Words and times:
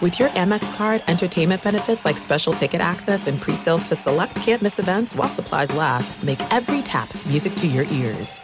With 0.00 0.18
your 0.18 0.30
Amex 0.30 0.74
card, 0.76 1.02
entertainment 1.08 1.62
benefits 1.62 2.06
like 2.06 2.16
special 2.16 2.54
ticket 2.54 2.80
access 2.80 3.26
and 3.26 3.38
pre-sales 3.38 3.82
to 3.84 3.94
select 3.94 4.34
campus 4.36 4.78
events 4.78 5.14
while 5.14 5.28
supplies 5.28 5.70
last, 5.74 6.22
make 6.22 6.40
every 6.50 6.80
tap 6.80 7.12
music 7.26 7.54
to 7.56 7.66
your 7.66 7.84
ears. 7.90 8.40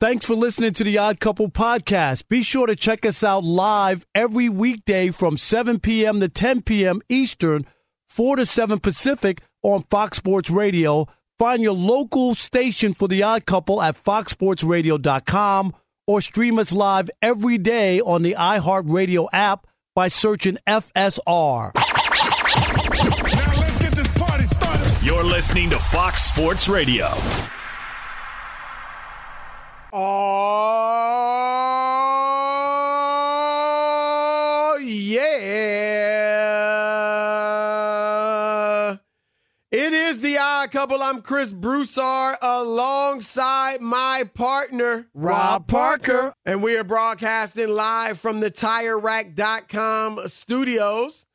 Thanks 0.00 0.26
for 0.26 0.34
listening 0.34 0.72
to 0.72 0.82
the 0.82 0.98
Odd 0.98 1.20
Couple 1.20 1.48
podcast. 1.48 2.26
Be 2.28 2.42
sure 2.42 2.66
to 2.66 2.74
check 2.74 3.06
us 3.06 3.22
out 3.22 3.44
live 3.44 4.04
every 4.16 4.48
weekday 4.48 5.12
from 5.12 5.36
7 5.36 5.78
p.m. 5.78 6.18
to 6.18 6.28
10 6.28 6.62
p.m. 6.62 7.00
Eastern, 7.08 7.66
4 8.08 8.36
to 8.36 8.44
7 8.44 8.80
Pacific 8.80 9.42
on 9.62 9.84
Fox 9.84 10.16
Sports 10.16 10.50
Radio. 10.50 11.06
Find 11.38 11.62
your 11.62 11.74
local 11.74 12.34
station 12.34 12.94
for 12.94 13.06
the 13.06 13.22
Odd 13.22 13.46
Couple 13.46 13.80
at 13.80 13.96
foxsportsradio.com 13.96 15.74
or 16.08 16.20
stream 16.20 16.58
us 16.58 16.72
live 16.72 17.08
every 17.22 17.58
day 17.58 18.00
on 18.00 18.22
the 18.22 18.34
iHeartRadio 18.36 19.28
app 19.32 19.68
by 19.94 20.08
searching 20.08 20.58
FSR. 20.66 21.70
You're 25.04 25.22
listening 25.24 25.70
to 25.70 25.78
Fox 25.78 26.24
Sports 26.24 26.68
Radio. 26.68 27.06
Oh, 29.92 30.00
couple. 40.70 41.02
I'm 41.02 41.20
Chris 41.20 41.52
Broussard 41.52 42.36
alongside 42.40 43.80
my 43.80 44.24
partner, 44.34 45.08
Rob 45.14 45.66
Parker. 45.66 46.34
And 46.44 46.62
we 46.62 46.76
are 46.76 46.84
broadcasting 46.84 47.68
live 47.68 48.18
from 48.18 48.40
the 48.40 48.50
TireRack.com 48.50 50.26
studios. 50.26 51.26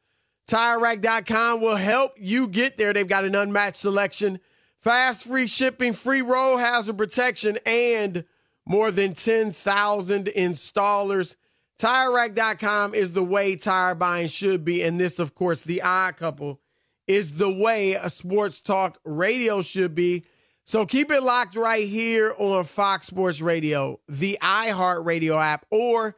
TireRack.com 0.50 1.62
will 1.62 1.76
help 1.76 2.14
you 2.18 2.48
get 2.48 2.78
there. 2.78 2.94
They've 2.94 3.08
got 3.08 3.26
an 3.26 3.36
unmatched 3.36 3.78
selection, 3.78 4.40
fast, 4.80 5.26
free 5.26 5.48
shipping, 5.48 5.94
free 5.94 6.22
roll 6.22 6.58
hazard 6.58 6.98
protection, 6.98 7.58
and 7.66 8.26
more 8.66 8.92
than 8.92 9.14
10,000 9.14 10.26
installers. 10.26 11.36
TireRack.com 11.80 12.94
is 12.94 13.14
the 13.14 13.24
way 13.24 13.56
tire 13.56 13.96
buying 13.96 14.28
should 14.28 14.66
be. 14.66 14.84
And 14.84 15.00
this, 15.00 15.20
of 15.20 15.36
course, 15.36 15.62
the 15.62 15.82
odd 15.82 16.18
couple 16.18 16.60
is 17.10 17.34
the 17.34 17.50
way 17.50 17.94
a 17.94 18.10
sports 18.10 18.62
talk 18.62 19.00
radio 19.04 19.64
should 19.64 19.96
be. 19.96 20.24
So 20.66 20.86
keep 20.86 21.12
it 21.12 21.24
locked 21.24 21.56
right 21.56 21.88
here 21.88 22.36
on 22.38 22.64
Fox 22.66 23.08
Sports 23.08 23.42
Radio, 23.42 24.00
the 24.08 24.38
iHeart 24.42 25.04
Radio 25.04 25.40
app, 25.40 25.66
or 25.72 26.16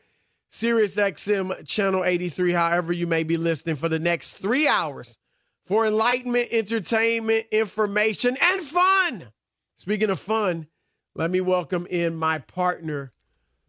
SiriusXM 0.52 1.66
Channel 1.66 2.04
83, 2.04 2.52
however 2.52 2.92
you 2.92 3.08
may 3.08 3.24
be 3.24 3.38
listening 3.38 3.78
for 3.78 3.88
the 3.88 4.00
next 4.00 4.34
three 4.34 4.68
hours 4.68 5.18
for 5.64 5.88
enlightenment, 5.88 6.50
entertainment, 6.52 7.46
information, 7.54 8.36
and 8.42 8.62
fun. 8.62 9.32
Speaking 9.78 10.10
of 10.10 10.20
fun, 10.20 10.68
let 11.16 11.32
me 11.32 11.40
welcome 11.40 11.88
in 11.90 12.16
my 12.16 12.40
partner, 12.40 13.14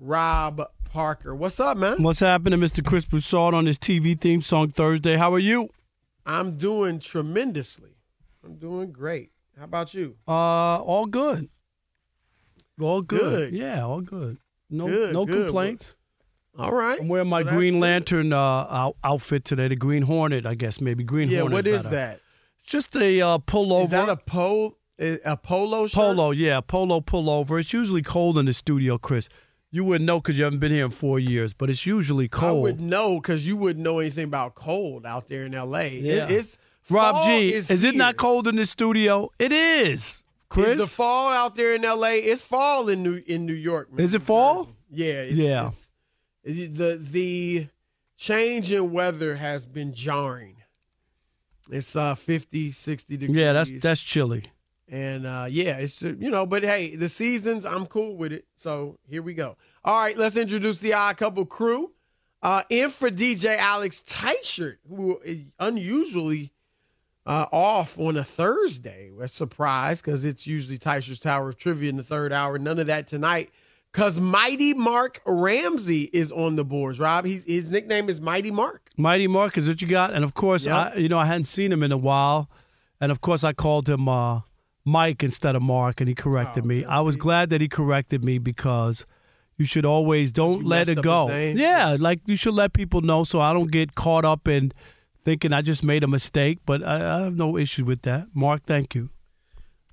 Rob 0.01 0.61
Parker. 0.91 1.37
What's 1.37 1.61
up, 1.61 1.79
man? 1.79 2.03
What's 2.03 2.19
happening, 2.19 2.59
Mr. 2.59 2.85
Chris 2.85 3.05
Broussard, 3.05 3.55
on 3.55 3.67
this 3.67 3.79
TV 3.79 4.19
theme 4.19 4.43
song 4.43 4.73
Thursday? 4.73 5.17
How 5.17 5.33
are 5.33 5.39
you? 5.39 5.71
I'm 6.27 6.57
doing 6.59 6.99
tremendously. 6.99 7.97
I'm 8.45 8.57
doing 8.57 8.93
great. 8.93 9.31
How 9.59 9.65
about 9.65 9.93
you? 9.95 10.17
Uh, 10.27 10.31
all 10.83 11.07
good. 11.07 11.49
All 12.81 13.03
good. 13.03 13.51
Good. 13.51 13.55
Yeah, 13.55 13.85
all 13.85 14.01
good. 14.01 14.39
No, 14.71 14.87
Good, 14.87 15.13
no 15.13 15.27
good. 15.27 15.45
complaints. 15.47 15.95
All 16.59 16.73
right. 16.73 16.99
I'm 17.01 17.09
wearing 17.09 17.29
my 17.29 17.43
Well, 17.43 17.55
Green. 17.55 17.81
Lantern 17.81 18.33
uh, 18.33 18.39
out- 18.39 18.97
outfit 19.05 19.45
today. 19.45 19.69
The 19.69 19.77
Green 19.77 20.03
Hornet, 20.03 20.47
I 20.47 20.55
guess 20.55 20.81
maybe 20.81 21.05
Green 21.05 21.29
Yeah, 21.29 21.41
Hornet. 21.41 21.53
what 21.59 21.67
is 21.67 21.89
that? 21.91 22.21
Just 22.67 22.97
a 22.97 23.21
uh, 23.21 23.39
pullover. 23.39 23.85
Is 23.85 23.91
that 23.91 24.09
a 24.09 24.17
pole? 24.17 24.79
A 24.99 25.37
polo 25.37 25.87
shirt? 25.87 25.95
polo? 25.95 26.31
Yeah, 26.31 26.61
polo 26.61 27.01
pullover. 27.01 27.59
It's 27.61 27.73
usually 27.73 28.03
cold 28.03 28.39
in 28.39 28.47
the 28.47 28.53
studio, 28.53 28.99
Chris. 28.99 29.29
You 29.75 29.85
wouldn't 29.85 30.07
know 30.07 30.21
because 30.21 30.37
you 30.39 30.45
haven't 30.45 30.59
been 30.61 30.71
here 30.71 30.85
in 30.85 30.91
four 30.91 31.19
years, 31.19 31.55
but 31.55 31.71
it's 31.71 31.87
usually 31.87 32.29
cold. 32.29 32.59
I 32.59 32.61
would 32.61 32.81
know 32.81 33.17
because 33.21 33.47
you 33.47 33.57
wouldn't 33.57 33.83
know 33.83 33.99
anything 34.01 34.25
about 34.25 34.55
cold 34.55 35.05
out 35.07 35.29
there 35.29 35.47
in 35.47 35.55
L.A. 35.55 35.97
It- 35.97 36.05
Yeah. 36.05 36.29
it's 36.29 36.59
Rob 36.91 37.25
G, 37.25 37.53
Is, 37.55 37.71
is, 37.71 37.83
it 37.83 37.95
not 37.95 38.17
cold 38.17 38.47
in 38.47 38.57
the 38.57 38.67
studio? 38.67 39.31
It 39.39 39.51
is. 39.53 40.23
Chris, 40.51 40.73
Is 40.73 40.79
the 40.79 40.87
fall 40.87 41.33
out 41.33 41.55
there 41.55 41.75
in 41.75 41.85
L.A. 41.85 42.19
It's 42.19 42.43
fall 42.43 42.91
in 42.91 43.03
New 43.03 43.23
in 43.27 43.47
New 43.47 43.55
York. 43.55 43.91
man. 43.91 44.05
Is 44.05 44.13
it 44.15 44.21
fall? 44.21 44.69
Yeah. 44.91 45.07
It's, 45.23 45.39
Yeah. 45.39 45.69
It's, 45.69 45.89
it- 46.45 46.75
the 46.75 46.99
the 47.01 47.69
change 48.19 48.71
in 48.73 48.93
weather 48.93 49.37
has 49.37 49.65
been 49.65 49.95
jarring. 49.95 50.57
It's 51.71 51.97
uh 51.97 52.15
50, 52.15 52.73
60 52.73 53.17
degrees. 53.17 53.39
yeah, 53.39 53.53
that's 53.55 53.71
that's 53.81 54.03
chilly. 54.03 54.45
And 54.93 55.27
uh, 55.27 55.47
yeah, 55.49 55.79
it's 55.79 56.03
you 56.03 56.31
know, 56.31 56.45
but 56.45 56.63
hey, 56.63 56.95
the 56.97 57.09
seasons, 57.09 57.65
I'm 57.65 57.87
cool 57.87 58.15
with 58.15 58.31
it. 58.31 58.45
So 58.57 58.99
here 59.09 59.23
we 59.23 59.33
go. 59.33 59.57
All 59.87 59.99
right, 59.99 60.17
let's 60.19 60.37
introduce 60.37 60.81
the 60.81 60.93
odd 60.93 61.17
couple 61.17 61.47
crew. 61.47 61.93
Uh, 62.43 62.63
in 62.69 62.91
for 62.91 63.09
DJ 63.11 63.57
Alex 63.57 64.03
Teichert, 64.07 64.77
who 64.89 65.19
is 65.25 65.45
unusually 65.59 66.53
uh, 67.25 67.47
off 67.53 67.99
on 67.99 68.19
a 68.19 68.25
Thursday. 68.25 69.11
A 69.19 69.29
surprise, 69.29 70.03
because 70.03 70.27
it's 70.27 70.47
usually 70.47 70.77
Teichert's 70.77 71.21
Tower 71.21 71.49
of 71.49 71.57
Trivia 71.57 71.89
in 71.89 71.97
the 71.97 72.03
third 72.03 72.31
hour. 72.31 72.59
None 72.59 72.79
of 72.79 72.89
that 72.89 73.07
tonight 73.07 73.51
because 73.93 74.21
Mighty 74.21 74.75
Mark 74.75 75.23
Ramsey 75.25 76.11
is 76.13 76.33
on 76.33 76.57
the 76.57 76.65
boards. 76.65 76.99
Rob, 76.99 77.25
he's, 77.25 77.45
his 77.45 77.71
nickname 77.71 78.09
is 78.11 78.21
Mighty 78.21 78.51
Mark. 78.51 78.91
Mighty 78.99 79.27
Mark 79.27 79.57
is 79.57 79.69
what 79.69 79.81
you 79.81 79.89
got, 79.89 80.13
and 80.13 80.23
of 80.25 80.35
course, 80.35 80.67
Yep. 80.67 80.75
I 80.75 80.97
you 80.99 81.09
know 81.09 81.19
I 81.19 81.25
hadn't 81.25 81.45
seen 81.45 81.73
him 81.73 81.83
in 81.83 81.93
a 81.93 81.97
while, 81.97 82.51
and 83.01 83.11
of 83.11 83.23
course 83.23 83.43
I 83.43 83.55
called 83.55 83.89
him 83.89 84.07
uh, 84.09 84.41
Mike 84.85 85.23
instead 85.23 85.55
of 85.55 85.63
Mark, 85.63 86.01
and 86.01 86.09
he 86.09 86.15
corrected 86.15 86.65
Oh, 86.65 86.69
me. 86.69 86.85
I 86.85 87.01
was 87.01 87.17
glad 87.17 87.51
that 87.51 87.61
he 87.61 87.69
corrected 87.69 88.25
me 88.25 88.39
because 88.39 89.07
you 89.57 89.65
should 89.65 89.85
always 89.87 90.33
don't 90.33 90.63
You 90.63 90.69
let 90.69 90.89
it 90.89 91.03
go. 91.03 91.29
Yeah, 91.29 91.97
like 91.99 92.21
you 92.27 92.37
should 92.37 92.55
let 92.55 92.73
people 92.73 93.01
know 93.01 93.23
so 93.25 93.41
I 93.41 93.53
don't 93.53 93.71
get 93.71 93.95
caught 93.95 94.25
up 94.25 94.49
in 94.49 94.73
thinking 95.25 95.53
I 95.53 95.63
just 95.63 95.85
made 95.85 96.03
a 96.03 96.09
mistake. 96.09 96.59
But 96.67 96.83
I, 96.83 97.19
I 97.19 97.21
have 97.23 97.37
no 97.37 97.57
issue 97.57 97.85
with 97.85 98.03
that. 98.03 98.29
Mark, 98.35 98.65
thank 98.67 98.95
you. 98.95 99.11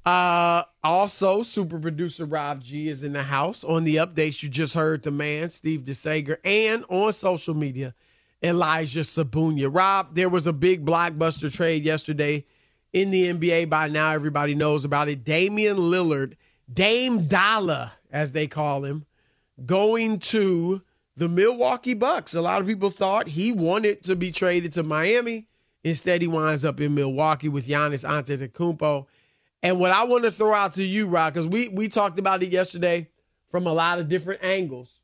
Uh, 0.06 0.63
also, 0.83 1.44
super 1.44 1.77
producer 1.77 2.25
Rob 2.25 2.63
G 2.63 2.88
is 2.89 3.03
in 3.03 3.13
the 3.13 3.21
house. 3.21 3.63
On 3.63 3.83
the 3.83 3.97
updates, 3.97 4.41
you 4.41 4.50
just 4.50 4.74
heard 4.74 5.03
the 5.03 5.12
man, 5.12 5.50
Steve 5.50 5.81
DeSager, 5.81 6.38
and 6.44 6.83
on 6.89 7.13
social 7.13 7.53
media, 7.53 7.94
Elijah 8.41 9.01
Sabunia. 9.01 9.69
Rob, 9.71 10.15
there 10.15 10.30
was 10.30 10.47
a 10.47 10.53
big 10.53 10.83
blockbuster 10.86 11.53
trade 11.53 11.83
yesterday 11.83 12.45
in 12.94 13.12
the 13.12 13.25
NBA. 13.33 13.69
By 13.69 13.88
now, 13.88 14.12
everybody 14.12 14.56
knows 14.56 14.86
about 14.86 15.09
it. 15.09 15.24
Damian 15.24 15.77
Lillard, 15.77 16.36
Dame 16.71 17.25
Dollar, 17.25 17.91
as 18.12 18.31
they 18.31 18.47
call 18.47 18.83
him, 18.83 19.06
going 19.65 20.19
to 20.19 20.81
the 21.18 21.27
Milwaukee 21.30 21.94
Bucks. 21.94 22.33
A 22.36 22.41
lot 22.41 22.62
of 22.62 22.68
people 22.68 22.89
thought 22.89 23.27
he 23.27 23.51
wanted 23.51 24.03
to 24.06 24.15
be 24.15 24.31
traded 24.31 24.74
to 24.74 24.83
Miami. 24.83 25.47
Instead, 25.83 26.21
he 26.21 26.27
winds 26.27 26.65
up 26.65 26.81
in 26.81 26.95
Milwaukee 26.95 27.50
with 27.50 27.68
Giannis 27.68 28.07
Antetokounmpo. 28.07 29.06
And 29.63 29.80
what 29.80 29.91
I 29.91 30.03
want 30.06 30.24
to 30.24 30.31
throw 30.31 30.53
out 30.53 30.74
to 30.75 30.83
you, 30.83 31.07
Rock, 31.07 31.33
because 31.33 31.47
we 31.47 31.69
we 31.69 31.89
talked 31.89 32.18
about 32.19 32.44
it 32.44 32.51
yesterday. 32.51 33.09
from 33.50 33.68
a 33.68 33.74
lot 33.74 34.00
of 34.00 34.07
different 34.07 34.44
angles. 34.44 35.00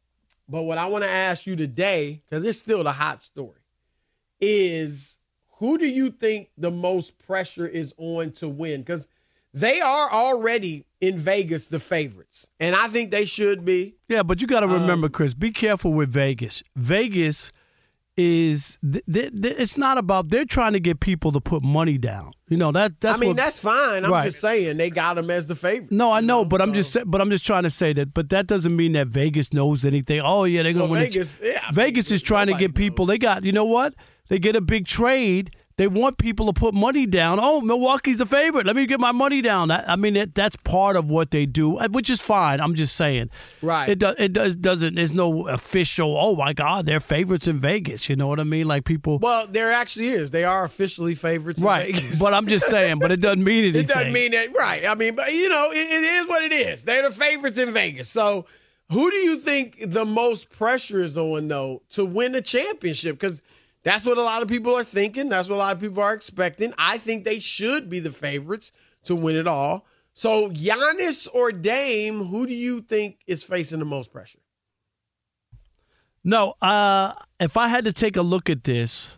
But 0.47 0.63
what 0.63 0.77
I 0.77 0.85
want 0.85 1.03
to 1.03 1.09
ask 1.09 1.47
you 1.47 1.55
today, 1.55 2.21
because 2.29 2.45
it's 2.45 2.59
still 2.59 2.83
the 2.83 2.91
hot 2.91 3.23
story, 3.23 3.61
is 4.39 5.14
who 5.57 5.77
do 5.77 5.87
you 5.87 6.11
think 6.11 6.49
the 6.57 6.71
most 6.71 7.17
pressure 7.19 7.67
is 7.67 7.93
on 7.97 8.31
to 8.33 8.49
win? 8.49 8.81
Because 8.81 9.07
they 9.53 9.79
are 9.79 10.11
already 10.11 10.85
in 10.99 11.17
Vegas 11.17 11.67
the 11.67 11.79
favorites, 11.79 12.49
and 12.59 12.75
I 12.75 12.87
think 12.87 13.11
they 13.11 13.25
should 13.25 13.63
be. 13.63 13.95
Yeah, 14.09 14.23
but 14.23 14.41
you 14.41 14.47
got 14.47 14.61
to 14.61 14.67
remember, 14.67 15.05
um, 15.05 15.11
Chris, 15.11 15.33
be 15.33 15.51
careful 15.51 15.93
with 15.93 16.09
Vegas. 16.09 16.61
Vegas 16.75 17.51
is 18.17 18.77
th- 18.81 19.03
th- 19.11 19.41
th- 19.41 19.55
it's 19.57 19.77
not 19.77 19.97
about 19.97 20.29
they're 20.29 20.45
trying 20.45 20.73
to 20.73 20.79
get 20.79 20.99
people 20.99 21.31
to 21.31 21.41
put 21.41 21.63
money 21.63 21.97
down. 21.97 22.31
You 22.47 22.57
know 22.57 22.71
that 22.73 22.99
that's. 22.99 23.17
I 23.17 23.21
mean 23.21 23.29
what, 23.29 23.37
that's 23.37 23.59
fine. 23.59 24.05
I'm 24.05 24.11
right. 24.11 24.25
just 24.25 24.41
saying 24.41 24.77
they 24.77 24.89
got 24.89 25.15
them 25.15 25.29
as 25.29 25.47
the 25.47 25.55
favorite. 25.55 25.91
No, 25.91 26.11
I 26.11 26.21
know, 26.21 26.45
but 26.45 26.59
so. 26.59 26.63
I'm 26.63 26.73
just 26.73 26.97
but 27.05 27.21
I'm 27.21 27.29
just 27.29 27.45
trying 27.45 27.63
to 27.63 27.69
say 27.69 27.93
that. 27.93 28.13
But 28.13 28.29
that 28.29 28.47
doesn't 28.47 28.75
mean 28.75 28.91
that 28.93 29.07
Vegas 29.07 29.53
knows 29.53 29.85
anything. 29.85 30.21
Oh 30.21 30.43
yeah, 30.43 30.63
they're 30.63 30.73
gonna 30.73 30.85
well, 30.85 30.93
win. 30.93 31.03
Vegas, 31.03 31.39
yeah, 31.41 31.71
Vegas 31.71 32.11
is 32.11 32.21
trying 32.21 32.47
to 32.47 32.53
get 32.55 32.75
people. 32.75 33.05
Knows. 33.05 33.13
They 33.13 33.17
got 33.19 33.43
you 33.43 33.51
know 33.51 33.65
what? 33.65 33.93
They 34.27 34.39
get 34.39 34.55
a 34.55 34.61
big 34.61 34.85
trade 34.85 35.51
they 35.77 35.87
want 35.87 36.17
people 36.17 36.45
to 36.45 36.53
put 36.53 36.73
money 36.73 37.05
down. 37.05 37.37
Oh, 37.41 37.59
Milwaukee's 37.59 38.19
the 38.19 38.25
favorite. 38.25 38.65
Let 38.65 38.77
me 38.77 38.85
get 38.85 39.01
my 39.01 39.11
money 39.11 39.41
down. 39.41 39.71
I 39.71 39.97
mean, 39.97 40.15
it, 40.15 40.33
that's 40.33 40.55
part 40.55 40.95
of 40.95 41.09
what 41.09 41.31
they 41.31 41.45
do, 41.45 41.77
uh, 41.77 41.89
which 41.89 42.09
is 42.09 42.21
fine. 42.21 42.61
I'm 42.61 42.75
just 42.75 42.95
saying. 42.95 43.29
Right. 43.61 43.89
It, 43.89 43.99
do, 43.99 44.15
it 44.17 44.31
does 44.31 44.55
doesn't. 44.55 44.95
There's 44.95 45.13
no 45.13 45.49
official. 45.49 46.15
Oh 46.17 46.37
my 46.37 46.53
God, 46.53 46.85
they're 46.85 47.01
favorites 47.01 47.45
in 47.45 47.59
Vegas. 47.59 48.07
You 48.07 48.15
know 48.15 48.27
what 48.27 48.39
I 48.39 48.45
mean? 48.45 48.67
Like 48.67 48.85
people. 48.85 49.19
Well, 49.19 49.47
there 49.47 49.69
actually 49.69 50.09
is. 50.09 50.31
They 50.31 50.45
are 50.45 50.63
officially 50.63 51.13
favorites. 51.13 51.59
Right. 51.59 51.93
But 52.21 52.33
I'm 52.33 52.47
just 52.47 52.67
saying. 52.67 52.99
But 52.99 53.11
it 53.11 53.19
doesn't 53.19 53.43
mean 53.43 53.63
anything. 53.63 53.83
it 53.83 53.87
doesn't 53.89 54.13
mean 54.13 54.31
that. 54.31 54.55
Right. 54.55 54.85
I 54.87 54.95
mean, 54.95 55.15
but 55.15 55.33
you 55.33 55.49
know, 55.49 55.71
it, 55.71 55.77
it 55.77 56.05
is 56.05 56.27
what 56.27 56.43
it 56.43 56.53
is. 56.53 56.85
They're 56.85 57.03
the 57.03 57.11
favorites 57.11 57.57
in 57.57 57.71
Vegas. 57.71 58.09
So. 58.09 58.45
Who 58.91 59.09
do 59.09 59.17
you 59.17 59.37
think 59.37 59.77
the 59.83 60.05
most 60.05 60.51
pressure 60.51 61.01
is 61.01 61.17
on 61.17 61.47
though 61.47 61.81
to 61.89 62.05
win 62.05 62.35
a 62.35 62.41
championship? 62.41 63.15
Because 63.19 63.41
that's 63.85 64.03
what 64.03 64.17
a 64.17 64.23
lot 64.23 64.41
of 64.41 64.47
people 64.47 64.73
are 64.73 64.83
thinking. 64.83 65.29
That's 65.29 65.47
what 65.47 65.55
a 65.55 65.59
lot 65.59 65.75
of 65.75 65.79
people 65.79 66.01
are 66.01 66.15
expecting. 66.15 66.73
I 66.75 66.97
think 66.97 67.23
they 67.23 67.39
should 67.39 67.87
be 67.87 67.99
the 67.99 68.09
favorites 68.09 68.71
to 69.03 69.15
win 69.15 69.35
it 69.35 69.47
all. 69.47 69.85
So, 70.11 70.49
Giannis 70.49 71.27
or 71.31 71.51
Dame, 71.51 72.25
who 72.25 72.47
do 72.47 72.53
you 72.55 72.81
think 72.81 73.19
is 73.27 73.43
facing 73.43 73.77
the 73.77 73.85
most 73.85 74.11
pressure? 74.11 74.39
No, 76.23 76.55
uh, 76.63 77.13
if 77.39 77.57
I 77.57 77.67
had 77.67 77.85
to 77.85 77.93
take 77.93 78.17
a 78.17 78.23
look 78.23 78.49
at 78.49 78.63
this, 78.63 79.17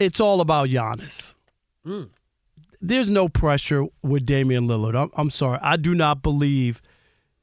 it's 0.00 0.18
all 0.18 0.40
about 0.40 0.68
Giannis. 0.70 1.36
Mm. 1.86 2.08
There's 2.80 3.10
no 3.10 3.28
pressure 3.28 3.86
with 4.02 4.26
Damian 4.26 4.66
Lillard. 4.66 5.00
I'm, 5.00 5.10
I'm, 5.16 5.30
sorry. 5.30 5.60
I 5.62 5.76
do 5.76 5.94
not 5.94 6.20
believe 6.20 6.82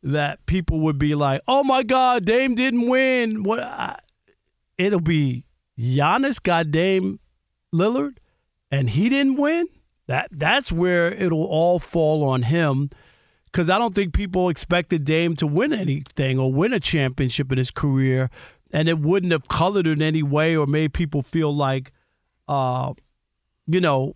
that 0.03 0.45
people 0.47 0.81
would 0.81 0.99
be 0.99 1.15
like, 1.15 1.41
"Oh 1.47 1.63
my 1.63 1.83
God, 1.83 2.25
Dame 2.25 2.55
didn't 2.55 2.89
win." 2.89 3.43
What? 3.43 3.59
I, 3.61 3.99
it'll 4.77 4.99
be 4.99 5.45
Giannis 5.81 6.41
got 6.41 6.69
Dame 6.69 7.19
Lillard 7.73 8.17
and 8.69 8.91
he 8.91 9.09
didn't 9.09 9.37
win, 9.37 9.67
that 10.07 10.29
that's 10.31 10.71
where 10.71 11.11
it'll 11.11 11.45
all 11.45 11.79
fall 11.79 12.23
on 12.23 12.43
him. 12.43 12.89
Because 13.45 13.69
I 13.69 13.77
don't 13.77 13.93
think 13.93 14.13
people 14.13 14.47
expected 14.47 15.03
Dame 15.03 15.35
to 15.37 15.47
win 15.47 15.73
anything 15.73 16.39
or 16.39 16.53
win 16.53 16.71
a 16.71 16.79
championship 16.79 17.51
in 17.51 17.57
his 17.57 17.71
career, 17.71 18.29
and 18.71 18.87
it 18.87 18.99
wouldn't 18.99 19.33
have 19.33 19.49
colored 19.49 19.87
in 19.87 20.01
any 20.01 20.23
way 20.23 20.55
or 20.55 20.65
made 20.65 20.93
people 20.93 21.21
feel 21.21 21.53
like, 21.53 21.91
uh, 22.47 22.93
you 23.67 23.81
know, 23.81 24.15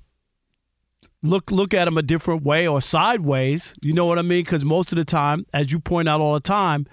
look 1.21 1.51
look 1.51 1.73
at 1.73 1.87
him 1.87 1.97
a 1.97 2.01
different 2.01 2.43
way 2.43 2.65
or 2.65 2.79
sideways. 2.79 3.75
You 3.81 3.91
know 3.91 4.05
what 4.05 4.19
I 4.19 4.21
mean? 4.21 4.43
Because 4.43 4.63
most 4.63 4.93
of 4.93 4.97
the 4.97 5.03
time, 5.03 5.45
as 5.53 5.71
you 5.73 5.79
point 5.79 6.07
out 6.07 6.21
all 6.21 6.33
the 6.33 6.39
time, 6.39 6.87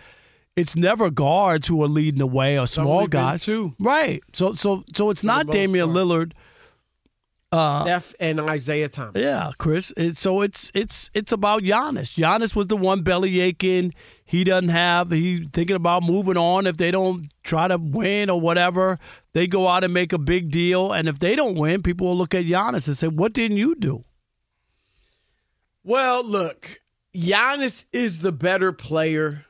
it's 0.56 0.76
never 0.76 1.10
guards 1.10 1.68
who 1.68 1.82
are 1.82 1.88
leading 1.88 2.18
the 2.18 2.26
way 2.26 2.58
or 2.58 2.66
small 2.66 3.06
guys. 3.06 3.44
Too. 3.44 3.74
Right. 3.78 4.22
So 4.32 4.54
so 4.54 4.84
so 4.94 5.10
it's 5.10 5.24
not 5.24 5.46
Damian 5.48 5.92
part. 5.92 5.96
Lillard. 5.96 6.32
Uh, 7.50 7.84
Steph 7.84 8.14
and 8.18 8.40
Isaiah 8.40 8.88
Thomas. 8.88 9.20
Yeah, 9.20 9.52
Chris. 9.58 9.92
It, 9.98 10.16
so 10.16 10.40
it's 10.40 10.70
it's 10.74 11.10
it's 11.12 11.32
about 11.32 11.62
Giannis. 11.62 12.16
Giannis 12.18 12.56
was 12.56 12.68
the 12.68 12.78
one 12.78 13.02
belly 13.02 13.40
aching. 13.40 13.92
He 14.24 14.42
doesn't 14.42 14.70
have. 14.70 15.10
He's 15.10 15.50
thinking 15.50 15.76
about 15.76 16.02
moving 16.02 16.38
on. 16.38 16.66
If 16.66 16.78
they 16.78 16.90
don't 16.90 17.26
try 17.42 17.68
to 17.68 17.76
win 17.76 18.30
or 18.30 18.40
whatever, 18.40 18.98
they 19.34 19.46
go 19.46 19.68
out 19.68 19.84
and 19.84 19.92
make 19.92 20.14
a 20.14 20.18
big 20.18 20.50
deal. 20.50 20.92
And 20.92 21.10
if 21.10 21.18
they 21.18 21.36
don't 21.36 21.54
win, 21.54 21.82
people 21.82 22.06
will 22.06 22.16
look 22.16 22.34
at 22.34 22.46
Giannis 22.46 22.88
and 22.88 22.96
say, 22.96 23.08
"What 23.08 23.34
didn't 23.34 23.58
you 23.58 23.74
do?" 23.74 24.04
Well, 25.84 26.26
look, 26.26 26.80
Giannis 27.14 27.84
is 27.92 28.20
the 28.20 28.32
better 28.32 28.72
player 28.72 29.44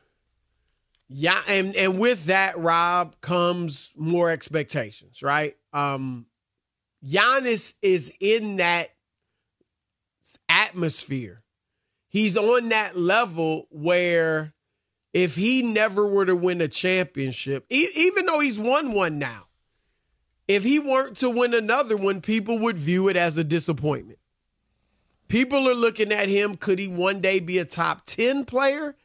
yeah, 1.13 1.41
and 1.49 1.75
and 1.77 1.99
with 1.99 2.27
that, 2.27 2.59
Rob 2.59 3.21
comes 3.21 3.93
more 3.97 4.31
expectations, 4.31 5.23
right? 5.23 5.57
Um 5.73 6.27
Giannis 7.05 7.75
is 7.83 8.13
in 8.21 8.57
that 8.57 8.91
atmosphere. 10.49 11.43
He's 12.09 12.37
on 12.37 12.69
that 12.69 12.97
level 12.97 13.67
where 13.71 14.55
if 15.13 15.35
he 15.35 15.63
never 15.63 16.07
were 16.07 16.27
to 16.27 16.37
win 16.37 16.61
a 16.61 16.69
championship, 16.69 17.67
e- 17.71 17.89
even 17.95 18.27
though 18.27 18.41
he's 18.41 18.59
won 18.59 18.93
one 18.93 19.19
now, 19.19 19.47
if 20.49 20.63
he 20.63 20.79
weren't 20.79 21.17
to 21.19 21.31
win 21.31 21.55
another 21.55 21.97
one, 21.97 22.21
people 22.21 22.59
would 22.59 22.77
view 22.77 23.09
it 23.09 23.17
as 23.17 23.39
a 23.39 23.45
disappointment. 23.45 24.19
People 25.29 25.69
are 25.69 25.75
looking 25.75 26.13
at 26.13 26.29
him. 26.29 26.57
Could 26.57 26.79
he 26.79 26.89
one 26.89 27.21
day 27.21 27.41
be 27.41 27.59
a 27.59 27.65
top 27.65 28.05
10 28.05 28.45
player? 28.45 28.97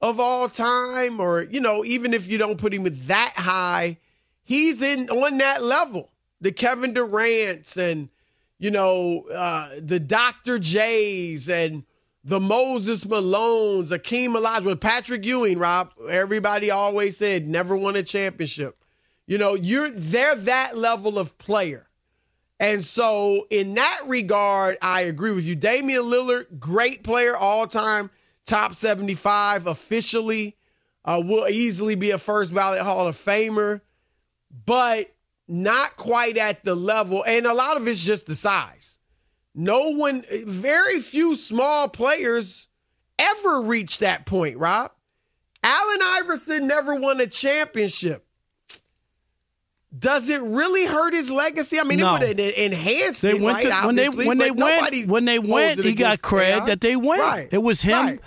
Of 0.00 0.18
all 0.18 0.48
time, 0.48 1.20
or 1.20 1.42
you 1.42 1.60
know, 1.60 1.84
even 1.84 2.14
if 2.14 2.28
you 2.28 2.38
don't 2.38 2.58
put 2.58 2.72
him 2.72 2.84
that 3.06 3.32
high, 3.36 3.98
he's 4.42 4.82
in 4.82 5.10
on 5.10 5.38
that 5.38 5.62
level. 5.62 6.10
The 6.40 6.52
Kevin 6.52 6.94
Durant's 6.94 7.76
and 7.76 8.08
you 8.58 8.70
know 8.70 9.22
uh, 9.32 9.70
the 9.78 10.00
Dr. 10.00 10.58
J's 10.58 11.48
and 11.48 11.84
the 12.24 12.40
Moses 12.40 13.04
Malones, 13.04 13.90
Akeem 13.90 14.36
Olajuwon, 14.36 14.80
Patrick 14.80 15.24
Ewing. 15.24 15.58
Rob, 15.58 15.92
everybody 16.08 16.70
always 16.70 17.16
said 17.16 17.46
never 17.46 17.76
won 17.76 17.96
a 17.96 18.02
championship. 18.02 18.76
You 19.26 19.38
know, 19.38 19.54
you're 19.54 19.90
they're 19.90 20.34
that 20.34 20.76
level 20.76 21.18
of 21.18 21.36
player. 21.38 21.86
And 22.58 22.82
so, 22.82 23.46
in 23.48 23.74
that 23.76 24.02
regard, 24.06 24.76
I 24.82 25.02
agree 25.02 25.30
with 25.30 25.46
you. 25.46 25.56
Damian 25.56 26.02
Lillard, 26.02 26.58
great 26.58 27.02
player 27.02 27.34
all 27.34 27.66
time 27.66 28.10
top 28.46 28.74
75 28.74 29.66
officially. 29.66 30.56
Uh, 31.02 31.22
will 31.24 31.48
easily 31.48 31.94
be 31.94 32.10
a 32.10 32.18
first 32.18 32.54
ballot 32.54 32.80
Hall 32.80 33.06
of 33.06 33.16
Famer, 33.16 33.80
but 34.66 35.10
not 35.48 35.96
quite 35.96 36.36
at 36.36 36.62
the 36.62 36.74
level. 36.74 37.24
And 37.26 37.46
a 37.46 37.54
lot 37.54 37.78
of 37.78 37.88
it's 37.88 38.04
just 38.04 38.26
the 38.26 38.34
size. 38.34 38.98
No 39.54 39.94
one, 39.94 40.22
very 40.46 41.00
few 41.00 41.36
small 41.36 41.88
players 41.88 42.68
ever 43.18 43.62
reach 43.62 43.98
that 43.98 44.26
point, 44.26 44.58
Rob. 44.58 44.92
Allen 45.62 45.98
Iverson 46.02 46.66
never 46.66 46.94
won 46.94 47.20
a 47.20 47.26
championship. 47.26 48.26
Does 49.96 50.30
it 50.30 50.40
really 50.40 50.86
hurt 50.86 51.14
his 51.14 51.32
legacy? 51.32 51.80
I 51.80 51.82
mean, 51.82 51.98
no. 51.98 52.14
it 52.14 52.20
would 52.20 52.38
have 52.38 52.54
enhanced 52.56 53.22
they 53.22 53.32
it, 53.32 53.40
went 53.40 53.64
right? 53.64 53.80
To, 53.82 53.86
when 53.88 53.96
they 53.96 54.08
when 54.08 54.38
they 54.38 54.50
went 54.52 55.08
when 55.08 55.24
they 55.24 55.38
went, 55.40 55.82
he 55.82 55.94
got 55.94 56.20
cred 56.20 56.66
that 56.66 56.80
they 56.80 56.94
went. 56.94 57.20
Right. 57.20 57.48
It 57.50 57.58
was 57.58 57.82
him. 57.82 58.06
Right. 58.06 58.20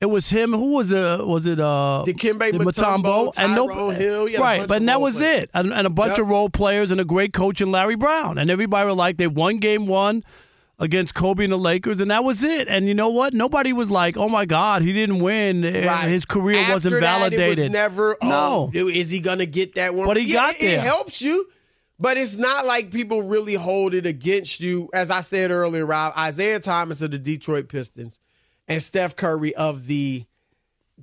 It 0.00 0.06
was 0.06 0.30
him. 0.30 0.52
Who 0.52 0.72
was 0.72 0.90
it? 0.90 1.26
Was 1.26 1.44
it 1.44 1.60
uh, 1.60 2.04
Dikembe 2.06 2.52
Mutombo, 2.52 3.34
and 3.36 3.54
no, 3.54 3.90
Hill, 3.90 4.28
right? 4.38 4.66
But 4.66 4.84
that 4.86 4.98
was 5.00 5.18
players. 5.18 5.42
it, 5.42 5.50
and, 5.52 5.74
and, 5.74 5.86
a 5.86 5.90
bunch 5.90 6.12
yep. 6.12 6.20
of 6.20 6.28
role 6.28 6.48
players 6.48 6.90
and 6.90 6.98
a 6.98 7.04
great 7.04 7.34
coach 7.34 7.60
in 7.60 7.70
Larry 7.70 7.96
Brown, 7.96 8.38
and 8.38 8.48
everybody 8.48 8.86
were 8.86 8.94
like, 8.94 9.18
they 9.18 9.26
won 9.26 9.58
game 9.58 9.86
one 9.86 10.24
against 10.78 11.14
Kobe 11.14 11.44
and 11.44 11.52
the 11.52 11.58
Lakers, 11.58 12.00
and 12.00 12.10
that 12.10 12.24
was 12.24 12.42
it. 12.42 12.66
And 12.66 12.88
you 12.88 12.94
know 12.94 13.10
what? 13.10 13.34
Nobody 13.34 13.74
was 13.74 13.90
like, 13.90 14.16
"Oh 14.16 14.30
my 14.30 14.46
God, 14.46 14.80
he 14.80 14.94
didn't 14.94 15.20
win. 15.20 15.62
Right. 15.62 16.08
His 16.08 16.24
career 16.24 16.60
After 16.60 16.72
wasn't 16.72 17.00
validated." 17.00 17.58
That, 17.58 17.64
was 17.64 17.72
never. 17.72 18.16
No, 18.22 18.70
oh, 18.74 18.88
is 18.88 19.10
he 19.10 19.20
gonna 19.20 19.44
get 19.44 19.74
that 19.74 19.94
one? 19.94 20.06
But 20.06 20.16
he 20.16 20.24
yeah, 20.24 20.34
got 20.34 20.54
it, 20.54 20.60
there. 20.62 20.78
It 20.78 20.82
helps 20.82 21.20
you. 21.20 21.46
But 21.98 22.16
it's 22.16 22.38
not 22.38 22.64
like 22.64 22.90
people 22.90 23.20
really 23.20 23.52
hold 23.52 23.92
it 23.92 24.06
against 24.06 24.60
you. 24.60 24.88
As 24.94 25.10
I 25.10 25.20
said 25.20 25.50
earlier, 25.50 25.84
Rob, 25.84 26.14
Isaiah 26.16 26.58
Thomas 26.58 27.02
of 27.02 27.10
the 27.10 27.18
Detroit 27.18 27.68
Pistons 27.68 28.18
and 28.70 28.82
Steph 28.82 29.16
Curry 29.16 29.54
of 29.56 29.86
the 29.86 30.24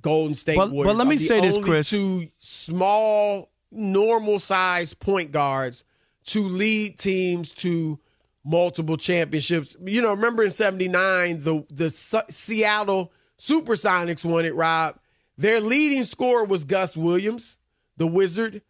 Golden 0.00 0.34
State 0.34 0.56
but, 0.56 0.70
Warriors. 0.70 0.94
But 0.94 0.96
let 0.96 1.06
me 1.06 1.18
say 1.18 1.40
this, 1.40 1.62
Chris. 1.62 1.90
Two 1.90 2.28
small, 2.38 3.50
normal 3.70 4.38
size 4.38 4.94
point 4.94 5.30
guards 5.32 5.84
to 6.24 6.48
lead 6.48 6.98
teams 6.98 7.52
to 7.52 7.98
multiple 8.42 8.96
championships. 8.96 9.76
You 9.84 10.00
know, 10.00 10.10
remember 10.10 10.42
in 10.42 10.50
79, 10.50 11.42
the, 11.42 11.64
the 11.70 11.90
Seattle 11.90 13.12
Supersonics 13.38 14.24
won 14.24 14.46
it, 14.46 14.54
Rob. 14.54 14.98
Their 15.36 15.60
leading 15.60 16.04
scorer 16.04 16.44
was 16.44 16.64
Gus 16.64 16.96
Williams, 16.96 17.58
the 17.98 18.06
Wizard. 18.06 18.62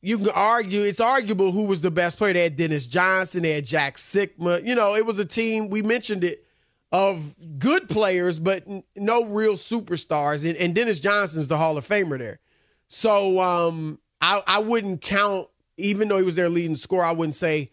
You 0.00 0.16
can 0.18 0.28
argue, 0.30 0.82
it's 0.82 1.00
arguable 1.00 1.50
who 1.50 1.64
was 1.64 1.82
the 1.82 1.90
best 1.90 2.18
player. 2.18 2.32
They 2.32 2.44
had 2.44 2.56
Dennis 2.56 2.86
Johnson, 2.86 3.42
they 3.42 3.50
had 3.50 3.64
Jack 3.64 3.96
Sikma. 3.96 4.64
You 4.64 4.76
know, 4.76 4.94
it 4.94 5.04
was 5.04 5.18
a 5.18 5.24
team, 5.24 5.70
we 5.70 5.82
mentioned 5.82 6.22
it 6.22 6.47
of 6.92 7.34
good 7.58 7.88
players, 7.88 8.38
but 8.38 8.64
n- 8.66 8.82
no 8.96 9.24
real 9.24 9.54
superstars. 9.54 10.48
And, 10.48 10.56
and 10.56 10.74
Dennis 10.74 11.00
Johnson's 11.00 11.48
the 11.48 11.58
Hall 11.58 11.76
of 11.76 11.86
Famer 11.86 12.18
there. 12.18 12.40
So 12.88 13.38
um, 13.38 13.98
I, 14.20 14.42
I 14.46 14.58
wouldn't 14.60 15.02
count, 15.02 15.48
even 15.76 16.08
though 16.08 16.16
he 16.16 16.22
was 16.22 16.36
their 16.36 16.48
leading 16.48 16.76
scorer, 16.76 17.04
I 17.04 17.12
wouldn't 17.12 17.34
say 17.34 17.70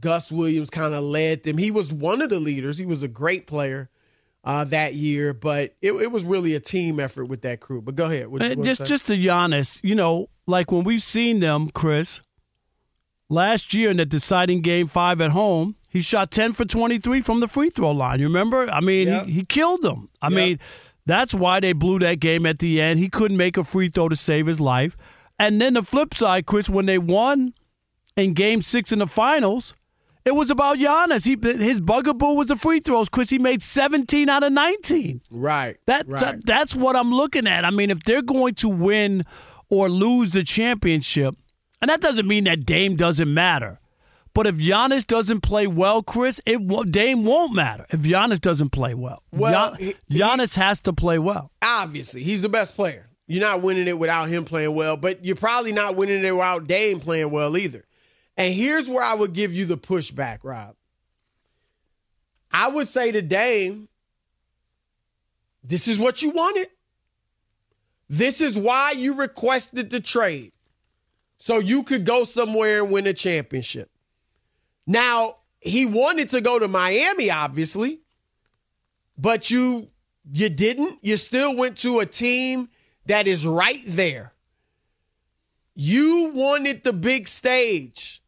Gus 0.00 0.30
Williams 0.30 0.70
kind 0.70 0.94
of 0.94 1.02
led 1.02 1.44
them. 1.44 1.58
He 1.58 1.70
was 1.70 1.92
one 1.92 2.22
of 2.22 2.30
the 2.30 2.40
leaders. 2.40 2.78
He 2.78 2.86
was 2.86 3.02
a 3.02 3.08
great 3.08 3.46
player 3.46 3.88
uh, 4.44 4.64
that 4.64 4.94
year, 4.94 5.32
but 5.32 5.74
it, 5.82 5.92
it, 5.92 6.12
was 6.12 6.24
really 6.24 6.54
a 6.54 6.60
team 6.60 7.00
effort 7.00 7.24
with 7.24 7.42
that 7.42 7.60
crew. 7.60 7.82
But 7.82 7.96
go 7.96 8.04
ahead. 8.04 8.28
What, 8.28 8.42
what 8.42 8.62
just 8.62 8.84
just 8.84 9.08
to 9.08 9.16
Giannis, 9.16 9.80
you 9.82 9.96
know, 9.96 10.28
like 10.46 10.70
when 10.70 10.84
we've 10.84 11.02
seen 11.02 11.40
them, 11.40 11.68
Chris, 11.70 12.20
last 13.28 13.74
year 13.74 13.90
in 13.90 13.96
the 13.96 14.06
deciding 14.06 14.60
game 14.60 14.86
five 14.86 15.20
at 15.20 15.32
home, 15.32 15.74
he 15.96 16.02
shot 16.02 16.30
10 16.30 16.52
for 16.52 16.66
23 16.66 17.22
from 17.22 17.40
the 17.40 17.48
free 17.48 17.70
throw 17.70 17.90
line. 17.90 18.20
You 18.20 18.26
remember? 18.26 18.68
I 18.70 18.80
mean, 18.80 19.08
yep. 19.08 19.24
he, 19.24 19.32
he 19.32 19.44
killed 19.44 19.80
them. 19.80 20.10
I 20.20 20.26
yep. 20.26 20.36
mean, 20.36 20.58
that's 21.06 21.32
why 21.32 21.58
they 21.58 21.72
blew 21.72 21.98
that 22.00 22.20
game 22.20 22.44
at 22.44 22.58
the 22.58 22.82
end. 22.82 22.98
He 22.98 23.08
couldn't 23.08 23.38
make 23.38 23.56
a 23.56 23.64
free 23.64 23.88
throw 23.88 24.10
to 24.10 24.16
save 24.16 24.46
his 24.46 24.60
life. 24.60 24.94
And 25.38 25.58
then 25.58 25.72
the 25.72 25.82
flip 25.82 26.12
side, 26.12 26.44
Chris, 26.44 26.68
when 26.68 26.84
they 26.84 26.98
won 26.98 27.54
in 28.14 28.34
game 28.34 28.60
six 28.60 28.92
in 28.92 28.98
the 28.98 29.06
finals, 29.06 29.72
it 30.26 30.34
was 30.34 30.50
about 30.50 30.76
Giannis. 30.76 31.24
He, 31.24 31.38
his 31.64 31.80
bugaboo 31.80 32.34
was 32.34 32.48
the 32.48 32.56
free 32.56 32.80
throws. 32.80 33.08
Chris, 33.08 33.30
he 33.30 33.38
made 33.38 33.62
17 33.62 34.28
out 34.28 34.42
of 34.42 34.52
19. 34.52 35.22
Right. 35.30 35.78
That, 35.86 36.06
right. 36.06 36.20
that 36.20 36.44
That's 36.44 36.76
what 36.76 36.94
I'm 36.94 37.10
looking 37.10 37.46
at. 37.46 37.64
I 37.64 37.70
mean, 37.70 37.90
if 37.90 38.00
they're 38.00 38.20
going 38.20 38.54
to 38.56 38.68
win 38.68 39.22
or 39.70 39.88
lose 39.88 40.32
the 40.32 40.42
championship, 40.42 41.36
and 41.80 41.88
that 41.88 42.02
doesn't 42.02 42.28
mean 42.28 42.44
that 42.44 42.66
Dame 42.66 42.96
doesn't 42.96 43.32
matter. 43.32 43.80
But 44.36 44.46
if 44.46 44.56
Giannis 44.56 45.06
doesn't 45.06 45.40
play 45.40 45.66
well, 45.66 46.02
Chris, 46.02 46.42
it 46.44 46.90
Dame 46.90 47.24
won't 47.24 47.54
matter 47.54 47.86
if 47.88 48.00
Giannis 48.02 48.38
doesn't 48.38 48.68
play 48.68 48.92
well. 48.92 49.22
Well, 49.32 49.74
Gian, 49.74 49.94
he, 50.08 50.18
Giannis 50.18 50.54
has 50.56 50.78
to 50.80 50.92
play 50.92 51.18
well. 51.18 51.52
Obviously, 51.62 52.22
he's 52.22 52.42
the 52.42 52.50
best 52.50 52.74
player. 52.74 53.08
You're 53.26 53.40
not 53.40 53.62
winning 53.62 53.88
it 53.88 53.98
without 53.98 54.28
him 54.28 54.44
playing 54.44 54.74
well, 54.74 54.98
but 54.98 55.24
you're 55.24 55.36
probably 55.36 55.72
not 55.72 55.96
winning 55.96 56.22
it 56.22 56.32
without 56.32 56.66
Dame 56.66 57.00
playing 57.00 57.30
well 57.30 57.56
either. 57.56 57.86
And 58.36 58.52
here's 58.52 58.90
where 58.90 59.02
I 59.02 59.14
would 59.14 59.32
give 59.32 59.54
you 59.54 59.64
the 59.64 59.78
pushback, 59.78 60.40
Rob. 60.42 60.76
I 62.52 62.68
would 62.68 62.88
say 62.88 63.12
to 63.12 63.22
Dame, 63.22 63.88
this 65.64 65.88
is 65.88 65.98
what 65.98 66.20
you 66.20 66.32
wanted. 66.32 66.68
This 68.10 68.42
is 68.42 68.58
why 68.58 68.92
you 68.98 69.14
requested 69.14 69.88
the 69.88 70.00
trade. 70.00 70.52
So 71.38 71.58
you 71.58 71.84
could 71.84 72.04
go 72.04 72.24
somewhere 72.24 72.82
and 72.82 72.92
win 72.92 73.06
a 73.06 73.14
championship. 73.14 73.88
Now, 74.86 75.38
he 75.60 75.84
wanted 75.84 76.30
to 76.30 76.40
go 76.40 76.58
to 76.58 76.68
Miami, 76.68 77.30
obviously, 77.30 78.00
but 79.18 79.50
you 79.50 79.88
you 80.32 80.48
didn't. 80.48 80.98
You 81.02 81.16
still 81.16 81.56
went 81.56 81.78
to 81.78 82.00
a 82.00 82.06
team 82.06 82.68
that 83.06 83.26
is 83.26 83.46
right 83.46 83.82
there. 83.86 84.32
You 85.74 86.32
wanted 86.34 86.82
the 86.82 86.92
big 86.92 87.28
stage. 87.28 88.22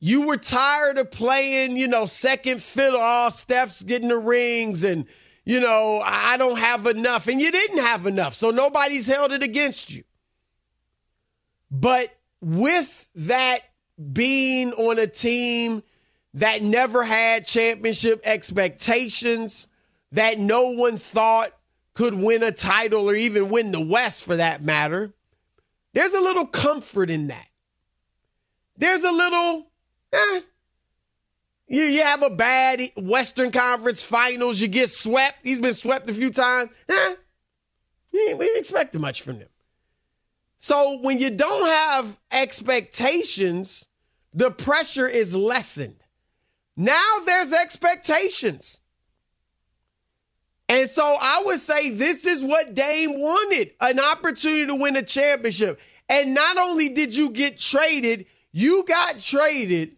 You 0.00 0.26
were 0.26 0.36
tired 0.36 0.98
of 0.98 1.10
playing, 1.10 1.76
you 1.76 1.88
know, 1.88 2.06
second 2.06 2.62
fiddle. 2.62 3.00
All 3.00 3.26
oh, 3.26 3.30
Steph's 3.30 3.82
getting 3.82 4.08
the 4.08 4.18
rings, 4.18 4.84
and 4.84 5.06
you 5.44 5.60
know, 5.60 6.02
I 6.04 6.36
don't 6.36 6.58
have 6.58 6.86
enough, 6.86 7.26
and 7.26 7.40
you 7.40 7.50
didn't 7.50 7.78
have 7.78 8.06
enough, 8.06 8.34
so 8.34 8.50
nobody's 8.50 9.06
held 9.06 9.32
it 9.32 9.42
against 9.42 9.90
you. 9.90 10.04
But 11.70 12.14
with 12.40 13.08
that 13.14 13.60
being 14.12 14.72
on 14.72 14.98
a 14.98 15.06
team 15.06 15.82
that 16.34 16.62
never 16.62 17.04
had 17.04 17.46
championship 17.46 18.20
expectations, 18.24 19.66
that 20.12 20.38
no 20.38 20.70
one 20.70 20.96
thought 20.96 21.50
could 21.94 22.14
win 22.14 22.42
a 22.42 22.52
title 22.52 23.10
or 23.10 23.14
even 23.14 23.48
win 23.48 23.72
the 23.72 23.80
West 23.80 24.22
for 24.22 24.36
that 24.36 24.62
matter, 24.62 25.12
there's 25.94 26.14
a 26.14 26.20
little 26.20 26.46
comfort 26.46 27.10
in 27.10 27.26
that. 27.28 27.48
There's 28.76 29.02
a 29.02 29.10
little, 29.10 29.70
eh, 30.12 30.40
you, 31.66 31.82
you 31.82 32.04
have 32.04 32.22
a 32.22 32.30
bad 32.30 32.80
Western 32.96 33.50
Conference 33.50 34.04
finals, 34.04 34.60
you 34.60 34.68
get 34.68 34.90
swept. 34.90 35.38
He's 35.42 35.58
been 35.58 35.74
swept 35.74 36.08
a 36.08 36.14
few 36.14 36.30
times. 36.30 36.70
Eh, 36.88 37.14
we 38.12 38.38
didn't 38.38 38.58
expect 38.58 38.96
much 38.98 39.22
from 39.22 39.40
them. 39.40 39.48
So 40.56 40.98
when 41.02 41.18
you 41.18 41.30
don't 41.30 41.66
have 41.66 42.18
expectations, 42.32 43.87
the 44.38 44.52
pressure 44.52 45.08
is 45.08 45.34
lessened. 45.34 45.96
Now 46.76 47.18
there's 47.26 47.52
expectations. 47.52 48.80
And 50.68 50.88
so 50.88 51.16
I 51.20 51.42
would 51.44 51.58
say 51.58 51.90
this 51.90 52.24
is 52.24 52.44
what 52.44 52.72
Dame 52.72 53.18
wanted 53.18 53.72
an 53.80 53.98
opportunity 53.98 54.66
to 54.66 54.76
win 54.76 54.94
a 54.94 55.02
championship. 55.02 55.80
And 56.08 56.34
not 56.34 56.56
only 56.56 56.88
did 56.88 57.16
you 57.16 57.30
get 57.30 57.58
traded, 57.58 58.26
you 58.52 58.84
got 58.86 59.18
traded 59.18 59.96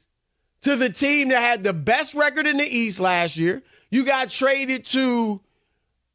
to 0.63 0.75
the 0.75 0.89
team 0.89 1.29
that 1.29 1.43
had 1.43 1.63
the 1.63 1.75
best 1.75 2.15
record 2.15 2.47
in 2.47 2.57
the 2.57 2.65
East 2.65 2.99
last 2.99 3.37
year. 3.37 3.63
You 3.91 4.07
got 4.07 4.31
traded 4.31 4.87
to 4.87 5.43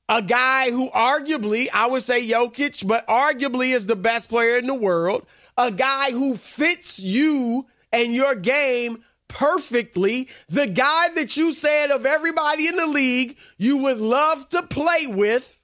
a 0.09 0.23
guy 0.23 0.71
who 0.71 0.89
arguably, 0.89 1.67
I 1.71 1.87
would 1.89 2.01
say 2.01 2.27
Jokic, 2.27 2.87
but 2.87 3.07
arguably 3.07 3.71
is 3.71 3.85
the 3.85 3.95
best 3.95 4.29
player 4.29 4.57
in 4.57 4.65
the 4.65 4.73
world, 4.73 5.27
a 5.59 5.69
guy 5.69 6.09
who 6.09 6.37
fits 6.37 6.97
you 6.97 7.67
and 7.95 8.13
your 8.13 8.35
game 8.35 9.03
perfectly, 9.27 10.29
the 10.47 10.67
guy 10.67 11.09
that 11.09 11.35
you 11.35 11.51
said 11.51 11.91
of 11.91 12.05
everybody 12.05 12.67
in 12.67 12.75
the 12.75 12.87
league 12.87 13.37
you 13.57 13.77
would 13.77 13.99
love 13.99 14.47
to 14.49 14.63
play 14.63 15.07
with. 15.07 15.59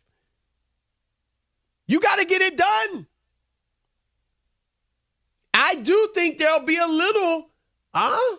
You 1.87 1.99
got 1.99 2.19
to 2.19 2.25
get 2.25 2.41
it 2.41 2.57
done. 2.57 3.07
I 5.53 5.75
do 5.75 6.09
think 6.13 6.37
there'll 6.37 6.65
be 6.65 6.77
a 6.77 6.87
little, 6.87 7.49
huh? 7.93 8.37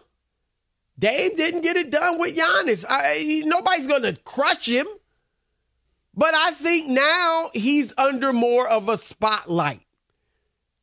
Dame 0.99 1.37
didn't 1.37 1.63
get 1.63 1.77
it 1.77 1.91
done 1.91 2.19
with 2.19 2.37
Giannis. 2.37 2.85
I, 2.89 3.43
nobody's 3.45 3.87
going 3.87 4.03
to 4.03 4.17
crush 4.25 4.67
him. 4.67 4.87
But 6.15 6.35
I 6.35 6.51
think 6.51 6.89
now 6.89 7.51
he's 7.55 7.95
under 7.97 8.33
more 8.33 8.69
of 8.69 8.89
a 8.89 8.97
spotlight. 8.97 9.87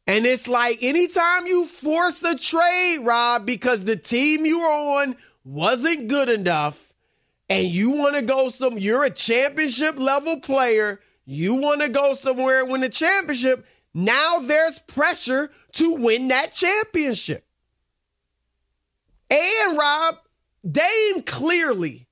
And 0.10 0.26
it's 0.26 0.48
like 0.48 0.82
anytime 0.82 1.46
you 1.46 1.68
force 1.68 2.24
a 2.24 2.36
trade, 2.36 2.98
Rob, 3.04 3.46
because 3.46 3.84
the 3.84 3.96
team 3.96 4.44
you 4.44 4.62
were 4.62 4.66
on 4.66 5.16
wasn't 5.46 6.08
good 6.08 6.30
enough, 6.30 6.96
and 7.48 7.68
you 7.68 7.92
want 7.92 8.16
to 8.16 8.24
go 8.24 8.50
some, 8.50 8.80
you're 8.80 9.04
a 9.04 9.12
championship 9.12 10.00
level 10.00 10.40
player, 10.40 11.00
you 11.26 11.54
want 11.54 11.84
to 11.84 11.90
go 11.90 12.16
somewhere 12.16 12.62
and 12.62 12.72
win 12.72 12.82
a 12.82 12.90
championship. 12.90 13.64
Now 13.94 14.40
there's 14.40 14.80
pressure 14.80 15.52
to 15.74 15.94
win 15.94 16.30
that 16.30 16.56
championship. 16.56 17.46
And 19.30 19.78
Rob, 19.78 20.18
Dame 20.68 21.22
clearly 21.22 22.08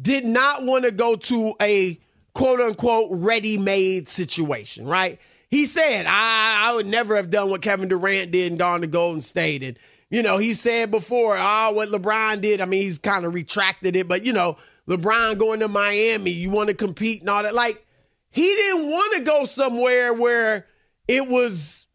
did 0.00 0.24
not 0.24 0.64
want 0.64 0.86
to 0.86 0.90
go 0.90 1.16
to 1.16 1.54
a 1.60 2.00
quote 2.32 2.62
unquote 2.62 3.10
ready 3.10 3.58
made 3.58 4.08
situation, 4.08 4.86
right? 4.86 5.20
He 5.48 5.66
said, 5.66 6.06
I, 6.06 6.68
I 6.68 6.74
would 6.74 6.86
never 6.86 7.16
have 7.16 7.30
done 7.30 7.50
what 7.50 7.62
Kevin 7.62 7.88
Durant 7.88 8.32
did 8.32 8.52
and 8.52 8.58
gone 8.58 8.80
to 8.80 8.86
Golden 8.86 9.20
State. 9.20 9.62
And, 9.62 9.78
you 10.10 10.22
know, 10.22 10.38
he 10.38 10.52
said 10.52 10.90
before, 10.90 11.36
oh, 11.38 11.72
what 11.72 11.88
LeBron 11.88 12.40
did, 12.40 12.60
I 12.60 12.64
mean, 12.64 12.82
he's 12.82 12.98
kind 12.98 13.24
of 13.24 13.34
retracted 13.34 13.94
it, 13.96 14.08
but, 14.08 14.24
you 14.24 14.32
know, 14.32 14.56
LeBron 14.88 15.38
going 15.38 15.60
to 15.60 15.68
Miami, 15.68 16.30
you 16.30 16.50
want 16.50 16.68
to 16.68 16.74
compete 16.74 17.20
and 17.20 17.30
all 17.30 17.42
that. 17.42 17.54
Like, 17.54 17.84
he 18.30 18.42
didn't 18.42 18.90
want 18.90 19.14
to 19.16 19.24
go 19.24 19.44
somewhere 19.44 20.12
where 20.12 20.66
it 21.08 21.28
was 21.28 21.86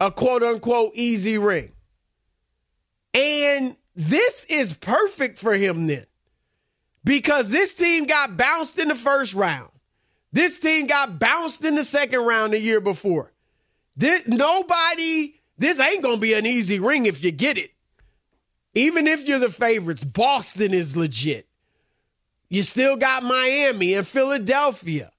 a 0.00 0.10
quote 0.10 0.42
unquote 0.42 0.92
easy 0.94 1.38
ring. 1.38 1.72
And 3.12 3.76
this 3.94 4.46
is 4.48 4.72
perfect 4.74 5.38
for 5.38 5.54
him 5.54 5.86
then 5.86 6.06
because 7.04 7.50
this 7.50 7.74
team 7.74 8.06
got 8.06 8.36
bounced 8.36 8.78
in 8.78 8.88
the 8.88 8.94
first 8.94 9.34
round. 9.34 9.69
This 10.32 10.58
team 10.58 10.86
got 10.86 11.18
bounced 11.18 11.64
in 11.64 11.74
the 11.74 11.84
second 11.84 12.24
round 12.24 12.52
the 12.52 12.60
year 12.60 12.80
before. 12.80 13.32
This, 13.96 14.26
nobody, 14.26 15.34
this 15.58 15.80
ain't 15.80 16.02
going 16.02 16.16
to 16.16 16.20
be 16.20 16.34
an 16.34 16.46
easy 16.46 16.78
ring 16.78 17.06
if 17.06 17.22
you 17.24 17.30
get 17.30 17.58
it. 17.58 17.72
Even 18.74 19.06
if 19.06 19.26
you're 19.26 19.40
the 19.40 19.50
favorites, 19.50 20.04
Boston 20.04 20.72
is 20.72 20.96
legit. 20.96 21.48
You 22.48 22.62
still 22.62 22.96
got 22.96 23.24
Miami 23.24 23.94
and 23.94 24.06
Philadelphia. 24.06 25.12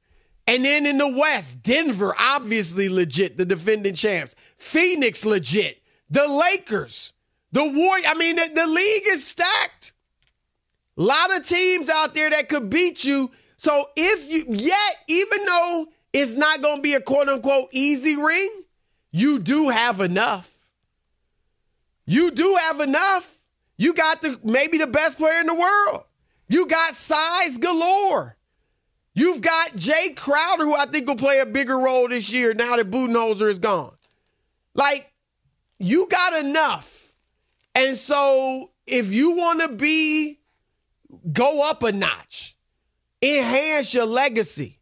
And 0.48 0.66
then 0.66 0.86
in 0.86 0.98
the 0.98 1.08
West, 1.08 1.62
Denver, 1.64 2.16
obviously 2.18 2.90
legit, 2.90 3.38
the 3.38 3.46
defending 3.46 3.96
champs. 3.96 4.36
Phoenix, 4.58 5.26
legit. 5.26 5.82
The 6.10 6.28
Lakers, 6.28 7.14
the 7.52 7.64
Warriors. 7.64 8.08
I 8.10 8.16
mean, 8.16 8.36
the, 8.36 8.50
the 8.54 8.68
league 8.68 9.04
is 9.08 9.26
stacked. 9.26 9.94
A 10.98 11.02
lot 11.02 11.38
of 11.38 11.46
teams 11.46 11.90
out 11.90 12.14
there 12.14 12.30
that 12.30 12.50
could 12.50 12.70
beat 12.70 13.04
you 13.06 13.32
so 13.62 13.92
if 13.96 14.28
you 14.28 14.44
yet, 14.48 14.96
even 15.08 15.46
though 15.46 15.86
it's 16.12 16.34
not 16.34 16.64
going 16.64 16.78
to 16.78 16.82
be 16.82 16.96
a 16.96 17.00
quote 17.00 17.30
unquote 17.30 17.68
easy 17.72 18.18
ring, 18.18 18.50
you 19.12 19.38
do 19.38 19.70
have 19.70 20.00
enough. 20.00 20.52
You 22.08 22.32
do 22.32 22.58
have 22.60 22.80
enough. 22.80 23.38
You 23.78 23.94
got 23.94 24.24
the 24.24 24.40
maybe 24.44 24.80
the 24.80 24.88
best 24.88 25.20
player 25.20 25.40
in 25.40 25.46
the 25.46 25.54
world. 25.54 26.06
You 26.48 26.66
got 26.66 26.96
size 26.96 27.60
galore. 27.60 28.36
You've 29.14 29.42
got 29.42 29.74
Jae 29.74 30.16
Crowder, 30.16 30.64
who 30.64 30.76
I 30.76 30.88
think 30.88 31.08
will 31.08 31.16
play 31.16 31.38
a 31.38 31.46
bigger 31.46 31.78
role 31.78 32.08
this 32.08 32.32
year 32.32 32.56
now 32.56 32.78
that 32.78 32.90
Budenholzer 32.90 33.48
is 33.48 33.60
gone. 33.60 33.94
Like, 34.74 35.14
you 35.78 36.08
got 36.10 36.44
enough. 36.44 37.14
And 37.76 37.96
so 37.96 38.72
if 38.88 39.14
you 39.14 39.36
want 39.36 39.62
to 39.62 39.68
be, 39.68 40.40
go 41.32 41.70
up 41.70 41.84
a 41.84 41.92
notch, 41.92 42.58
enhance 43.22 43.94
your 43.94 44.06
legacy, 44.06 44.80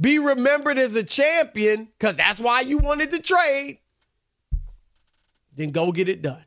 be 0.00 0.18
remembered 0.18 0.78
as 0.78 0.94
a 0.94 1.02
champion, 1.02 1.88
because 1.98 2.16
that's 2.16 2.38
why 2.38 2.60
you 2.60 2.78
wanted 2.78 3.10
to 3.12 3.22
trade, 3.22 3.78
then 5.54 5.70
go 5.70 5.90
get 5.90 6.08
it 6.08 6.22
done. 6.22 6.44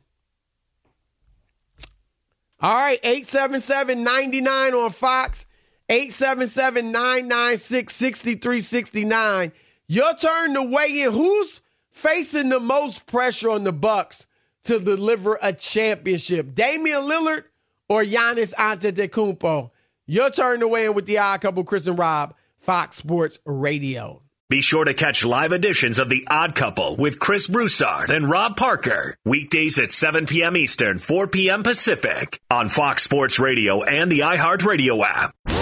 All 2.60 2.72
right, 2.72 3.00
877 3.02 4.04
99 4.04 4.74
on 4.74 4.90
Fox, 4.90 5.46
877 5.88 6.92
996 6.92 7.92
6369. 7.92 9.52
Your 9.88 10.14
turn 10.14 10.54
to 10.54 10.62
weigh 10.62 11.02
in. 11.02 11.12
Who's 11.12 11.60
facing 11.90 12.50
the 12.50 12.60
most 12.60 13.04
pressure 13.06 13.50
on 13.50 13.64
the 13.64 13.72
Bucks 13.72 14.26
to 14.62 14.78
deliver 14.78 15.38
a 15.42 15.52
championship? 15.52 16.54
Damian 16.54 17.00
Lillard 17.00 17.44
or 17.88 18.04
Giannis 18.04 18.54
Antetokounmpo? 18.54 19.71
Your 20.06 20.30
turn 20.30 20.60
to 20.60 20.68
weigh 20.68 20.86
in 20.86 20.94
with 20.94 21.06
the 21.06 21.18
odd 21.18 21.40
couple, 21.40 21.64
Chris 21.64 21.86
and 21.86 21.98
Rob, 21.98 22.34
Fox 22.58 22.96
Sports 22.96 23.38
Radio. 23.44 24.22
Be 24.48 24.60
sure 24.60 24.84
to 24.84 24.92
catch 24.92 25.24
live 25.24 25.52
editions 25.52 25.98
of 25.98 26.10
The 26.10 26.26
Odd 26.28 26.54
Couple 26.54 26.96
with 26.96 27.18
Chris 27.18 27.46
Broussard 27.46 28.10
and 28.10 28.28
Rob 28.28 28.54
Parker. 28.54 29.16
Weekdays 29.24 29.78
at 29.78 29.90
7 29.92 30.26
p.m. 30.26 30.58
Eastern, 30.58 30.98
4 30.98 31.28
p.m. 31.28 31.62
Pacific 31.62 32.38
on 32.50 32.68
Fox 32.68 33.02
Sports 33.02 33.38
Radio 33.38 33.82
and 33.82 34.12
the 34.12 34.20
iHeartRadio 34.20 35.02
app. 35.06 35.61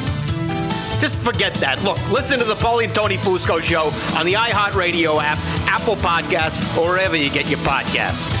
Just 1.01 1.15
forget 1.15 1.55
that. 1.55 1.83
Look, 1.83 1.97
listen 2.11 2.37
to 2.37 2.45
the 2.45 2.53
Paulie 2.53 2.85
and 2.85 2.93
Tony 2.93 3.17
Fusco 3.17 3.59
show 3.59 3.85
on 4.15 4.25
the 4.25 4.33
iHeartRadio 4.33 5.21
app, 5.21 5.39
Apple 5.67 5.95
Podcasts, 5.95 6.77
or 6.77 6.89
wherever 6.89 7.15
you 7.15 7.31
get 7.31 7.49
your 7.49 7.59
podcasts. 7.59 8.40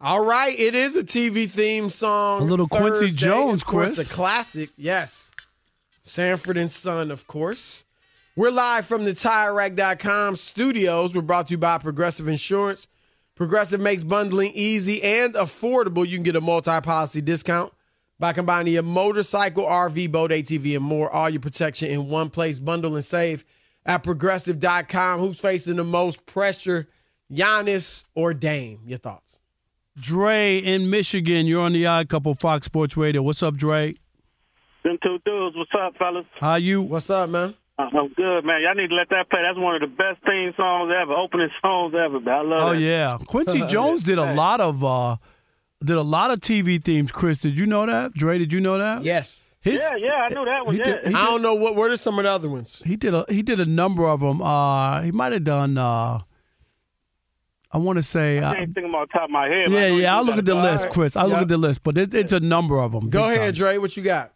All 0.00 0.24
right, 0.24 0.58
it 0.58 0.74
is 0.74 0.96
a 0.96 1.02
TV 1.04 1.48
theme 1.48 1.90
song. 1.90 2.42
A 2.42 2.44
little 2.44 2.66
Quincy 2.66 3.06
Thursday, 3.08 3.16
Jones, 3.16 3.62
of 3.62 3.66
course, 3.68 3.96
Chris. 3.96 4.06
a 4.06 4.10
classic. 4.10 4.70
Yes, 4.76 5.30
Sanford 6.00 6.56
and 6.56 6.70
Son, 6.70 7.10
of 7.10 7.26
course. 7.26 7.84
We're 8.34 8.50
live 8.50 8.86
from 8.86 9.04
the 9.04 9.10
TireRack.com 9.10 10.36
studios. 10.36 11.14
We're 11.14 11.20
brought 11.20 11.48
to 11.48 11.50
you 11.52 11.58
by 11.58 11.76
Progressive 11.78 12.28
Insurance. 12.28 12.86
Progressive 13.34 13.80
makes 13.80 14.02
bundling 14.02 14.52
easy 14.54 15.02
and 15.02 15.34
affordable. 15.34 16.06
You 16.06 16.16
can 16.16 16.22
get 16.22 16.36
a 16.36 16.40
multi-policy 16.40 17.20
discount 17.20 17.72
by 18.18 18.32
combining 18.32 18.72
your 18.74 18.82
motorcycle, 18.82 19.64
RV, 19.64 20.10
boat, 20.12 20.30
ATV, 20.30 20.76
and 20.76 20.84
more. 20.84 21.10
All 21.10 21.28
your 21.28 21.40
protection 21.40 21.90
in 21.90 22.08
one 22.08 22.30
place. 22.30 22.58
Bundle 22.58 22.94
and 22.94 23.04
save. 23.04 23.44
at 23.84 24.02
progressive.com. 24.02 25.20
Who's 25.20 25.40
facing 25.40 25.76
the 25.76 25.84
most 25.84 26.24
pressure, 26.24 26.88
Giannis 27.30 28.04
or 28.14 28.32
Dame? 28.32 28.80
Your 28.86 28.98
thoughts? 28.98 29.39
Dre 30.00 30.58
in 30.58 30.90
Michigan. 30.90 31.46
You're 31.46 31.62
on 31.62 31.72
the 31.72 31.86
Odd 31.86 32.08
Couple 32.08 32.34
Fox 32.34 32.66
Sports 32.66 32.96
Radio. 32.96 33.22
What's 33.22 33.42
up, 33.42 33.54
Dre? 33.56 33.94
Them 34.84 34.98
two 35.02 35.18
dudes. 35.24 35.56
What's 35.56 35.70
up, 35.78 35.96
fellas? 35.98 36.24
How 36.38 36.54
you? 36.56 36.82
What's 36.82 37.10
up, 37.10 37.28
man? 37.30 37.54
I'm 37.78 37.90
good, 38.14 38.44
man. 38.44 38.60
Y'all 38.62 38.74
need 38.74 38.88
to 38.88 38.94
let 38.94 39.08
that 39.10 39.30
play. 39.30 39.40
That's 39.42 39.58
one 39.58 39.74
of 39.74 39.80
the 39.80 39.86
best 39.86 40.22
theme 40.26 40.52
songs 40.56 40.92
ever, 41.00 41.12
opening 41.14 41.48
songs 41.62 41.94
ever. 41.94 42.20
Man. 42.20 42.34
I 42.34 42.40
love 42.42 42.50
it. 42.60 42.62
Oh 42.62 42.72
that. 42.74 42.80
yeah, 42.80 43.18
Quincy 43.26 43.66
Jones 43.68 44.02
did 44.02 44.18
a 44.18 44.34
lot 44.34 44.60
of 44.60 44.84
uh 44.84 45.16
did 45.82 45.96
a 45.96 46.02
lot 46.02 46.30
of 46.30 46.40
TV 46.40 46.82
themes. 46.82 47.10
Chris, 47.10 47.40
did 47.40 47.56
you 47.58 47.64
know 47.66 47.86
that? 47.86 48.12
Dre, 48.12 48.36
did 48.38 48.52
you 48.52 48.60
know 48.60 48.76
that? 48.76 49.02
Yes. 49.02 49.56
His- 49.62 49.80
Yeah, 49.80 49.96
yeah, 49.96 50.12
I 50.12 50.28
knew 50.28 50.44
that 50.44 50.64
one. 50.66 50.74
he 50.74 50.78
Yeah. 50.78 50.84
did- 50.84 51.08
he 51.08 51.14
I 51.14 51.20
did- 51.20 51.26
don't 51.30 51.42
know 51.42 51.54
what. 51.54 51.74
What 51.76 51.90
are 51.90 51.96
some 51.96 52.18
of 52.18 52.24
the 52.24 52.30
other 52.30 52.48
ones? 52.50 52.82
He 52.84 52.96
did 52.96 53.14
a 53.14 53.24
he 53.30 53.42
did 53.42 53.60
a 53.60 53.66
number 53.66 54.06
of 54.06 54.20
them. 54.20 54.40
Uh, 54.42 55.00
he 55.02 55.10
might 55.10 55.32
have 55.32 55.44
done. 55.44 55.78
Uh, 55.78 56.20
I 57.72 57.78
want 57.78 57.98
to 57.98 58.02
say. 58.02 58.38
I 58.40 58.50
Uh, 58.50 58.54
can't 58.54 58.74
think 58.74 58.84
of 58.86 58.90
them 58.90 58.94
off 58.96 59.08
top 59.12 59.24
of 59.24 59.30
my 59.30 59.46
head. 59.46 59.62
but 59.66 59.76
I 59.76 59.86
yeah, 59.88 59.94
yeah. 59.96 60.16
I'll 60.16 60.24
look 60.24 60.36
at 60.38 60.44
the 60.44 60.54
list, 60.54 60.84
right. 60.84 60.92
Chris. 60.92 61.16
I'll 61.16 61.28
look 61.28 61.40
at 61.42 61.48
the 61.48 61.56
list, 61.58 61.82
but 61.84 61.96
it, 61.96 62.12
it's 62.14 62.32
a 62.32 62.40
number 62.40 62.78
of 62.80 62.92
them. 62.92 63.10
Go 63.10 63.24
ahead, 63.24 63.54
time. 63.54 63.54
Dre. 63.54 63.78
What 63.78 63.96
you 63.96 64.02
got? 64.02 64.32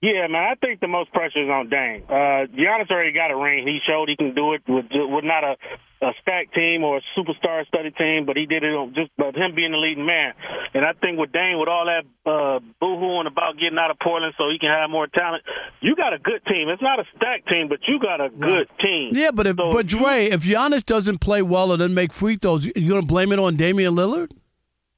Yeah, 0.00 0.26
man. 0.28 0.42
I 0.50 0.54
think 0.54 0.80
the 0.80 0.86
most 0.88 1.12
pressure 1.12 1.42
is 1.42 1.48
on 1.50 1.68
Dame. 1.68 2.04
Uh, 2.08 2.46
Giannis 2.54 2.90
already 2.90 3.12
got 3.12 3.30
a 3.32 3.36
ring. 3.36 3.66
He 3.66 3.80
showed 3.86 4.08
he 4.08 4.16
can 4.16 4.34
do 4.34 4.54
it 4.54 4.62
with 4.68 4.86
with 4.92 5.24
not 5.24 5.42
a, 5.44 5.56
a 6.00 6.12
stacked 6.22 6.54
team 6.54 6.84
or 6.84 6.98
a 6.98 7.02
superstar 7.18 7.66
studded 7.66 7.96
team, 7.96 8.24
but 8.24 8.36
he 8.36 8.46
did 8.46 8.62
it 8.62 8.72
on 8.74 8.94
just 8.94 9.10
but 9.18 9.34
him 9.34 9.54
being 9.54 9.72
the 9.72 9.78
leading 9.78 10.06
man. 10.06 10.32
And 10.74 10.84
I 10.84 10.92
think 10.92 11.18
with 11.18 11.32
Dame, 11.32 11.58
with 11.58 11.68
all 11.68 11.86
that 11.86 12.04
uh, 12.24 12.60
boohooing 12.80 13.26
about 13.26 13.58
getting 13.58 13.78
out 13.78 13.90
of 13.90 13.98
Portland 13.98 14.34
so 14.38 14.48
he 14.48 14.58
can 14.58 14.70
have 14.70 14.90
more 14.90 15.06
talent, 15.08 15.42
you 15.80 15.96
got 15.96 16.12
a 16.12 16.18
good 16.18 16.44
team. 16.46 16.68
It's 16.68 16.82
not 16.82 17.00
a 17.00 17.04
stacked 17.16 17.48
team, 17.48 17.68
but 17.68 17.80
you 17.88 17.98
got 17.98 18.20
a 18.20 18.28
good 18.30 18.68
team. 18.80 19.10
Yeah, 19.14 19.32
but 19.32 19.46
if 19.48 19.56
So 19.56 19.72
but 19.72 19.86
Dre, 19.86 20.26
if 20.26 20.44
Giannis 20.44 20.84
doesn't 20.84 21.18
play 21.18 21.42
well 21.42 21.72
or 21.72 21.76
doesn't 21.76 21.94
make 21.94 22.12
free 22.12 22.36
throws, 22.36 22.66
you 22.66 22.88
gonna 22.88 23.02
blame 23.02 23.32
it 23.32 23.38
on 23.40 23.56
Damian 23.56 23.94
Lillard? 23.94 24.30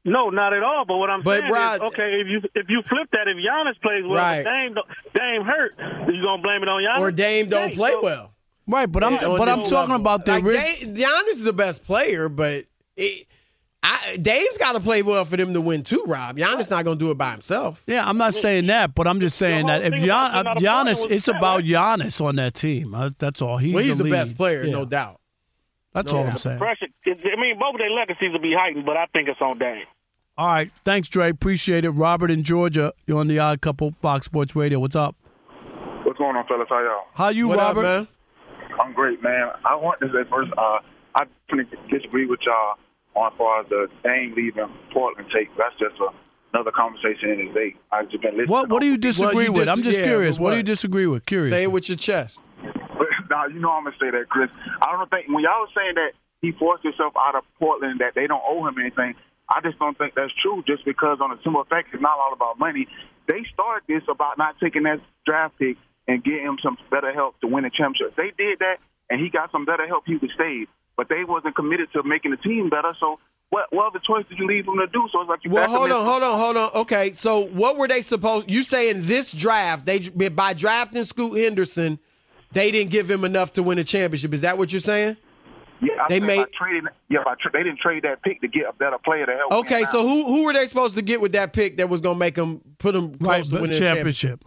No, 0.04 0.30
not 0.30 0.54
at 0.54 0.62
all. 0.62 0.84
But 0.86 0.96
what 0.96 1.10
I'm 1.10 1.22
But 1.22 1.40
saying 1.40 1.52
Rod- 1.52 1.74
is, 1.74 1.80
okay, 1.92 2.20
if 2.20 2.26
you 2.26 2.40
if 2.54 2.66
you 2.68 2.82
flip 2.88 3.08
that, 3.12 3.28
if 3.28 3.36
Giannis 3.36 3.80
plays 3.82 4.02
well, 4.04 4.14
Right. 4.16 4.42
Dame 4.42 4.74
don't- 4.74 4.86
Dame 5.14 5.42
hurt, 5.44 5.74
you 6.12 6.22
gonna 6.22 6.42
blame 6.42 6.62
it 6.62 6.68
on 6.68 6.82
Giannis 6.82 7.00
Or 7.00 7.10
Dame 7.10 7.48
don't 7.48 7.74
play 7.74 7.90
so- 7.92 8.02
well. 8.02 8.32
Right, 8.70 8.87
but 8.90 9.02
I'm 9.02 9.14
On 9.14 9.38
but 9.38 9.48
I'm 9.48 9.59
talking 9.61 9.72
level. 9.92 9.96
about 9.96 10.24
the 10.26 10.33
like 10.33 10.44
rich. 10.44 10.80
Dame, 10.80 10.94
Giannis 10.94 11.28
is 11.30 11.42
the 11.42 11.52
best 11.52 11.85
player, 11.85 12.28
but 12.28 12.66
it, 12.96 13.26
I, 13.83 14.16
Dame's 14.20 14.59
got 14.59 14.72
to 14.72 14.80
play 14.80 15.02
well 15.02 15.24
for 15.24 15.37
them 15.37 15.54
to 15.54 15.61
win 15.61 15.83
too. 15.83 16.04
Rob, 16.06 16.37
Giannis 16.37 16.70
not 16.70 16.85
going 16.85 16.98
to 16.98 17.04
do 17.04 17.11
it 17.11 17.18
by 17.18 17.30
himself. 17.33 17.83
Yeah, 17.87 18.06
I'm 18.09 18.18
not 18.18 18.35
saying 18.35 18.66
that, 18.66 18.94
but 18.94 19.09
I'm 19.09 19.20
just 19.20 19.38
saying 19.38 19.66
that 19.66 19.83
if 19.83 19.94
thing 19.94 20.04
Gian, 20.04 20.44
being 20.44 20.56
Giannis, 20.56 21.11
it's 21.11 21.26
that, 21.26 21.37
about 21.38 21.56
right? 21.56 21.64
Giannis 21.64 22.24
on 22.24 22.37
that 22.37 22.54
team. 22.54 22.94
Uh, 22.94 23.11
That's 23.18 23.40
all. 23.42 23.56
He's 23.56 23.74
well, 23.74 23.83
he's 23.83 23.96
the, 23.96 24.04
lead. 24.04 24.11
best 24.11 24.37
player, 24.37 24.62
Yeah. 24.64 24.72
no 24.72 24.85
doubt. 24.85 25.20
That's 25.92 26.12
No 26.12 26.18
all 26.18 26.26
I'm 26.28 26.37
saying. 26.38 26.59
Pressure. 26.59 26.87
I 27.06 27.11
mean, 27.40 27.59
both 27.59 27.76
their 27.78 27.90
legacies 27.90 28.30
will 28.33 28.38
be 28.40 28.54
heightened, 28.56 28.87
but 28.87 28.96
I 28.96 29.06
think 29.06 29.28
it's 29.28 29.40
on 29.40 29.59
Dame. 29.59 29.83
All 30.38 30.46
right, 30.46 30.70
thanks, 30.85 31.09
Dre. 31.09 31.30
Appreciate 31.30 31.85
it. 31.85 31.90
Robert 31.90 32.30
in 32.30 32.44
Georgia, 32.44 32.92
you're 33.06 33.18
on 33.18 33.26
the 33.26 33.38
Odd 33.40 33.61
Couple 33.61 33.90
Fox 33.90 34.26
Sports 34.26 34.54
Radio. 34.54 34.78
What's 34.78 34.94
up? 34.94 35.16
What's 36.04 36.18
going 36.18 36.37
on, 36.37 36.46
fellas? 36.46 36.66
How 36.68 36.80
y'all? 36.83 37.04
How 37.14 37.28
you, 37.30 37.48
what 37.48 37.59
Robert? 37.59 37.85
up, 37.85 37.98
man? 37.98 38.09
I'm 38.80 38.92
great, 38.92 39.22
man. 39.22 39.50
I 39.64 39.74
want 39.76 40.00
to 40.00 40.06
say 40.09 40.28
first, 40.30 40.50
uh, 40.56 40.78
I 41.14 41.24
couldn't 41.48 41.70
disagree 41.90 42.26
with 42.26 42.40
y'all 42.46 42.76
on 43.16 43.33
far 43.37 43.61
as 43.61 43.68
the 43.68 43.88
Dame 44.04 44.35
leaving 44.37 44.68
Portland 44.92 45.28
take. 45.35 45.48
That's 45.56 45.74
just 45.78 45.96
a, 46.00 46.09
another 46.54 46.70
conversation 46.70 47.30
in 47.30 47.48
the 47.48 47.52
day. 47.54 47.74
I've 47.90 48.09
just 48.11 48.22
been 48.22 48.33
listening. 48.33 48.48
What 48.50 48.68
What 48.68 48.80
do 48.80 48.87
you 48.87 48.96
disagree 48.96 49.46
you 49.46 49.52
with? 49.52 49.62
dis- 49.64 49.68
I'm 49.70 49.83
just 49.83 49.98
yeah, 49.98 50.04
curious. 50.04 50.38
but 50.38 50.44
What? 50.44 50.50
do 50.52 50.56
you 50.59 50.62
disagree 50.62 51.06
with? 51.06 51.26
Curious. 51.26 51.50
Say 51.50 51.64
it 51.64 51.72
with 51.72 51.88
your 51.88 51.96
chest. 51.96 52.42
now 53.30 53.46
you 53.46 53.59
know 53.61 53.70
I'm 53.72 53.85
gonna 53.85 53.96
say 54.00 54.11
that, 54.11 54.28
Chris. 54.28 54.50
I 54.83 54.92
don't 54.92 55.11
think 55.11 55.28
when 55.28 55.42
y'all 55.42 55.61
was 55.62 55.70
saying 55.74 55.94
that 55.96 56.12
he 56.42 56.52
forced 56.52 56.83
himself 56.85 57.12
out 57.18 57.35
of 57.35 57.44
Portland, 57.59 58.00
that 58.00 58.14
they 58.14 58.26
don't 58.26 58.42
owe 58.48 58.66
him 58.66 58.78
anything. 58.78 59.14
I 59.52 59.61
just 59.61 59.78
don't 59.78 59.98
think 59.98 60.14
that's 60.14 60.33
true. 60.40 60.62
Just 60.66 60.85
because 60.85 61.18
on 61.20 61.33
a 61.33 61.38
simple 61.42 61.64
fact, 61.64 61.88
it's 61.92 62.00
not 62.02 62.18
all 62.18 62.33
about 62.33 62.59
money. 62.59 62.87
They 63.26 63.44
started 63.52 63.83
this 63.88 64.02
about 64.09 64.38
not 64.38 64.56
taking 64.61 64.85
that 64.85 65.00
draft 65.26 65.59
pick 65.59 65.76
and 66.08 66.22
get 66.24 66.40
him 66.40 66.58
some 66.62 66.76
better 66.90 67.12
help 67.12 67.40
to 67.40 67.46
win 67.46 67.64
a 67.64 67.70
championship. 67.70 68.10
If 68.10 68.16
they 68.16 68.32
did 68.42 68.58
that, 68.60 68.76
and 69.10 69.20
he 69.20 69.28
got 69.28 69.50
some 69.52 69.64
better 69.64 69.86
help, 69.86 70.04
he 70.06 70.16
would 70.16 70.30
stay. 70.34 70.66
But 70.96 71.08
they 71.08 71.24
wasn't 71.24 71.56
committed 71.56 71.88
to 71.94 72.02
making 72.02 72.30
the 72.32 72.36
team 72.36 72.68
better. 72.68 72.92
So 73.00 73.18
what? 73.50 73.66
What 73.70 73.86
other 73.86 74.00
choice 74.06 74.24
did 74.28 74.38
you 74.38 74.46
leave 74.46 74.66
them 74.66 74.76
to 74.78 74.86
do? 74.86 75.08
So 75.12 75.20
it's 75.22 75.28
like 75.28 75.40
you. 75.44 75.50
Well, 75.50 75.68
hold 75.68 75.90
on, 75.90 76.04
hold 76.04 76.22
on, 76.22 76.38
hold 76.38 76.56
on. 76.56 76.70
Okay, 76.82 77.12
so 77.12 77.46
what 77.46 77.76
were 77.76 77.88
they 77.88 78.02
supposed? 78.02 78.50
You 78.50 78.62
saying 78.62 79.02
this 79.06 79.32
draft? 79.32 79.86
They 79.86 79.98
by 80.28 80.52
drafting 80.52 81.04
Scoot 81.04 81.38
Henderson, 81.38 81.98
they 82.52 82.70
didn't 82.70 82.90
give 82.90 83.10
him 83.10 83.24
enough 83.24 83.52
to 83.54 83.62
win 83.62 83.78
a 83.78 83.84
championship. 83.84 84.34
Is 84.34 84.42
that 84.42 84.58
what 84.58 84.72
you're 84.72 84.80
saying? 84.80 85.16
Yeah, 85.82 85.94
I 86.04 86.08
they 86.08 86.20
made- 86.20 86.36
by 86.36 86.44
trading. 86.56 86.88
Yeah, 87.08 87.20
by 87.24 87.34
tra- 87.40 87.50
they 87.52 87.62
didn't 87.62 87.78
trade 87.80 88.02
that 88.02 88.22
pick 88.22 88.40
to 88.42 88.48
get 88.48 88.66
a 88.68 88.72
better 88.74 88.98
player 89.02 89.24
to 89.26 89.32
help. 89.34 89.52
Okay, 89.52 89.84
so 89.84 89.98
now. 89.98 90.06
who 90.06 90.24
who 90.26 90.44
were 90.44 90.52
they 90.52 90.66
supposed 90.66 90.94
to 90.96 91.02
get 91.02 91.20
with 91.20 91.32
that 91.32 91.52
pick 91.54 91.78
that 91.78 91.88
was 91.88 92.00
going 92.02 92.16
to 92.16 92.18
make 92.20 92.34
them 92.34 92.60
put 92.78 92.92
them 92.92 93.16
close 93.16 93.26
right, 93.26 93.44
to 93.44 93.50
but 93.52 93.60
winning 93.62 93.76
a 93.76 93.80
championship? 93.80 94.40
championship. 94.40 94.44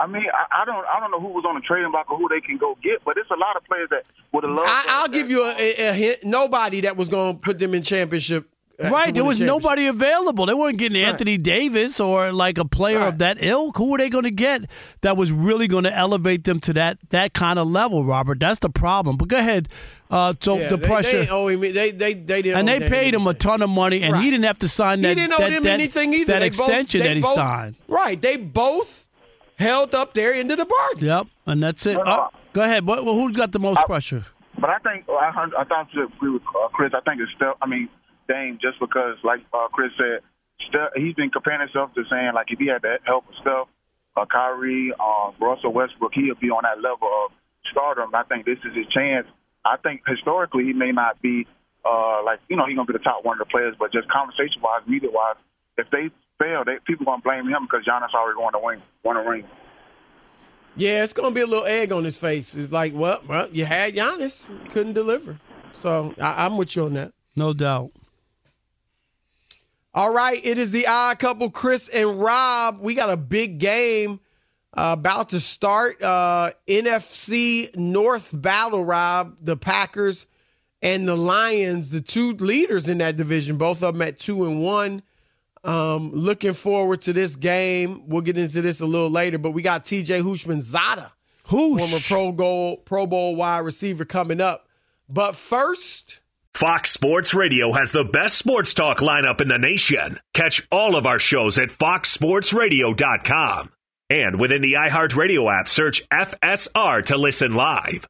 I 0.00 0.06
mean, 0.06 0.24
I, 0.32 0.62
I 0.62 0.64
don't, 0.64 0.84
I 0.86 0.98
don't 0.98 1.10
know 1.10 1.20
who 1.20 1.28
was 1.28 1.44
on 1.46 1.54
the 1.56 1.60
trading 1.60 1.90
block 1.90 2.10
or 2.10 2.16
who 2.18 2.28
they 2.28 2.40
can 2.40 2.56
go 2.56 2.76
get, 2.82 3.04
but 3.04 3.16
it's 3.18 3.30
a 3.30 3.36
lot 3.36 3.56
of 3.56 3.64
players 3.64 3.88
that 3.90 4.04
would 4.32 4.44
have 4.44 4.52
loved. 4.52 4.68
I, 4.68 4.84
I'll 4.88 5.02
that- 5.06 5.12
give 5.12 5.30
you 5.30 5.44
a, 5.44 5.54
a, 5.56 5.88
a 5.90 5.92
hint. 5.92 6.24
Nobody 6.24 6.80
that 6.82 6.96
was 6.96 7.08
going 7.08 7.34
to 7.34 7.38
put 7.40 7.58
them 7.58 7.74
in 7.74 7.82
championship. 7.82 8.48
uh, 8.82 8.88
Right, 8.88 9.12
there 9.14 9.24
was 9.24 9.38
nobody 9.38 9.86
available. 9.88 10.46
They 10.46 10.54
weren't 10.54 10.78
getting 10.78 11.02
Anthony 11.02 11.36
Davis 11.36 12.00
or 12.00 12.32
like 12.32 12.56
a 12.56 12.64
player 12.64 13.00
Right. 13.00 13.08
of 13.08 13.18
that 13.18 13.36
ilk. 13.44 13.76
Who 13.76 13.90
were 13.90 13.98
they 13.98 14.08
going 14.08 14.24
to 14.24 14.30
get 14.30 14.70
that 15.02 15.18
was 15.18 15.30
really 15.32 15.68
going 15.68 15.84
to 15.84 15.94
elevate 15.94 16.44
them 16.44 16.60
to 16.60 16.72
that 16.72 16.96
that 17.10 17.34
kind 17.34 17.58
of 17.58 17.68
level, 17.68 18.02
Robert? 18.02 18.40
That's 18.40 18.60
the 18.60 18.70
problem. 18.70 19.18
But 19.18 19.28
go 19.28 19.36
ahead. 19.36 19.68
Uh, 20.10 20.32
so 20.40 20.56
Yeah, 20.58 20.68
the 20.70 20.76
they, 20.78 20.86
pressure, 20.86 21.12
They, 21.12 21.18
didn't 21.26 21.30
owe 21.32 21.46
him, 21.48 21.60
they, 21.60 21.90
they, 21.90 22.14
they 22.14 22.40
didn't 22.42 22.58
and 22.58 22.66
they 22.68 22.78
Dame 22.80 22.88
paid 22.90 23.14
him 23.14 23.26
a 23.26 23.34
ton 23.34 23.60
of 23.62 23.68
money, 23.70 24.02
and 24.02 24.14
Right. 24.14 24.24
he 24.24 24.30
didn't 24.30 24.46
have 24.46 24.58
to 24.60 24.66
sign 24.68 25.02
that. 25.02 25.08
He 25.10 25.14
that. 25.14 25.20
didn't 25.28 25.34
owe 25.34 25.38
that, 25.44 25.50
them 25.52 25.62
that- 25.64 25.68
anything 25.74 26.14
either. 26.14 26.32
That 26.32 26.38
They 26.40 26.46
extension 26.46 27.00
they 27.02 27.08
that 27.08 27.16
he 27.16 27.22
both- 27.22 27.34
signed. 27.34 27.76
Right, 27.86 28.20
they 28.20 28.36
both 28.38 29.06
held 29.60 29.94
up 29.94 30.14
their 30.14 30.32
end 30.34 30.50
of 30.50 30.58
the 30.58 30.64
bargain. 30.66 31.06
Yep, 31.06 31.26
and 31.46 31.62
that's 31.62 31.86
it. 31.86 31.94
No, 31.94 32.02
no. 32.02 32.10
Uh, 32.10 32.28
go 32.52 32.62
ahead. 32.62 32.86
What, 32.86 33.04
well, 33.04 33.14
who's 33.14 33.36
got 33.36 33.52
the 33.52 33.58
most 33.60 33.80
pressure? 33.86 34.24
But 34.58 34.70
I 34.70 34.78
think 34.78 35.04
I, 35.08 35.30
heard- 35.30 35.54
I 35.54 35.64
thought 35.64 35.88
you 35.92 36.04
agree 36.06 36.30
with 36.30 36.42
uh, 36.48 36.68
Chris. 36.68 36.92
I 36.94 37.00
think 37.08 37.20
it's 37.20 37.32
still. 37.36 37.54
I 37.62 37.66
mean, 37.66 37.88
Dame, 38.28 38.58
just 38.60 38.78
because, 38.80 39.16
like 39.24 39.40
uh, 39.54 39.68
Chris 39.68 39.90
said, 39.96 40.20
Steph, 40.68 40.90
he's 40.96 41.14
been 41.14 41.30
comparing 41.30 41.60
himself 41.60 41.94
to 41.94 42.02
saying 42.10 42.32
like 42.34 42.46
if 42.50 42.58
he 42.58 42.66
had 42.66 42.82
that 42.82 43.00
help 43.04 43.26
with 43.26 43.36
Steph, 43.40 43.68
uh, 44.16 44.26
Kyrie, 44.26 44.92
uh, 44.98 45.30
Russell 45.40 45.72
Westbrook, 45.72 46.12
he'll 46.14 46.34
be 46.34 46.50
on 46.50 46.62
that 46.64 46.82
level 46.82 47.08
of 47.24 47.32
stardom. 47.70 48.14
I 48.14 48.24
think 48.24 48.44
this 48.44 48.58
is 48.64 48.76
his 48.76 48.86
chance. 48.92 49.26
I 49.64 49.76
think 49.76 50.02
historically 50.06 50.64
he 50.64 50.72
may 50.72 50.92
not 50.92 51.20
be 51.22 51.46
uh, 51.84 52.22
like 52.24 52.40
you 52.48 52.56
know 52.56 52.66
he's 52.66 52.76
gonna 52.76 52.86
be 52.86 52.92
the 52.92 52.98
top 53.04 53.24
one 53.24 53.40
of 53.40 53.46
the 53.46 53.50
players, 53.50 53.74
but 53.78 53.92
just 53.92 54.08
conversation 54.08 54.60
wise, 54.62 54.82
media 54.86 55.08
wise, 55.12 55.36
if 55.78 55.88
they 55.90 56.10
fail, 56.40 56.64
they 56.64 56.78
people 56.84 57.06
gonna 57.06 57.22
blame 57.22 57.46
him 57.46 57.64
because 57.64 57.84
Giannis 57.84 58.14
already 58.14 58.40
won 58.40 58.52
the 58.52 58.58
win, 58.58 58.82
won 59.04 59.16
a 59.16 59.28
ring. 59.28 59.44
Yeah, 60.76 61.02
it's 61.02 61.12
gonna 61.12 61.34
be 61.34 61.42
a 61.42 61.46
little 61.46 61.66
egg 61.66 61.92
on 61.92 62.04
his 62.04 62.16
face. 62.16 62.54
It's 62.54 62.72
like, 62.72 62.92
well, 62.94 63.20
well, 63.28 63.48
you 63.50 63.64
had 63.64 63.94
Giannis, 63.94 64.48
couldn't 64.70 64.94
deliver. 64.94 65.38
So 65.72 66.14
I, 66.20 66.46
I'm 66.46 66.56
with 66.56 66.74
you 66.74 66.84
on 66.84 66.94
that. 66.94 67.12
No 67.36 67.52
doubt. 67.52 67.92
All 69.92 70.12
right, 70.12 70.40
it 70.44 70.56
is 70.56 70.70
the 70.70 70.86
odd 70.86 71.18
couple, 71.18 71.50
Chris 71.50 71.88
and 71.88 72.20
Rob. 72.20 72.80
We 72.80 72.94
got 72.94 73.10
a 73.10 73.16
big 73.16 73.58
game 73.58 74.20
uh, 74.72 74.94
about 74.98 75.30
to 75.30 75.40
start. 75.40 76.00
Uh, 76.00 76.52
NFC 76.68 77.74
North 77.76 78.30
battle, 78.32 78.84
Rob. 78.84 79.36
The 79.42 79.56
Packers 79.56 80.26
and 80.80 81.06
the 81.06 81.16
Lions, 81.16 81.90
the 81.90 82.00
two 82.00 82.32
leaders 82.34 82.88
in 82.88 82.98
that 82.98 83.16
division, 83.16 83.56
both 83.56 83.82
of 83.82 83.94
them 83.94 84.02
at 84.02 84.18
two 84.18 84.44
and 84.44 84.62
one. 84.62 85.02
Um, 85.62 86.12
looking 86.12 86.54
forward 86.54 87.02
to 87.02 87.12
this 87.12 87.36
game. 87.36 88.08
We'll 88.08 88.22
get 88.22 88.38
into 88.38 88.62
this 88.62 88.80
a 88.80 88.86
little 88.86 89.10
later, 89.10 89.38
but 89.38 89.50
we 89.50 89.62
got 89.62 89.84
TJ 89.84 90.22
Houshmandzadeh, 90.22 91.10
Who's 91.48 91.90
former 91.90 92.02
Pro 92.06 92.32
Bowl 92.32 92.76
Pro 92.78 93.06
Bowl 93.06 93.36
wide 93.36 93.58
receiver, 93.58 94.04
coming 94.04 94.40
up. 94.40 94.66
But 95.08 95.36
first, 95.36 96.20
Fox 96.54 96.90
Sports 96.90 97.34
Radio 97.34 97.72
has 97.72 97.92
the 97.92 98.04
best 98.04 98.38
sports 98.38 98.74
talk 98.74 98.98
lineup 98.98 99.40
in 99.40 99.48
the 99.48 99.58
nation. 99.58 100.18
Catch 100.34 100.66
all 100.70 100.96
of 100.96 101.06
our 101.06 101.18
shows 101.18 101.58
at 101.58 101.70
foxsportsradio.com. 101.70 103.72
And 104.08 104.40
within 104.40 104.62
the 104.62 104.74
iHeartRadio 104.74 105.60
app, 105.60 105.68
search 105.68 106.08
FSR 106.08 107.04
to 107.06 107.16
listen 107.16 107.54
live. 107.54 108.08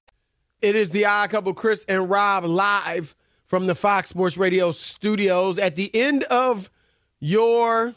It 0.63 0.75
is 0.75 0.91
the 0.91 1.07
odd 1.07 1.31
couple, 1.31 1.55
Chris 1.55 1.85
and 1.89 2.09
Rob, 2.09 2.45
live 2.45 3.15
from 3.47 3.67
the 3.67 3.75
Fox 3.75 4.11
Sports 4.11 4.37
Radio 4.37 4.73
studios. 4.73 5.59
At 5.59 5.77
the 5.77 5.95
end 5.95 6.25
of 6.25 6.71
your 7.21 7.95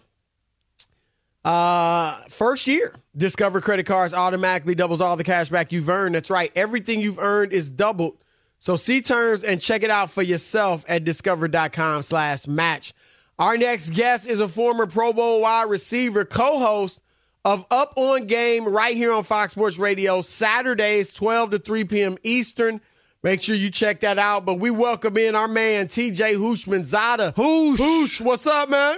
uh, 1.43 2.21
first 2.29 2.67
year, 2.67 2.95
Discover 3.15 3.61
credit 3.61 3.85
cards 3.85 4.11
automatically 4.13 4.73
doubles 4.73 4.99
all 4.99 5.15
the 5.15 5.23
cash 5.23 5.49
back 5.49 5.71
you've 5.71 5.89
earned. 5.89 6.15
That's 6.15 6.31
right. 6.31 6.51
Everything 6.55 6.99
you've 6.99 7.19
earned 7.19 7.53
is 7.53 7.69
doubled. 7.69 8.17
So 8.57 8.75
see 8.75 9.01
terms 9.01 9.43
and 9.43 9.61
check 9.61 9.83
it 9.83 9.91
out 9.91 10.09
for 10.09 10.23
yourself 10.23 10.83
at 10.87 11.03
discover.com 11.03 12.01
slash 12.01 12.47
match. 12.47 12.93
Our 13.37 13.55
next 13.55 13.91
guest 13.91 14.27
is 14.27 14.39
a 14.39 14.47
former 14.47 14.87
Pro 14.87 15.13
Bowl 15.13 15.41
wide 15.41 15.69
receiver, 15.69 16.25
co-host 16.25 17.01
of 17.45 17.67
Up 17.69 17.93
on 17.97 18.25
Game 18.25 18.67
right 18.67 18.95
here 18.95 19.13
on 19.13 19.23
Fox 19.23 19.51
Sports 19.51 19.77
Radio, 19.77 20.21
Saturdays, 20.21 21.11
12 21.11 21.51
to 21.51 21.59
3 21.59 21.83
p.m. 21.83 22.17
Eastern. 22.23 22.81
Make 23.21 23.41
sure 23.41 23.55
you 23.55 23.69
check 23.69 23.99
that 23.99 24.17
out. 24.17 24.43
But 24.45 24.55
we 24.55 24.71
welcome 24.71 25.17
in 25.17 25.35
our 25.35 25.47
man, 25.47 25.87
TJ 25.87 26.35
Houshmandzadeh. 26.35 27.35
Hoosh. 27.35 27.79
Hoosh, 27.79 28.21
what's 28.21 28.47
up, 28.47 28.69
man? 28.69 28.97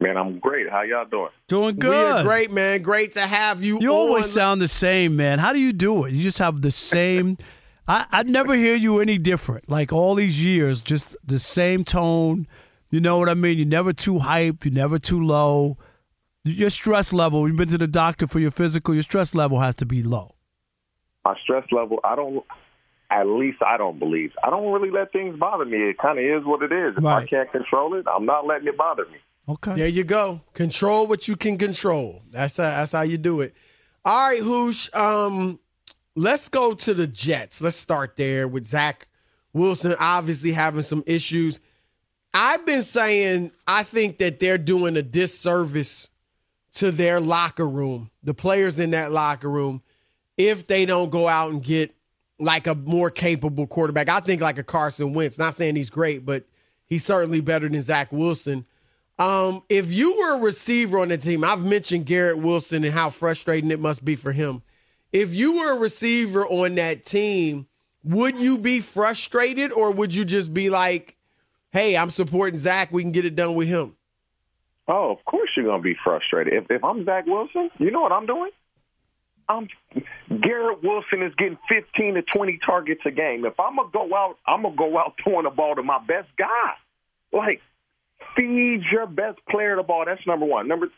Man, 0.00 0.16
I'm 0.16 0.38
great. 0.38 0.70
How 0.70 0.80
y'all 0.80 1.04
doing? 1.04 1.28
Doing 1.46 1.76
good. 1.76 1.90
We 1.90 1.96
are 1.96 2.22
great, 2.22 2.50
man. 2.50 2.80
Great 2.80 3.12
to 3.12 3.20
have 3.20 3.62
you. 3.62 3.78
You 3.80 3.90
on. 3.90 3.96
always 3.96 4.30
sound 4.30 4.62
the 4.62 4.68
same, 4.68 5.14
man. 5.14 5.38
How 5.38 5.52
do 5.52 5.58
you 5.58 5.74
do 5.74 6.06
it? 6.06 6.12
You 6.12 6.22
just 6.22 6.38
have 6.38 6.62
the 6.62 6.70
same. 6.70 7.36
I 7.86 8.06
I 8.10 8.22
never 8.22 8.54
hear 8.54 8.76
you 8.76 9.00
any 9.00 9.18
different. 9.18 9.68
Like 9.68 9.92
all 9.92 10.14
these 10.14 10.42
years, 10.42 10.80
just 10.80 11.16
the 11.22 11.38
same 11.38 11.84
tone. 11.84 12.46
You 12.88 13.00
know 13.00 13.18
what 13.18 13.28
I 13.28 13.34
mean? 13.34 13.58
You're 13.58 13.66
never 13.66 13.92
too 13.92 14.20
hype. 14.20 14.64
You're 14.64 14.72
never 14.72 14.98
too 14.98 15.22
low. 15.22 15.76
Your 16.44 16.70
stress 16.70 17.12
level. 17.12 17.46
You've 17.46 17.58
been 17.58 17.68
to 17.68 17.78
the 17.78 17.86
doctor 17.86 18.26
for 18.26 18.40
your 18.40 18.50
physical. 18.50 18.94
Your 18.94 19.02
stress 19.02 19.34
level 19.34 19.60
has 19.60 19.74
to 19.76 19.86
be 19.86 20.02
low. 20.02 20.34
My 21.26 21.34
stress 21.42 21.64
level, 21.70 22.00
I 22.04 22.16
don't. 22.16 22.42
At 23.10 23.26
least 23.26 23.58
I 23.60 23.76
don't 23.76 23.98
believe. 23.98 24.32
I 24.42 24.50
don't 24.50 24.72
really 24.72 24.90
let 24.90 25.12
things 25.12 25.36
bother 25.38 25.64
me. 25.64 25.90
It 25.90 25.98
kind 25.98 26.18
of 26.18 26.24
is 26.24 26.46
what 26.46 26.62
it 26.62 26.72
is. 26.72 26.96
If 26.96 27.04
I 27.04 27.26
can't 27.26 27.50
control 27.50 27.94
it, 27.94 28.06
I'm 28.06 28.24
not 28.24 28.46
letting 28.46 28.68
it 28.68 28.78
bother 28.78 29.04
me. 29.04 29.18
Okay. 29.50 29.74
There 29.74 29.88
you 29.88 30.04
go. 30.04 30.40
Control 30.54 31.06
what 31.06 31.28
you 31.28 31.36
can 31.36 31.58
control. 31.58 32.22
That's 32.30 32.56
how, 32.56 32.64
that's 32.64 32.92
how 32.92 33.02
you 33.02 33.18
do 33.18 33.40
it. 33.40 33.54
All 34.04 34.28
right, 34.28 34.40
Hoosh. 34.40 34.88
Um, 34.94 35.58
let's 36.14 36.48
go 36.48 36.74
to 36.74 36.94
the 36.94 37.06
Jets. 37.06 37.60
Let's 37.60 37.76
start 37.76 38.16
there 38.16 38.46
with 38.48 38.64
Zach 38.64 39.08
Wilson 39.52 39.94
obviously 39.98 40.52
having 40.52 40.82
some 40.82 41.02
issues. 41.06 41.60
I've 42.32 42.64
been 42.64 42.82
saying 42.82 43.52
I 43.66 43.82
think 43.82 44.18
that 44.18 44.38
they're 44.38 44.58
doing 44.58 44.96
a 44.96 45.02
disservice 45.02 46.10
to 46.74 46.92
their 46.92 47.18
locker 47.20 47.68
room, 47.68 48.10
the 48.22 48.34
players 48.34 48.78
in 48.78 48.92
that 48.92 49.10
locker 49.10 49.50
room, 49.50 49.82
if 50.36 50.66
they 50.66 50.86
don't 50.86 51.10
go 51.10 51.26
out 51.26 51.50
and 51.50 51.62
get 51.62 51.94
like 52.38 52.66
a 52.66 52.74
more 52.74 53.10
capable 53.10 53.66
quarterback. 53.66 54.08
I 54.08 54.20
think 54.20 54.40
like 54.40 54.58
a 54.58 54.62
Carson 54.62 55.12
Wentz. 55.12 55.38
Not 55.38 55.54
saying 55.54 55.76
he's 55.76 55.90
great, 55.90 56.24
but 56.24 56.44
he's 56.86 57.04
certainly 57.04 57.40
better 57.40 57.68
than 57.68 57.82
Zach 57.82 58.12
Wilson. 58.12 58.64
Um, 59.20 59.62
if 59.68 59.92
you 59.92 60.16
were 60.16 60.38
a 60.38 60.40
receiver 60.40 60.98
on 60.98 61.08
the 61.08 61.18
team, 61.18 61.44
I've 61.44 61.62
mentioned 61.62 62.06
Garrett 62.06 62.38
Wilson 62.38 62.84
and 62.84 62.94
how 62.94 63.10
frustrating 63.10 63.70
it 63.70 63.78
must 63.78 64.02
be 64.02 64.16
for 64.16 64.32
him. 64.32 64.62
If 65.12 65.34
you 65.34 65.58
were 65.58 65.72
a 65.72 65.78
receiver 65.78 66.46
on 66.46 66.76
that 66.76 67.04
team, 67.04 67.66
would 68.02 68.38
you 68.38 68.56
be 68.56 68.80
frustrated 68.80 69.72
or 69.72 69.90
would 69.90 70.14
you 70.14 70.24
just 70.24 70.54
be 70.54 70.70
like, 70.70 71.18
hey, 71.70 71.98
I'm 71.98 72.08
supporting 72.08 72.56
Zach. 72.56 72.90
We 72.92 73.02
can 73.02 73.12
get 73.12 73.26
it 73.26 73.36
done 73.36 73.54
with 73.56 73.68
him? 73.68 73.94
Oh, 74.88 75.10
of 75.10 75.22
course 75.26 75.50
you're 75.54 75.66
gonna 75.66 75.82
be 75.82 75.96
frustrated. 76.02 76.54
If 76.54 76.70
if 76.70 76.82
I'm 76.82 77.04
Zach 77.04 77.26
Wilson, 77.26 77.70
you 77.78 77.90
know 77.90 78.00
what 78.00 78.12
I'm 78.12 78.24
doing? 78.24 78.50
I'm 79.50 79.68
Garrett 80.40 80.82
Wilson 80.82 81.22
is 81.22 81.34
getting 81.34 81.58
15 81.68 82.14
to 82.14 82.22
20 82.22 82.58
targets 82.64 83.02
a 83.04 83.10
game. 83.10 83.44
If 83.44 83.60
I'm 83.60 83.76
gonna 83.76 83.90
go 83.92 84.14
out, 84.14 84.38
I'm 84.46 84.62
gonna 84.62 84.76
go 84.76 84.98
out 84.98 85.14
throwing 85.22 85.44
the 85.44 85.50
ball 85.50 85.76
to 85.76 85.82
my 85.82 85.98
best 85.98 86.28
guy. 86.38 86.72
Like, 87.32 87.60
feed 88.36 88.82
your 88.90 89.06
best 89.06 89.38
player 89.48 89.76
the 89.76 89.82
ball. 89.82 90.04
That's 90.06 90.26
number 90.26 90.46
one. 90.46 90.68
Number, 90.68 90.88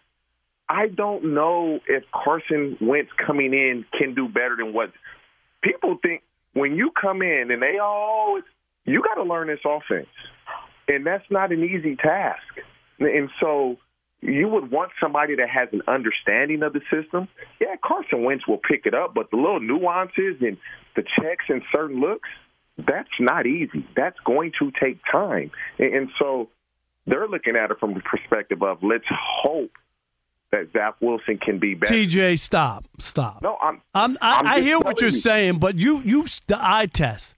I 0.69 0.89
don't 0.89 1.35
know 1.35 1.81
if 1.87 2.05
Carson 2.13 2.77
Wentz 2.81 3.11
coming 3.25 3.53
in 3.53 3.85
can 3.99 4.15
do 4.15 4.29
better 4.29 4.57
than 4.57 4.73
what 4.73 4.93
people 5.63 5.99
think. 6.03 6.23
When 6.55 6.77
you 6.77 6.91
come 6.91 7.23
in 7.23 7.51
and 7.51 7.63
they 7.63 7.79
always, 7.79 8.45
you 8.85 9.03
got 9.03 9.15
to 9.15 9.23
learn 9.23 9.49
this 9.49 9.61
offense, 9.65 10.09
and 10.87 11.07
that's 11.07 11.25
not 11.31 11.51
an 11.51 11.65
easy 11.65 11.97
task. 11.97 12.43
And 12.99 13.31
so 13.41 13.79
you 14.21 14.49
would 14.49 14.71
want 14.71 14.93
somebody 15.01 15.37
that 15.37 15.49
has 15.49 15.69
an 15.73 15.83
understanding 15.89 16.63
of 16.63 16.73
the 16.73 16.81
system. 16.91 17.29
Yeah, 17.61 17.77
Carson 17.83 18.23
Wentz 18.23 18.47
will 18.47 18.59
pick 18.59 18.87
it 18.87 18.95
up, 18.95 19.15
but 19.15 19.31
the 19.31 19.37
little 19.37 19.61
nuances 19.61 20.37
and 20.41 20.59
the 20.95 21.03
checks 21.03 21.47
and 21.49 21.63
certain 21.75 22.01
looks, 22.01 22.29
that's 22.79 23.11
not 23.19 23.47
easy. 23.47 23.87
That's 23.97 24.19
going 24.25 24.53
to 24.61 24.71
take 24.81 25.01
time. 25.11 25.51
And, 25.79 25.95
and 25.95 26.09
so 26.19 26.49
they're 27.07 27.29
looking 27.29 27.57
at 27.57 27.71
it 27.71 27.79
from 27.81 27.95
the 27.95 28.01
perspective 28.01 28.63
of 28.63 28.83
let's 28.83 29.05
hope 29.11 29.71
that 30.51 30.69
Zach 30.73 30.95
Wilson 31.01 31.39
can 31.39 31.59
be 31.59 31.75
better. 31.75 31.95
TJ, 31.95 32.39
stop, 32.39 32.85
stop. 32.99 33.43
No, 33.43 33.57
I'm. 33.63 33.81
I'm 33.95 34.19
I, 34.21 34.39
I'm 34.41 34.47
I 34.47 34.61
hear 34.61 34.79
what 34.79 35.01
you're 35.01 35.11
you. 35.11 35.17
saying, 35.19 35.59
but 35.59 35.79
you 35.79 36.01
you 36.05 36.25
the 36.47 36.59
eye 36.61 36.87
test. 36.87 37.37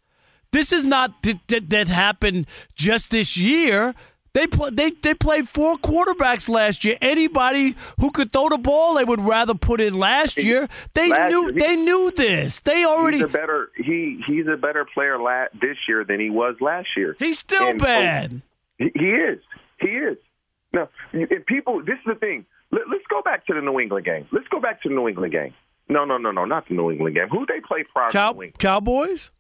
This 0.53 0.73
is 0.73 0.85
not 0.85 1.23
that, 1.23 1.41
that, 1.49 1.71
that 1.71 1.89
happened 1.89 2.47
just 2.75 3.11
this 3.11 3.37
year. 3.37 3.95
They 4.35 4.49
play, 4.49 4.71
they 4.73 4.91
they 4.91 5.15
played 5.15 5.49
four 5.49 5.77
quarterbacks 5.77 6.49
last 6.49 6.85
year. 6.85 6.97
Anybody 7.01 7.77
who 8.01 8.11
could 8.11 8.33
throw 8.33 8.49
the 8.49 8.59
ball, 8.59 8.95
they 8.95 9.05
would 9.05 9.21
rather 9.21 9.55
put 9.55 9.81
in 9.81 9.97
last 9.97 10.37
year. 10.37 10.69
They 10.95 11.09
Last 11.11 11.31
knew 11.31 11.43
year, 11.43 11.53
he- 11.53 11.59
they 11.61 11.77
knew 11.77 12.11
this. 12.17 12.59
They 12.61 12.85
already 12.85 13.19
He's 13.19 13.27
a 13.27 13.29
better 13.29 13.71
he 13.77 14.21
he's 14.27 14.47
a 14.49 14.57
better 14.57 14.85
player 14.93 15.19
la- 15.21 15.47
this 15.61 15.77
year 15.89 16.05
than 16.05 16.19
he 16.19 16.31
was 16.31 16.57
last 16.61 16.89
year. 16.97 17.15
he's 17.21 17.39
still 17.39 17.69
And 17.71 17.81
bad. 17.81 18.31
He, 18.33 18.43
he 18.79 18.85
is. 18.87 19.41
He 19.81 19.89
is. 19.89 20.17
Now, 20.73 20.89
if 21.13 21.47
people, 21.47 21.81
this 21.85 21.95
is 21.99 22.05
the 22.07 22.15
thing. 22.17 22.45
Let, 22.71 22.83
let's 22.91 23.05
go 23.09 23.23
back 23.23 23.47
to 23.47 23.55
the 23.55 23.61
New 23.61 23.79
England 23.79 24.05
game. 24.07 24.27
Let's 24.33 24.49
go 24.49 24.61
back 24.61 24.83
to 24.83 24.89
the 24.89 24.95
New 24.95 25.09
England 25.09 25.33
game. 25.33 25.55
No, 25.89 26.05
no, 26.05 26.17
no, 26.19 26.31
no, 26.33 26.45
not 26.45 26.67
the 26.69 26.75
New 26.75 26.91
England 26.91 27.15
game. 27.15 27.29
Who 27.29 27.47
they 27.47 27.61
play 27.61 27.85
prior 27.85 28.11
Cow- 28.11 28.33
to 28.33 28.37
New 28.37 28.43
England? 28.45 28.59
Cowboys. 28.59 29.31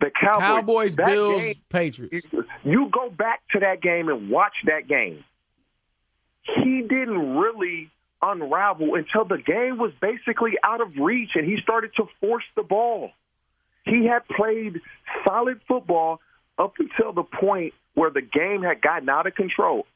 The 0.00 0.10
Cowboys. 0.10 0.42
Cowboys, 0.42 0.96
Bills, 0.96 1.42
game- 1.42 1.54
Patriots. 1.68 2.26
you 2.64 2.88
go 2.92 3.10
back 3.10 3.40
to 3.52 3.60
that 3.60 3.80
game 3.80 4.08
and 4.08 4.28
watch 4.30 4.54
that 4.66 4.86
game. 4.86 5.24
He 6.42 6.82
didn't 6.82 7.36
really 7.36 7.90
unravel 8.20 8.94
until 8.94 9.24
the 9.24 9.38
game 9.38 9.78
was 9.78 9.92
basically 10.00 10.52
out 10.62 10.80
of 10.80 10.96
reach 10.96 11.30
and 11.34 11.44
he 11.46 11.58
started 11.62 11.90
to 11.96 12.06
force 12.20 12.44
the 12.56 12.62
ball. 12.62 13.10
He 13.84 14.06
had 14.06 14.26
played 14.28 14.80
solid 15.26 15.60
football 15.68 16.20
up 16.58 16.74
until 16.78 17.12
the 17.12 17.22
point 17.22 17.74
where 17.94 18.10
the 18.10 18.22
game 18.22 18.62
had 18.62 18.80
gotten 18.82 19.08
out 19.08 19.26
of 19.26 19.34
control. 19.34 19.86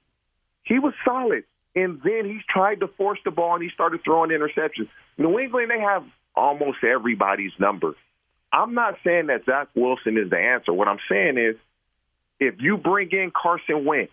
He 0.65 0.79
was 0.79 0.95
solid. 1.05 1.45
And 1.75 2.01
then 2.03 2.25
he 2.25 2.41
tried 2.49 2.81
to 2.81 2.89
force 2.89 3.19
the 3.25 3.31
ball 3.31 3.55
and 3.55 3.63
he 3.63 3.71
started 3.71 4.03
throwing 4.05 4.31
interceptions. 4.31 4.89
New 5.17 5.39
England, 5.39 5.71
they 5.71 5.81
have 5.81 6.05
almost 6.35 6.79
everybody's 6.83 7.53
number. 7.59 7.95
I'm 8.53 8.75
not 8.75 8.95
saying 9.05 9.27
that 9.27 9.45
Zach 9.45 9.69
Wilson 9.75 10.17
is 10.17 10.31
the 10.31 10.39
answer. 10.39 10.73
What 10.73 10.89
I'm 10.89 10.99
saying 11.11 11.37
is 11.39 11.57
if 12.41 12.55
you 12.61 12.77
bring 12.79 13.11
in 13.13 13.31
Carson 13.31 13.85
Wentz, 13.85 14.13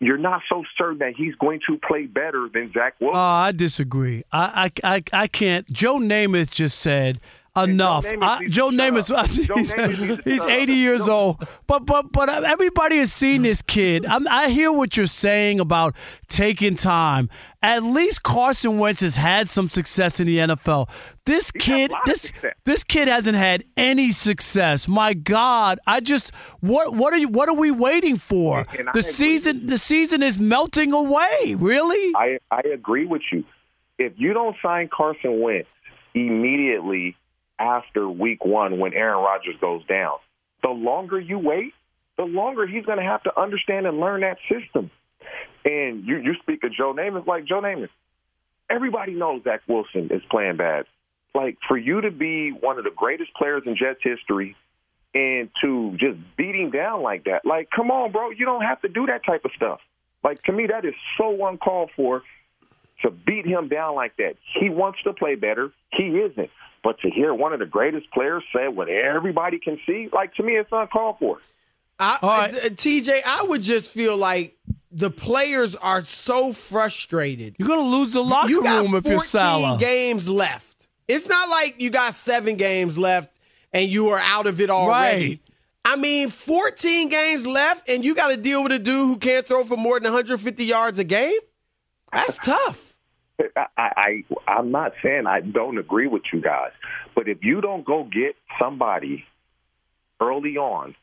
you're 0.00 0.18
not 0.18 0.42
so 0.48 0.64
certain 0.76 0.98
that 0.98 1.14
he's 1.16 1.34
going 1.36 1.60
to 1.68 1.76
play 1.78 2.06
better 2.06 2.48
than 2.52 2.72
Zach 2.72 2.94
Oh, 3.00 3.06
Wilson. 3.06 3.20
Uh, 3.20 3.22
I 3.22 3.52
disagree. 3.52 4.22
I, 4.32 4.70
I, 4.82 4.96
I, 4.96 5.02
I 5.24 5.26
can't. 5.28 5.70
Joe 5.70 5.98
Namath 5.98 6.50
just 6.50 6.78
said 6.78 7.20
enough. 7.64 8.04
Namath 8.06 8.48
Joe 8.48 8.70
Namath. 8.70 9.08
Joe 9.46 9.56
he's, 9.56 9.72
Namath 9.72 10.24
he's 10.24 10.44
80 10.44 10.72
years 10.72 11.08
old. 11.08 11.46
But 11.66 11.86
but 11.86 12.12
but 12.12 12.28
everybody 12.44 12.98
has 12.98 13.12
seen 13.12 13.42
this 13.42 13.62
kid. 13.62 14.06
I'm, 14.06 14.26
I 14.28 14.48
hear 14.48 14.72
what 14.72 14.96
you're 14.96 15.06
saying 15.06 15.60
about 15.60 15.94
taking 16.28 16.74
time. 16.74 17.28
At 17.60 17.82
least 17.82 18.22
Carson 18.22 18.78
Wentz 18.78 19.00
has 19.00 19.16
had 19.16 19.48
some 19.48 19.68
success 19.68 20.20
in 20.20 20.26
the 20.28 20.38
NFL. 20.38 20.88
This 21.26 21.50
kid, 21.50 21.90
a 21.90 21.94
lot 21.94 22.02
of 22.02 22.06
this 22.06 22.32
this 22.64 22.84
kid 22.84 23.08
hasn't 23.08 23.36
had 23.36 23.64
any 23.76 24.12
success. 24.12 24.88
My 24.88 25.12
God, 25.12 25.78
I 25.86 26.00
just 26.00 26.34
what 26.60 26.94
what 26.94 27.12
are 27.12 27.18
you 27.18 27.28
what 27.28 27.48
are 27.48 27.56
we 27.56 27.70
waiting 27.70 28.16
for? 28.16 28.60
And- 28.60 28.78
and 28.78 28.88
I 28.88 28.92
the 28.92 29.00
agree 29.00 29.12
season 29.12 29.66
the 29.66 29.78
season 29.78 30.22
is 30.22 30.38
melting 30.38 30.92
away. 30.92 31.54
Really? 31.56 32.12
I, 32.16 32.38
I 32.50 32.60
agree 32.72 33.06
with 33.06 33.22
you. 33.32 33.44
If 33.98 34.12
you 34.16 34.32
don't 34.32 34.56
sign 34.62 34.88
Carson 34.88 35.40
Wentz 35.40 35.68
immediately 36.14 37.16
after 37.58 38.08
week 38.08 38.44
one 38.44 38.78
when 38.78 38.94
Aaron 38.94 39.18
Rodgers 39.18 39.56
goes 39.60 39.84
down, 39.86 40.18
the 40.62 40.70
longer 40.70 41.18
you 41.18 41.38
wait, 41.38 41.74
the 42.16 42.24
longer 42.24 42.66
he's 42.66 42.84
going 42.84 42.98
to 42.98 43.04
have 43.04 43.22
to 43.24 43.40
understand 43.40 43.86
and 43.86 43.98
learn 43.98 44.22
that 44.22 44.38
system. 44.50 44.90
And 45.64 46.04
you, 46.06 46.18
you 46.18 46.34
speak 46.42 46.64
of 46.64 46.72
Joe 46.72 46.92
Namath, 46.92 47.26
like 47.26 47.44
Joe 47.44 47.60
Namath. 47.60 47.90
Everybody 48.70 49.12
knows 49.14 49.42
Zach 49.44 49.62
Wilson 49.66 50.08
is 50.10 50.22
playing 50.30 50.56
bad. 50.56 50.86
Like 51.34 51.58
for 51.66 51.76
you 51.76 52.00
to 52.00 52.10
be 52.10 52.50
one 52.50 52.78
of 52.78 52.84
the 52.84 52.90
greatest 52.94 53.32
players 53.34 53.62
in 53.66 53.76
Jets 53.76 54.00
history 54.02 54.56
and 55.14 55.48
to 55.62 55.96
just 55.98 56.18
beat 56.36 56.54
him 56.54 56.70
down 56.70 57.02
like 57.02 57.24
that, 57.24 57.44
like 57.44 57.68
come 57.74 57.90
on, 57.90 58.12
bro, 58.12 58.30
you 58.30 58.44
don't 58.44 58.62
have 58.62 58.80
to 58.82 58.88
do 58.88 59.06
that 59.06 59.24
type 59.24 59.44
of 59.44 59.52
stuff. 59.56 59.80
Like 60.24 60.42
to 60.44 60.52
me, 60.52 60.66
that 60.66 60.84
is 60.84 60.94
so 61.16 61.46
uncalled 61.46 61.90
for 61.94 62.22
to 63.02 63.10
beat 63.10 63.46
him 63.46 63.68
down 63.68 63.94
like 63.94 64.16
that. 64.16 64.36
He 64.60 64.68
wants 64.70 64.98
to 65.04 65.12
play 65.12 65.34
better. 65.34 65.72
He 65.92 66.04
isn't. 66.04 66.50
But 66.82 67.00
to 67.00 67.10
hear 67.10 67.34
one 67.34 67.52
of 67.52 67.58
the 67.58 67.66
greatest 67.66 68.10
players 68.12 68.42
say 68.54 68.68
what 68.68 68.88
everybody 68.88 69.58
can 69.58 69.78
see, 69.86 70.08
like 70.12 70.34
to 70.34 70.42
me, 70.42 70.52
it's 70.56 70.70
uncalled 70.72 71.16
for. 71.18 71.38
I, 71.98 72.18
All 72.22 72.28
right. 72.28 72.54
uh, 72.54 72.68
TJ, 72.68 73.20
I 73.26 73.42
would 73.44 73.62
just 73.62 73.92
feel 73.92 74.16
like 74.16 74.56
the 74.92 75.10
players 75.10 75.74
are 75.74 76.04
so 76.04 76.52
frustrated. 76.52 77.56
You're 77.58 77.68
gonna 77.68 77.82
lose 77.82 78.12
the 78.12 78.22
locker 78.22 78.50
you 78.50 78.62
room 78.62 78.94
if 78.94 79.04
you're 79.04 79.18
14 79.18 79.20
Saleh. 79.20 79.80
games 79.80 80.28
left. 80.28 80.86
It's 81.08 81.26
not 81.26 81.48
like 81.48 81.80
you 81.82 81.90
got 81.90 82.14
seven 82.14 82.56
games 82.56 82.96
left 82.96 83.34
and 83.72 83.88
you 83.90 84.08
are 84.10 84.20
out 84.20 84.46
of 84.46 84.60
it 84.60 84.70
already. 84.70 85.28
Right. 85.28 85.40
I 85.84 85.96
mean, 85.96 86.28
14 86.28 87.08
games 87.08 87.46
left 87.46 87.88
and 87.88 88.04
you 88.04 88.14
got 88.14 88.28
to 88.28 88.36
deal 88.36 88.62
with 88.62 88.72
a 88.72 88.78
dude 88.78 89.06
who 89.06 89.16
can't 89.16 89.44
throw 89.46 89.64
for 89.64 89.76
more 89.76 89.98
than 89.98 90.12
150 90.12 90.64
yards 90.64 90.98
a 90.98 91.04
game? 91.04 91.38
That's 92.12 92.36
tough. 92.38 92.87
I, 93.56 93.66
I 93.76 94.24
I'm 94.46 94.70
not 94.70 94.92
saying 95.02 95.26
I 95.26 95.40
don't 95.40 95.78
agree 95.78 96.06
with 96.06 96.22
you 96.32 96.40
guys, 96.40 96.72
but 97.14 97.28
if 97.28 97.38
you 97.42 97.60
don't 97.60 97.84
go 97.84 98.04
get 98.04 98.36
somebody 98.60 99.24
early 100.20 100.56
on, 100.56 100.94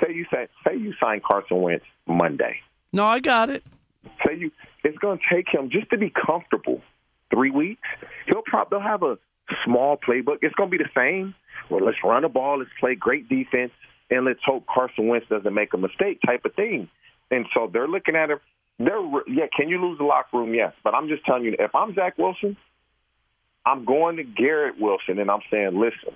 say 0.00 0.12
you 0.12 0.26
say 0.32 0.48
say 0.66 0.76
you 0.76 0.94
sign 1.00 1.20
Carson 1.24 1.62
Wentz 1.62 1.84
Monday. 2.06 2.56
No, 2.92 3.04
I 3.04 3.20
got 3.20 3.50
it. 3.50 3.64
Say 4.26 4.36
you 4.38 4.50
it's 4.84 4.98
going 4.98 5.18
to 5.18 5.34
take 5.34 5.46
him 5.52 5.70
just 5.70 5.90
to 5.90 5.98
be 5.98 6.10
comfortable 6.10 6.80
three 7.32 7.50
weeks. 7.50 7.88
He'll 8.26 8.42
probably 8.42 8.78
they'll 8.78 8.88
have 8.88 9.02
a 9.02 9.18
small 9.64 9.96
playbook. 9.96 10.38
It's 10.42 10.54
going 10.54 10.70
to 10.70 10.78
be 10.78 10.82
the 10.82 10.90
same. 10.96 11.34
Well, 11.70 11.84
let's 11.84 11.98
run 12.04 12.22
the 12.22 12.28
ball, 12.28 12.58
let's 12.58 12.70
play 12.80 12.94
great 12.94 13.28
defense, 13.28 13.72
and 14.10 14.24
let's 14.24 14.40
hope 14.44 14.66
Carson 14.66 15.06
Wentz 15.06 15.28
doesn't 15.28 15.54
make 15.54 15.72
a 15.74 15.78
mistake 15.78 16.20
type 16.24 16.44
of 16.44 16.54
thing. 16.54 16.88
And 17.30 17.46
so 17.54 17.70
they're 17.72 17.88
looking 17.88 18.16
at 18.16 18.30
him. 18.30 18.40
They're 18.78 19.00
yeah. 19.26 19.46
Can 19.54 19.68
you 19.68 19.80
lose 19.80 19.98
the 19.98 20.04
locker 20.04 20.38
room? 20.38 20.54
Yes, 20.54 20.72
but 20.82 20.94
I'm 20.94 21.08
just 21.08 21.24
telling 21.24 21.44
you, 21.44 21.56
if 21.58 21.74
I'm 21.74 21.94
Zach 21.94 22.18
Wilson, 22.18 22.56
I'm 23.64 23.84
going 23.84 24.16
to 24.16 24.24
Garrett 24.24 24.80
Wilson, 24.80 25.18
and 25.18 25.30
I'm 25.30 25.40
saying, 25.50 25.78
listen, 25.78 26.14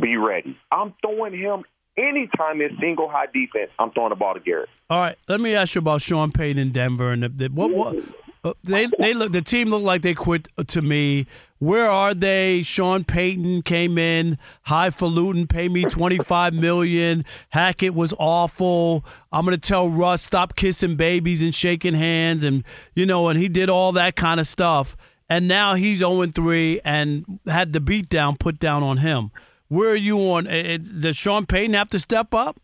be 0.00 0.16
ready. 0.16 0.58
I'm 0.72 0.94
throwing 1.00 1.38
him 1.38 1.64
anytime 1.96 2.60
it's 2.60 2.74
single 2.80 3.08
high 3.08 3.26
defense. 3.26 3.70
I'm 3.78 3.90
throwing 3.90 4.10
the 4.10 4.16
ball 4.16 4.34
to 4.34 4.40
Garrett. 4.40 4.68
All 4.90 4.98
right, 4.98 5.16
let 5.28 5.40
me 5.40 5.54
ask 5.54 5.74
you 5.74 5.80
about 5.80 6.02
Sean 6.02 6.32
Payton 6.32 6.58
in 6.58 6.72
Denver 6.72 7.12
and 7.12 7.22
the, 7.22 7.28
the, 7.28 7.48
what 7.48 7.72
what. 7.72 7.96
Uh, 8.44 8.54
they 8.62 8.88
they 8.98 9.14
look 9.14 9.32
the 9.32 9.42
team 9.42 9.68
looked 9.68 9.84
like 9.84 10.02
they 10.02 10.14
quit 10.14 10.48
uh, 10.56 10.64
to 10.64 10.82
me. 10.82 11.26
Where 11.58 11.88
are 11.90 12.14
they? 12.14 12.62
Sean 12.62 13.02
Payton 13.02 13.62
came 13.62 13.98
in 13.98 14.38
highfalutin, 14.62 15.48
pay 15.48 15.68
me 15.68 15.84
twenty 15.84 16.18
five 16.18 16.54
million. 16.54 17.24
Hackett 17.50 17.94
was 17.94 18.14
awful. 18.18 19.04
I'm 19.32 19.44
gonna 19.44 19.58
tell 19.58 19.88
Russ 19.88 20.22
stop 20.22 20.54
kissing 20.54 20.96
babies 20.96 21.42
and 21.42 21.54
shaking 21.54 21.94
hands, 21.94 22.44
and 22.44 22.64
you 22.94 23.06
know, 23.06 23.28
and 23.28 23.38
he 23.38 23.48
did 23.48 23.68
all 23.68 23.92
that 23.92 24.14
kind 24.14 24.38
of 24.38 24.46
stuff. 24.46 24.96
And 25.28 25.48
now 25.48 25.74
he's 25.74 26.02
oh 26.02 26.22
zero 26.22 26.30
three 26.32 26.80
and 26.84 27.40
had 27.46 27.72
the 27.72 27.80
beat 27.80 28.08
down 28.08 28.36
put 28.36 28.60
down 28.60 28.82
on 28.82 28.98
him. 28.98 29.32
Where 29.66 29.90
are 29.90 29.96
you 29.96 30.18
on? 30.18 30.46
Uh, 30.46 30.50
uh, 30.50 30.78
does 31.00 31.16
Sean 31.16 31.44
Payton 31.44 31.74
have 31.74 31.90
to 31.90 31.98
step 31.98 32.32
up? 32.32 32.60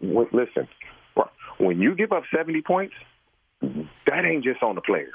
Listen, 0.00 0.66
when 1.58 1.78
you 1.78 1.94
give 1.94 2.12
up 2.12 2.22
seventy 2.34 2.62
points 2.62 2.94
that 4.06 4.24
ain't 4.24 4.44
just 4.44 4.62
on 4.62 4.74
the 4.74 4.80
players. 4.80 5.12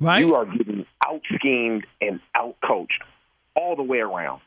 Right. 0.00 0.20
You 0.20 0.34
are 0.34 0.46
getting 0.46 0.86
out 1.04 1.22
schemed 1.34 1.86
and 2.00 2.20
out 2.34 2.56
coached 2.64 3.02
all 3.54 3.76
the 3.76 3.82
way 3.82 3.98
around. 3.98 4.40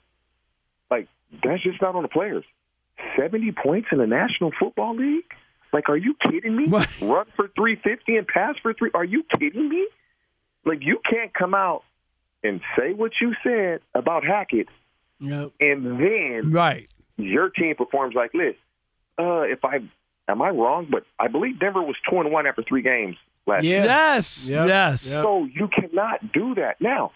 Like, 0.89 1.07
that's 1.43 1.61
just 1.63 1.81
not 1.81 1.95
on 1.95 2.03
the 2.03 2.09
players. 2.09 2.45
70 3.17 3.51
points 3.51 3.89
in 3.91 3.97
the 3.97 4.07
National 4.07 4.51
Football 4.57 4.95
League? 4.95 5.25
Like, 5.73 5.89
are 5.89 5.97
you 5.97 6.15
kidding 6.29 6.55
me? 6.55 6.67
What? 6.67 6.87
Run 7.01 7.25
for 7.35 7.47
350 7.55 8.17
and 8.17 8.27
pass 8.27 8.55
for 8.61 8.73
three. 8.73 8.91
Are 8.93 9.05
you 9.05 9.23
kidding 9.37 9.69
me? 9.69 9.87
Like, 10.65 10.79
you 10.81 10.99
can't 11.09 11.33
come 11.33 11.53
out 11.53 11.83
and 12.43 12.61
say 12.77 12.93
what 12.93 13.11
you 13.21 13.33
said 13.43 13.81
about 13.93 14.23
Hackett, 14.23 14.67
yep. 15.19 15.51
and 15.59 15.99
then 15.99 16.51
right 16.51 16.89
your 17.17 17.49
team 17.49 17.75
performs 17.75 18.15
like 18.15 18.31
this. 18.31 18.55
Uh, 19.17 19.41
if 19.41 19.63
I 19.63 19.79
Am 20.27 20.41
I 20.41 20.49
wrong? 20.49 20.87
But 20.89 21.03
I 21.19 21.27
believe 21.27 21.59
Denver 21.59 21.81
was 21.81 21.95
two 22.09 22.19
and 22.19 22.31
one 22.31 22.47
after 22.47 22.63
three 22.63 22.81
games 22.81 23.17
last 23.45 23.63
yeah. 23.63 23.77
year. 23.77 23.85
Yes, 23.85 24.49
yep. 24.49 24.67
yes. 24.67 25.01
So 25.01 25.45
you 25.45 25.67
cannot 25.67 26.31
do 26.31 26.55
that. 26.55 26.79
Now, 26.79 27.11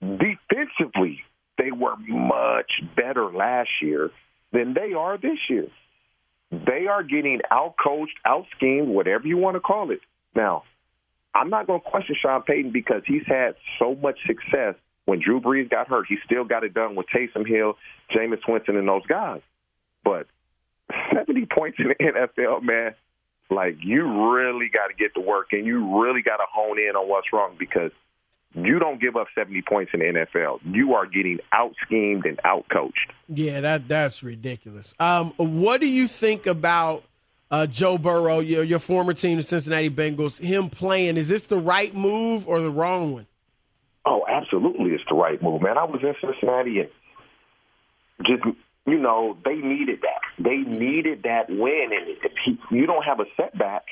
defensively, 0.00 1.22
they 1.58 1.72
were 1.72 1.96
much 1.96 2.72
better 2.94 3.32
last 3.32 3.70
year 3.82 4.10
than 4.52 4.74
they 4.74 4.92
are 4.92 5.18
this 5.18 5.38
year. 5.48 5.68
They 6.50 6.86
are 6.86 7.02
getting 7.02 7.40
out 7.50 7.74
coached, 7.82 8.18
out 8.24 8.46
schemed, 8.56 8.88
whatever 8.88 9.26
you 9.26 9.36
want 9.36 9.56
to 9.56 9.60
call 9.60 9.90
it. 9.90 10.00
Now, 10.34 10.62
I'm 11.34 11.50
not 11.50 11.66
going 11.66 11.80
to 11.80 11.90
question 11.90 12.16
Sean 12.20 12.42
Payton 12.42 12.70
because 12.72 13.02
he's 13.06 13.26
had 13.26 13.56
so 13.78 13.94
much 13.96 14.18
success. 14.26 14.74
When 15.06 15.20
Drew 15.20 15.40
Brees 15.40 15.70
got 15.70 15.88
hurt, 15.88 16.06
he 16.08 16.16
still 16.24 16.44
got 16.44 16.64
it 16.64 16.74
done 16.74 16.94
with 16.94 17.06
Taysom 17.14 17.46
Hill, 17.46 17.76
Jameis 18.10 18.40
Winston, 18.48 18.76
and 18.76 18.88
those 18.88 19.06
guys. 19.06 19.40
But 20.02 20.26
70 21.12 21.46
points 21.46 21.78
in 21.78 21.88
the 21.88 21.94
NFL, 21.94 22.62
man, 22.62 22.94
like 23.50 23.76
you 23.82 24.34
really 24.34 24.68
got 24.72 24.88
to 24.88 24.94
get 24.94 25.14
to 25.14 25.20
work 25.20 25.48
and 25.52 25.66
you 25.66 26.02
really 26.02 26.22
got 26.22 26.36
to 26.38 26.44
hone 26.52 26.78
in 26.78 26.96
on 26.96 27.08
what's 27.08 27.32
wrong 27.32 27.56
because 27.58 27.90
you 28.54 28.78
don't 28.78 29.00
give 29.00 29.16
up 29.16 29.26
70 29.34 29.62
points 29.62 29.92
in 29.92 30.00
the 30.00 30.06
NFL. 30.06 30.60
You 30.64 30.94
are 30.94 31.06
getting 31.06 31.40
out 31.52 31.74
schemed 31.84 32.24
and 32.24 32.40
out 32.44 32.66
coached. 32.72 33.12
Yeah, 33.28 33.60
that 33.60 33.88
that's 33.88 34.22
ridiculous. 34.22 34.94
Um, 34.98 35.32
what 35.36 35.80
do 35.80 35.86
you 35.86 36.08
think 36.08 36.46
about 36.46 37.04
uh, 37.50 37.66
Joe 37.66 37.98
Burrow, 37.98 38.40
your, 38.40 38.64
your 38.64 38.78
former 38.78 39.12
team, 39.12 39.36
the 39.36 39.42
Cincinnati 39.42 39.90
Bengals, 39.90 40.40
him 40.40 40.70
playing? 40.70 41.16
Is 41.16 41.28
this 41.28 41.44
the 41.44 41.58
right 41.58 41.94
move 41.94 42.48
or 42.48 42.60
the 42.60 42.70
wrong 42.70 43.12
one? 43.12 43.26
Oh, 44.06 44.24
absolutely, 44.28 44.92
it's 44.92 45.04
the 45.08 45.16
right 45.16 45.42
move, 45.42 45.62
man. 45.62 45.76
I 45.76 45.84
was 45.84 46.00
in 46.02 46.14
Cincinnati 46.20 46.80
and 46.80 46.88
just 48.24 48.42
you 48.86 48.98
know, 48.98 49.36
they 49.44 49.56
needed 49.56 50.00
that. 50.02 50.42
They 50.42 50.56
needed 50.56 51.24
that 51.24 51.48
win, 51.48 51.90
and 51.92 52.16
if 52.22 52.32
he, 52.44 52.58
you 52.70 52.86
don't 52.86 53.04
have 53.04 53.20
a 53.20 53.24
setback, 53.36 53.84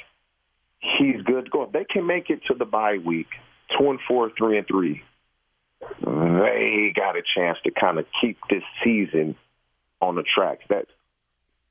he's 0.81 1.21
good 1.23 1.47
to 1.47 1.51
go. 1.51 1.63
If 1.65 1.73
they 1.73 1.85
can 1.85 2.07
make 2.07 2.31
it 2.31 2.41
to 2.49 2.55
the 2.55 2.65
bye 2.65 2.99
week, 3.05 3.29
two 3.79 3.91
and 3.91 3.99
four, 4.07 4.31
three 4.37 4.59
and 4.59 4.67
three, 4.67 5.03
they 6.01 6.93
got 6.95 7.17
a 7.17 7.23
chance 7.37 7.59
to 7.65 7.71
kind 7.71 7.99
of 7.99 8.07
keep 8.21 8.39
this 8.49 8.63
season 8.85 9.37
on 10.01 10.15
the 10.15 10.23
tracks. 10.23 10.63
That 10.69 10.87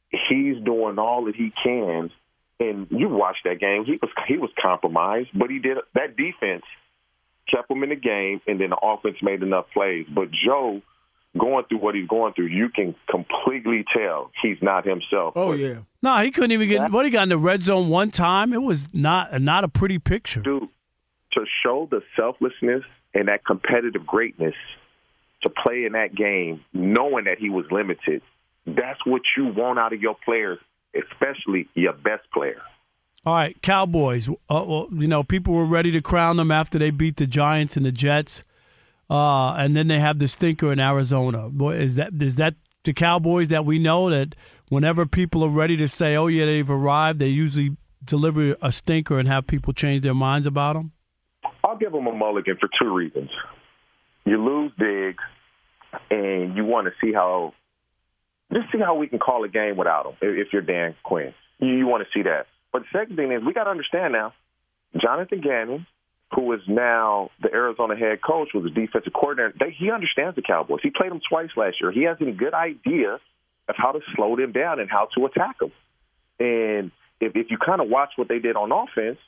he's 0.09 0.62
doing 0.63 0.99
all 0.99 1.25
that 1.25 1.36
he 1.36 1.53
can, 1.63 2.12
and 2.59 2.88
you 2.89 3.09
watched 3.09 3.45
that 3.45 3.59
game. 3.59 3.86
He 3.86 3.99
was 4.01 4.12
he 4.27 4.38
was 4.38 4.51
compromised, 4.62 5.29
but 5.33 5.49
he 5.49 5.59
did 5.59 5.77
that 5.93 6.17
defense 6.17 6.63
kept 7.49 7.69
him 7.69 7.83
in 7.83 7.89
the 7.89 7.95
game, 7.95 8.41
and 8.47 8.59
then 8.59 8.69
the 8.69 8.77
offense 8.77 9.17
made 9.21 9.43
enough 9.43 9.65
plays. 9.73 10.05
But 10.13 10.29
Joe 10.31 10.81
going 11.38 11.65
through 11.65 11.80
what 11.80 11.96
he's 11.96 12.08
going 12.08 12.34
through, 12.34 12.48
you 12.48 12.69
can 12.69 12.96
completely 13.10 13.84
tell 13.96 14.32
he's 14.41 14.58
not 14.62 14.86
himself. 14.86 15.34
Oh 15.36 15.54
yeah. 15.54 15.80
No, 16.02 16.17
he 16.19 16.32
couldn't 16.32 16.52
even 16.52 16.67
get. 16.67 16.91
What 16.91 17.06
he 17.06 17.12
got 17.12 17.24
in 17.24 17.30
the 17.30 17.38
red 17.38 17.63
zone 17.63 17.89
one 17.89 18.12
time? 18.12 18.54
It 18.54 18.62
was 18.62 18.93
not 18.93 19.41
not 19.41 19.63
a 19.63 19.67
pretty 19.67 20.00
picture. 20.00 20.41
Dude, 20.41 20.69
to 21.34 21.46
show 21.63 21.88
the 21.89 22.02
selflessness 22.15 22.84
and 23.13 23.28
that 23.28 23.46
competitive 23.46 24.06
greatness 24.06 24.56
to 25.43 25.50
play 25.50 25.86
in 25.86 25.93
that 25.93 26.15
game, 26.15 26.63
knowing 26.74 27.26
that 27.26 27.38
he 27.38 27.50
was 27.50 27.65
limited, 27.69 28.22
that's 28.65 29.06
what 29.06 29.22
you 29.38 29.48
want 29.48 29.78
out 29.78 29.93
of 29.93 30.02
your 30.02 30.15
players, 30.24 30.60
especially 30.96 31.67
your 31.74 31.93
best 31.93 32.24
player. 32.34 32.62
All 33.26 33.36
right, 33.36 33.62
Cowboys. 33.62 34.28
Uh, 34.30 34.34
well, 34.50 34.88
you 34.91 35.08
know, 35.08 35.24
people 35.24 35.54
were 35.54 35.65
ready 35.65 35.91
to 35.91 36.02
crown 36.02 36.38
them 36.38 36.52
after 36.52 36.78
they 36.78 36.89
beat 36.89 37.17
the 37.17 37.28
Giants 37.28 37.78
and 37.78 37.86
the 37.86 37.91
Jets. 37.91 38.43
Uh, 39.13 39.54
and 39.54 39.76
then 39.76 39.88
they 39.88 39.99
have 39.99 40.17
the 40.17 40.28
stinker 40.28 40.71
in 40.71 40.80
Arizona. 40.80 41.47
Boy, 41.49 41.76
is 41.76 41.95
that 41.97 42.13
is 42.19 42.38
that 42.38 42.56
the 42.84 42.93
Cowboys 42.93 43.49
that 43.49 43.63
we 43.63 43.78
know 43.78 44.10
that 44.10 44.36
whenever 44.69 45.06
people 45.06 45.43
are 45.43 45.49
ready 45.49 45.78
to 45.78 45.88
say, 45.88 46.15
"Oh 46.15 46.28
yeah, 46.28 46.45
they've 46.45 46.69
arrived," 46.69 47.19
they 47.19 47.28
usually 47.28 47.78
deliver 48.04 48.56
a 48.62 48.71
stinker 48.71 49.19
and 49.19 49.28
have 49.28 49.45
people 49.47 49.71
change 49.71 50.02
their 50.02 50.13
minds 50.13 50.47
about 50.47 50.73
them? 50.73 50.91
I'll 51.63 51.78
give 51.78 51.91
them 51.91 52.08
a 52.08 52.12
mulligan 52.12 52.58
for 52.60 52.69
two 52.82 52.93
reasons. 52.93 53.30
You 54.26 54.43
lose 54.43 54.71
big, 54.78 55.17
and 56.10 56.56
you 56.56 56.65
want 56.65 56.88
to 56.88 56.93
see 56.99 57.13
how 57.13 57.54
just 58.52 58.71
see 58.71 58.80
how 58.80 58.95
we 58.95 59.08
can 59.08 59.19
call 59.19 59.43
a 59.43 59.49
game 59.49 59.78
without 59.78 60.06
him. 60.06 60.13
If 60.21 60.47
you're 60.52 60.62
Dan 60.62 60.95
Quinn, 61.04 61.34
you, 61.60 61.67
you 61.69 61.88
want 61.88 62.04
to 62.04 62.10
see 62.17 62.23
that. 62.23 62.47
But 62.71 62.84
the 62.84 62.99
second 62.99 63.15
thing 63.15 63.32
is 63.32 63.43
we 63.45 63.54
got 63.54 63.65
to 63.65 63.69
understand 63.69 64.13
now, 64.13 64.34
Jonathan 64.99 65.41
Gannon 65.41 65.86
who 66.36 66.54
is 66.54 66.62
now 66.67 67.30
the 67.41 67.54
Arizona 67.54 67.96
head 67.96 68.22
coach, 68.22 68.50
was 68.54 68.65
a 68.65 68.69
defensive 68.69 69.13
coordinator. 69.13 69.54
They, 69.60 69.76
he 69.78 69.91
understands 69.91 70.36
the 70.36 70.41
Cowboys. 70.41 70.80
He 70.82 70.89
played 70.89 71.12
them 71.12 71.22
twice 71.28 71.50
last 71.56 71.78
year. 71.82 71.91
He 71.91 72.04
has 72.04 72.17
a 72.22 72.32
good 72.32 72.54
idea 72.54 73.19
of 73.69 73.76
how 73.78 73.91
to 73.91 74.00
slow 74.15 74.36
them 74.36 74.52
down 74.52 74.80
and 74.80 74.89
how 74.89 75.08
to 75.17 75.26
attack 75.26 75.60
them. 75.60 75.72
And 76.39 76.91
if, 77.19 77.36
if 77.36 77.52
you 77.52 77.58
kind 77.58 77.82
of 77.82 77.89
watch 77.89 78.12
what 78.15 78.28
they 78.28 78.39
did 78.39 78.56
on 78.56 78.72
offense, 78.72 79.19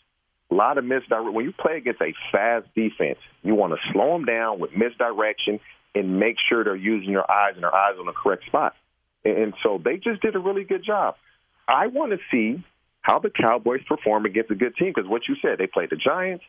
a 0.51 0.53
lot 0.53 0.77
of 0.77 0.85
misdirect. 0.85 1.33
When 1.33 1.45
you 1.45 1.53
play 1.53 1.77
against 1.77 2.01
a 2.01 2.13
fast 2.31 2.67
defense, 2.75 3.19
you 3.43 3.55
want 3.55 3.73
to 3.73 3.79
slow 3.91 4.13
them 4.13 4.25
down 4.25 4.59
with 4.59 4.71
misdirection 4.75 5.59
and 5.93 6.19
make 6.19 6.35
sure 6.49 6.63
they're 6.63 6.75
using 6.75 7.13
their 7.13 7.29
eyes 7.29 7.53
and 7.55 7.63
their 7.63 7.73
eyes 7.73 7.95
on 7.99 8.05
the 8.05 8.11
correct 8.11 8.45
spot. 8.45 8.75
And, 9.23 9.37
and 9.37 9.53
so 9.63 9.81
they 9.83 9.97
just 9.97 10.21
did 10.21 10.35
a 10.35 10.39
really 10.39 10.63
good 10.63 10.83
job. 10.83 11.15
I 11.67 11.87
want 11.87 12.11
to 12.11 12.19
see 12.31 12.63
how 13.01 13.19
the 13.19 13.29
Cowboys 13.29 13.81
perform 13.87 14.25
against 14.25 14.51
a 14.51 14.55
good 14.55 14.75
team 14.75 14.91
because 14.93 15.09
what 15.09 15.23
you 15.27 15.35
said, 15.41 15.57
they 15.57 15.67
played 15.67 15.89
the 15.89 15.95
Giants, 15.95 16.43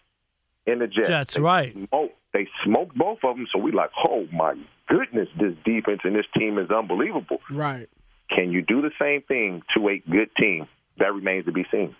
and 0.67 0.81
the 0.81 0.87
Jets. 0.87 1.09
Jets, 1.09 1.35
they 1.35 1.41
right. 1.41 1.73
Smoked, 1.73 2.15
they 2.33 2.49
smoked 2.65 2.97
both 2.97 3.19
of 3.25 3.37
them, 3.37 3.47
so 3.53 3.59
we 3.59 3.73
like, 3.73 3.91
oh 4.09 4.27
my 4.33 4.55
goodness, 4.89 5.29
this 5.39 5.53
defense 5.65 6.01
and 6.05 6.15
this 6.15 6.27
team 6.37 6.59
is 6.59 6.71
unbelievable. 6.71 7.39
Right. 7.51 7.89
Can 8.35 8.51
you 8.51 8.63
do 8.63 8.83
the 8.83 8.91
same 9.01 9.23
thing 9.23 9.63
to 9.77 9.89
a 9.89 10.03
good 10.11 10.31
team? 10.39 10.67
That 10.99 11.15
remains 11.15 11.45
to 11.47 11.53
be 11.53 11.65
seen. 11.71 11.95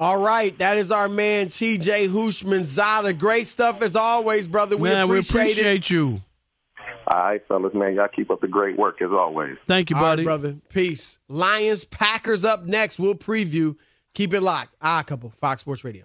All 0.00 0.20
right, 0.20 0.56
that 0.58 0.76
is 0.76 0.92
our 0.92 1.08
man 1.08 1.46
TJ 1.46 2.08
Houshmandzadeh. 2.08 3.18
Great 3.18 3.48
stuff 3.48 3.82
as 3.82 3.96
always, 3.96 4.46
brother. 4.46 4.76
We 4.76 4.90
man, 4.90 5.04
appreciate, 5.04 5.34
we 5.34 5.40
appreciate 5.40 5.76
it. 5.76 5.90
you. 5.90 6.22
All 7.10 7.18
right, 7.18 7.42
fellas, 7.48 7.74
man, 7.74 7.94
y'all 7.94 8.08
keep 8.14 8.30
up 8.30 8.40
the 8.40 8.48
great 8.48 8.78
work 8.78 9.00
as 9.02 9.10
always. 9.10 9.56
Thank 9.66 9.90
you, 9.90 9.96
buddy, 9.96 10.24
brother. 10.24 10.56
Peace. 10.68 11.18
Lions 11.28 11.84
Packers 11.84 12.44
up 12.44 12.64
next. 12.64 12.98
We'll 12.98 13.14
preview. 13.14 13.76
Keep 14.14 14.34
it 14.34 14.42
locked. 14.42 14.76
Ah, 14.82 15.02
couple 15.02 15.30
Fox 15.30 15.62
Sports 15.62 15.84
Radio. 15.84 16.04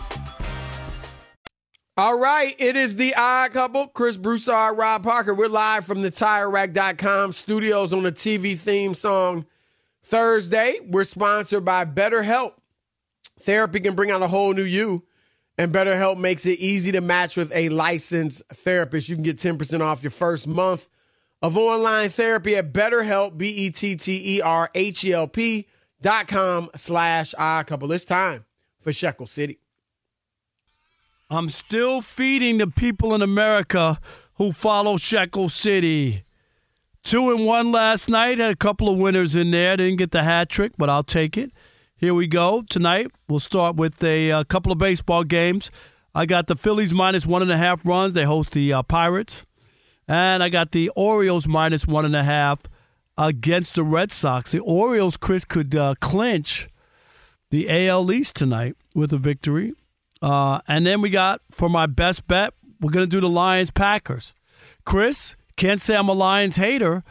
All 2.01 2.17
right, 2.17 2.55
it 2.57 2.75
is 2.75 2.95
the 2.95 3.13
odd 3.15 3.51
couple, 3.51 3.85
Chris 3.85 4.17
Broussard, 4.17 4.75
Rob 4.75 5.03
Parker. 5.03 5.35
We're 5.35 5.47
live 5.47 5.85
from 5.85 6.01
the 6.01 6.09
TireRack.com 6.09 7.31
studios 7.31 7.93
on 7.93 8.01
the 8.01 8.11
TV 8.11 8.57
theme 8.57 8.95
song 8.95 9.45
Thursday. 10.01 10.79
We're 10.83 11.03
sponsored 11.03 11.63
by 11.63 11.85
BetterHelp. 11.85 12.53
Therapy 13.41 13.81
can 13.81 13.93
bring 13.93 14.09
out 14.09 14.23
a 14.23 14.27
whole 14.27 14.51
new 14.55 14.63
you, 14.63 15.05
and 15.59 15.71
BetterHelp 15.71 16.17
makes 16.17 16.47
it 16.47 16.57
easy 16.57 16.91
to 16.91 17.01
match 17.01 17.37
with 17.37 17.51
a 17.53 17.69
licensed 17.69 18.41
therapist. 18.51 19.07
You 19.07 19.13
can 19.13 19.23
get 19.23 19.37
10% 19.37 19.81
off 19.81 20.01
your 20.01 20.09
first 20.09 20.47
month 20.47 20.89
of 21.43 21.55
online 21.55 22.09
therapy 22.09 22.55
at 22.55 22.73
BetterHelp, 22.73 23.37
B-E-T-T-E-R-H-E-L-P 23.37 24.47
dot 26.01 26.27
com 26.27 26.67
slash 26.75 27.35
odd 27.37 27.67
couple. 27.67 27.91
It's 27.91 28.05
time 28.05 28.43
for 28.79 28.91
Shekel 28.91 29.27
City. 29.27 29.59
I'm 31.31 31.47
still 31.47 32.01
feeding 32.01 32.57
the 32.57 32.67
people 32.67 33.15
in 33.15 33.21
America 33.21 34.01
who 34.33 34.51
follow 34.51 34.97
Shekel 34.97 35.47
City. 35.47 36.23
Two 37.03 37.31
and 37.31 37.45
one 37.45 37.71
last 37.71 38.09
night. 38.09 38.37
Had 38.37 38.51
a 38.51 38.55
couple 38.57 38.89
of 38.89 38.97
winners 38.97 39.33
in 39.33 39.49
there. 39.51 39.77
Didn't 39.77 39.95
get 39.95 40.11
the 40.11 40.23
hat 40.23 40.49
trick, 40.49 40.73
but 40.77 40.89
I'll 40.89 41.03
take 41.03 41.37
it. 41.37 41.53
Here 41.95 42.13
we 42.13 42.27
go. 42.27 42.65
Tonight, 42.69 43.11
we'll 43.29 43.39
start 43.39 43.77
with 43.77 44.03
a, 44.03 44.29
a 44.31 44.43
couple 44.43 44.73
of 44.73 44.77
baseball 44.77 45.23
games. 45.23 45.71
I 46.13 46.25
got 46.25 46.47
the 46.47 46.57
Phillies 46.57 46.93
minus 46.93 47.25
one 47.25 47.41
and 47.41 47.51
a 47.51 47.57
half 47.57 47.79
runs. 47.85 48.11
They 48.13 48.25
host 48.25 48.51
the 48.51 48.73
uh, 48.73 48.83
Pirates. 48.83 49.45
And 50.09 50.43
I 50.43 50.49
got 50.49 50.73
the 50.73 50.89
Orioles 50.97 51.47
minus 51.47 51.87
one 51.87 52.03
and 52.03 52.15
a 52.15 52.23
half 52.23 52.63
against 53.17 53.75
the 53.75 53.83
Red 53.83 54.11
Sox. 54.11 54.51
The 54.51 54.59
Orioles, 54.59 55.15
Chris, 55.15 55.45
could 55.45 55.73
uh, 55.75 55.95
clinch 56.01 56.67
the 57.51 57.87
AL 57.87 58.11
East 58.11 58.35
tonight 58.35 58.75
with 58.93 59.13
a 59.13 59.17
victory. 59.17 59.75
Uh, 60.21 60.61
and 60.67 60.85
then 60.85 61.01
we 61.01 61.09
got 61.09 61.41
for 61.51 61.69
my 61.69 61.85
best 61.85 62.27
bet, 62.27 62.53
we're 62.79 62.91
going 62.91 63.05
to 63.05 63.09
do 63.09 63.21
the 63.21 63.29
Lions 63.29 63.71
Packers. 63.71 64.33
Chris, 64.85 65.35
can't 65.57 65.81
say 65.81 65.95
I'm 65.95 66.09
a 66.09 66.13
Lions 66.13 66.57
hater. 66.57 67.03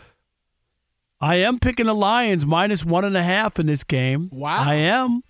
I 1.21 1.37
am 1.37 1.59
picking 1.59 1.87
the 1.87 1.95
Lions 1.95 2.47
minus 2.47 2.85
one 2.85 3.05
and 3.05 3.17
a 3.17 3.23
half 3.23 3.59
in 3.59 3.67
this 3.67 3.85
game. 3.85 4.31
Wow. 4.33 4.57
I 4.59 4.75
am. 4.75 5.23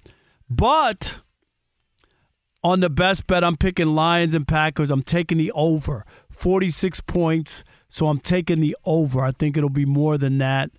But 0.49 1.19
on 2.63 2.81
the 2.81 2.91
best 2.91 3.27
bet, 3.27 3.43
I'm 3.43 3.57
picking 3.57 3.89
Lions 3.89 4.35
and 4.35 4.47
Packers. 4.47 4.91
I'm 4.91 5.03
taking 5.03 5.39
the 5.39 5.51
over 5.53 6.05
46 6.31 7.01
points. 7.03 7.65
So 7.89 8.07
I'm 8.07 8.19
taking 8.21 8.61
the 8.61 8.77
over. 8.85 9.21
I 9.21 9.33
think 9.33 9.57
it'll 9.57 9.69
be 9.69 9.85
more 9.85 10.17
than 10.17 10.39
that. 10.39 10.71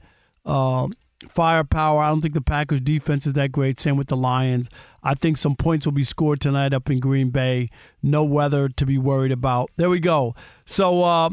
Um, 0.46 0.94
firepower. 1.28 2.02
I 2.02 2.10
don't 2.10 2.22
think 2.22 2.34
the 2.34 2.42
Packers 2.42 2.82
defense 2.82 3.28
is 3.28 3.34
that 3.34 3.52
great. 3.52 3.80
Same 3.80 3.98
with 3.98 4.08
the 4.08 4.16
Lions. 4.16 4.70
I 5.04 5.14
think 5.14 5.38
some 5.38 5.56
points 5.56 5.86
will 5.86 5.94
be 5.94 6.04
scored 6.04 6.40
tonight 6.40 6.74
up 6.74 6.90
in 6.90 7.00
Green 7.00 7.30
Bay. 7.30 7.70
No 8.04 8.24
weather 8.24 8.70
to 8.70 8.86
be 8.86 8.98
worried 8.98 9.32
about. 9.32 9.72
There 9.76 9.90
we 9.90 10.00
go. 10.00 10.36
So 10.66 11.04
uh, 11.04 11.30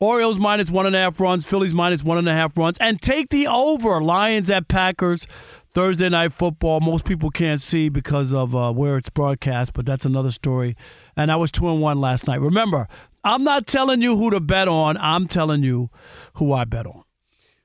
Orioles 0.00 0.38
minus 0.38 0.70
one 0.70 0.86
and 0.86 0.96
a 0.96 0.98
half 0.98 1.20
runs, 1.20 1.46
Phillies 1.46 1.72
minus 1.72 2.02
one 2.02 2.18
and 2.18 2.28
a 2.28 2.32
half 2.32 2.56
runs, 2.56 2.78
and 2.78 3.00
take 3.00 3.28
the 3.28 3.46
over. 3.46 4.02
Lions 4.02 4.50
at 4.50 4.68
Packers. 4.68 5.26
Thursday 5.74 6.10
night 6.10 6.34
football. 6.34 6.80
Most 6.80 7.06
people 7.06 7.30
can't 7.30 7.60
see 7.60 7.88
because 7.88 8.34
of 8.34 8.54
uh, 8.54 8.72
where 8.72 8.98
it's 8.98 9.08
broadcast, 9.08 9.72
but 9.72 9.86
that's 9.86 10.04
another 10.04 10.30
story. 10.30 10.76
And 11.16 11.32
I 11.32 11.36
was 11.36 11.50
two 11.50 11.66
and 11.70 11.80
one 11.80 11.98
last 11.98 12.26
night. 12.26 12.42
Remember, 12.42 12.86
I'm 13.24 13.42
not 13.42 13.66
telling 13.66 14.02
you 14.02 14.16
who 14.16 14.30
to 14.30 14.40
bet 14.40 14.68
on. 14.68 14.98
I'm 14.98 15.26
telling 15.26 15.62
you 15.62 15.88
who 16.34 16.52
I 16.52 16.64
bet 16.64 16.86
on. 16.86 17.04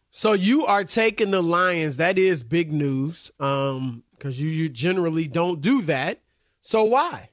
So 0.10 0.34
you 0.34 0.66
are 0.66 0.84
taking 0.84 1.32
the 1.32 1.42
Lions. 1.42 1.98
That 1.98 2.18
is 2.18 2.44
big 2.44 2.72
news 2.72 3.30
um, 3.40 4.04
because 4.18 4.42
you, 4.42 4.50
you 4.50 4.70
generally 4.70 5.28
don't 5.28 5.62
do 5.62 5.82
that. 5.84 6.22
So 6.62 6.84
why? 6.84 7.30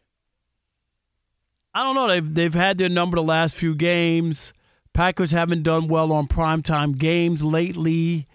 I 1.75 1.83
don't 1.83 1.95
know. 1.95 2.09
They've 2.09 2.35
they've 2.35 2.55
had 2.55 2.79
their 2.79 2.89
number 2.89 3.17
the 3.17 3.23
last 3.23 3.55
few 3.57 3.75
games. 3.75 4.53
Packers 4.93 5.33
haven't 5.33 5.65
done 5.65 5.89
well 5.89 6.13
on 6.13 6.29
primetime 6.29 6.97
games 6.97 7.43
lately. 7.43 8.29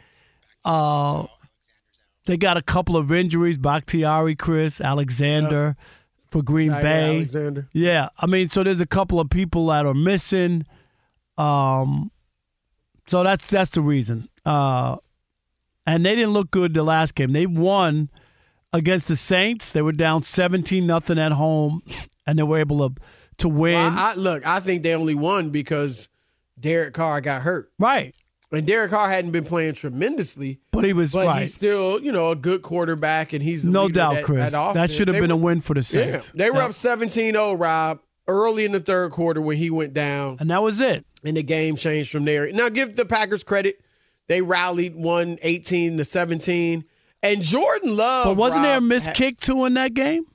Uh, 0.66 1.28
they 2.26 2.36
got 2.36 2.58
a 2.58 2.62
couple 2.62 2.97
of 2.97 3.12
injuries. 3.12 3.58
Bakhtiari, 3.58 4.36
Chris, 4.36 4.82
Alexander 4.82 5.78
for 6.28 6.43
Green 6.43 6.72
Bay. 6.72 7.18
Alexander. 7.18 7.70
Yeah, 7.72 8.10
I 8.18 8.26
mean, 8.26 8.50
so 8.50 8.64
there's 8.64 8.82
a 8.82 8.86
couple 8.86 9.22
of 9.22 9.30
people 9.30 9.68
that 9.68 9.86
are 9.86 9.93
missing. 9.93 10.66
Um, 11.38 12.12
so 13.08 13.24
that's 13.24 13.50
that's 13.50 13.72
the 13.72 13.82
reason. 13.82 14.28
Uh, 14.45 14.97
and 15.86 16.06
they 16.06 16.16
didn't 16.16 16.34
look 16.34 16.52
good 16.52 16.74
the 16.74 16.84
last 16.84 17.16
game. 17.16 17.32
They 17.32 17.45
won 17.45 18.10
against 18.74 19.07
the 19.07 19.15
Saints. 19.15 19.72
They 19.74 19.82
were 19.82 19.91
down 19.91 20.24
17 20.24 20.86
nothing 20.86 21.17
at 21.20 21.32
home, 21.34 21.82
and 22.28 22.38
they 22.39 22.43
were 22.43 22.59
able 22.59 22.89
to 22.89 22.95
to 23.38 23.47
win. 23.49 23.76
Well, 23.76 23.97
I, 23.97 24.11
I, 24.11 24.13
look, 24.15 24.45
I 24.45 24.59
think 24.59 24.84
they 24.84 24.93
only 24.93 25.15
won 25.15 25.49
because 25.49 26.09
Derek 26.59 26.93
Carr 26.93 27.22
got 27.22 27.41
hurt. 27.43 27.72
right. 27.80 28.13
And 28.51 28.65
Derek 28.65 28.89
Carr 28.89 29.07
hadn't 29.11 29.30
been 29.30 29.43
playing 29.43 29.76
tremendously, 29.76 30.59
But 30.72 30.84
he 30.84 30.91
was 30.91 31.13
but 31.13 31.28
right. 31.28 31.41
he's 31.41 31.53
still, 31.53 32.01
you 32.01 32.11
know, 32.11 32.32
a 32.32 32.36
good 32.36 32.63
quarterback, 32.63 33.32
and 33.32 33.43
he's 33.43 33.61
the 33.61 33.70
No 33.70 33.88
doubt, 33.88 34.15
that, 34.15 34.24
Chris. 34.24 34.51
That, 34.53 34.74
That 34.74 34.91
should 34.91 35.07
have 35.07 35.13
They 35.13 35.22
been 35.22 35.30
a 35.30 35.38
win 35.38 35.61
for 35.61 35.76
the 35.76 35.82
Yeah, 35.82 35.84
Saints. 36.17 36.32
they 36.32 36.49
were 36.49 36.57
Yeah. 36.57 36.65
up 36.65 36.72
17-0, 36.72 37.53
Rob, 37.59 37.99
early 38.28 38.65
in 38.65 38.72
the 38.72 38.80
third 38.80 39.11
quarter 39.11 39.39
when 39.39 39.57
he 39.57 39.70
went 39.70 39.93
down, 39.93 40.38
and 40.39 40.49
that 40.49 40.63
was 40.63 40.82
it. 40.82 41.05
and 41.24 41.38
the 41.38 41.43
game 41.43 41.76
changed 41.76 42.09
from 42.11 42.26
there. 42.26 42.51
Now, 42.51 42.70
give 42.70 42.95
the 42.95 43.05
Packers 43.05 43.43
credit; 43.43 43.82
they 44.26 44.41
rallied, 44.41 44.95
won 44.95 45.38
18 45.43 45.97
to 45.97 46.03
17, 46.03 46.86
and 47.24 47.41
Jordan 47.41 47.95
Love. 47.95 48.26
But 48.26 48.38
wasn't 48.38 48.63
there 48.63 48.78
a 48.78 48.82
missed 48.82 49.13
kick 49.13 49.38
too 49.38 49.65
in 49.65 49.74
that 49.76 49.93
game? 49.93 50.26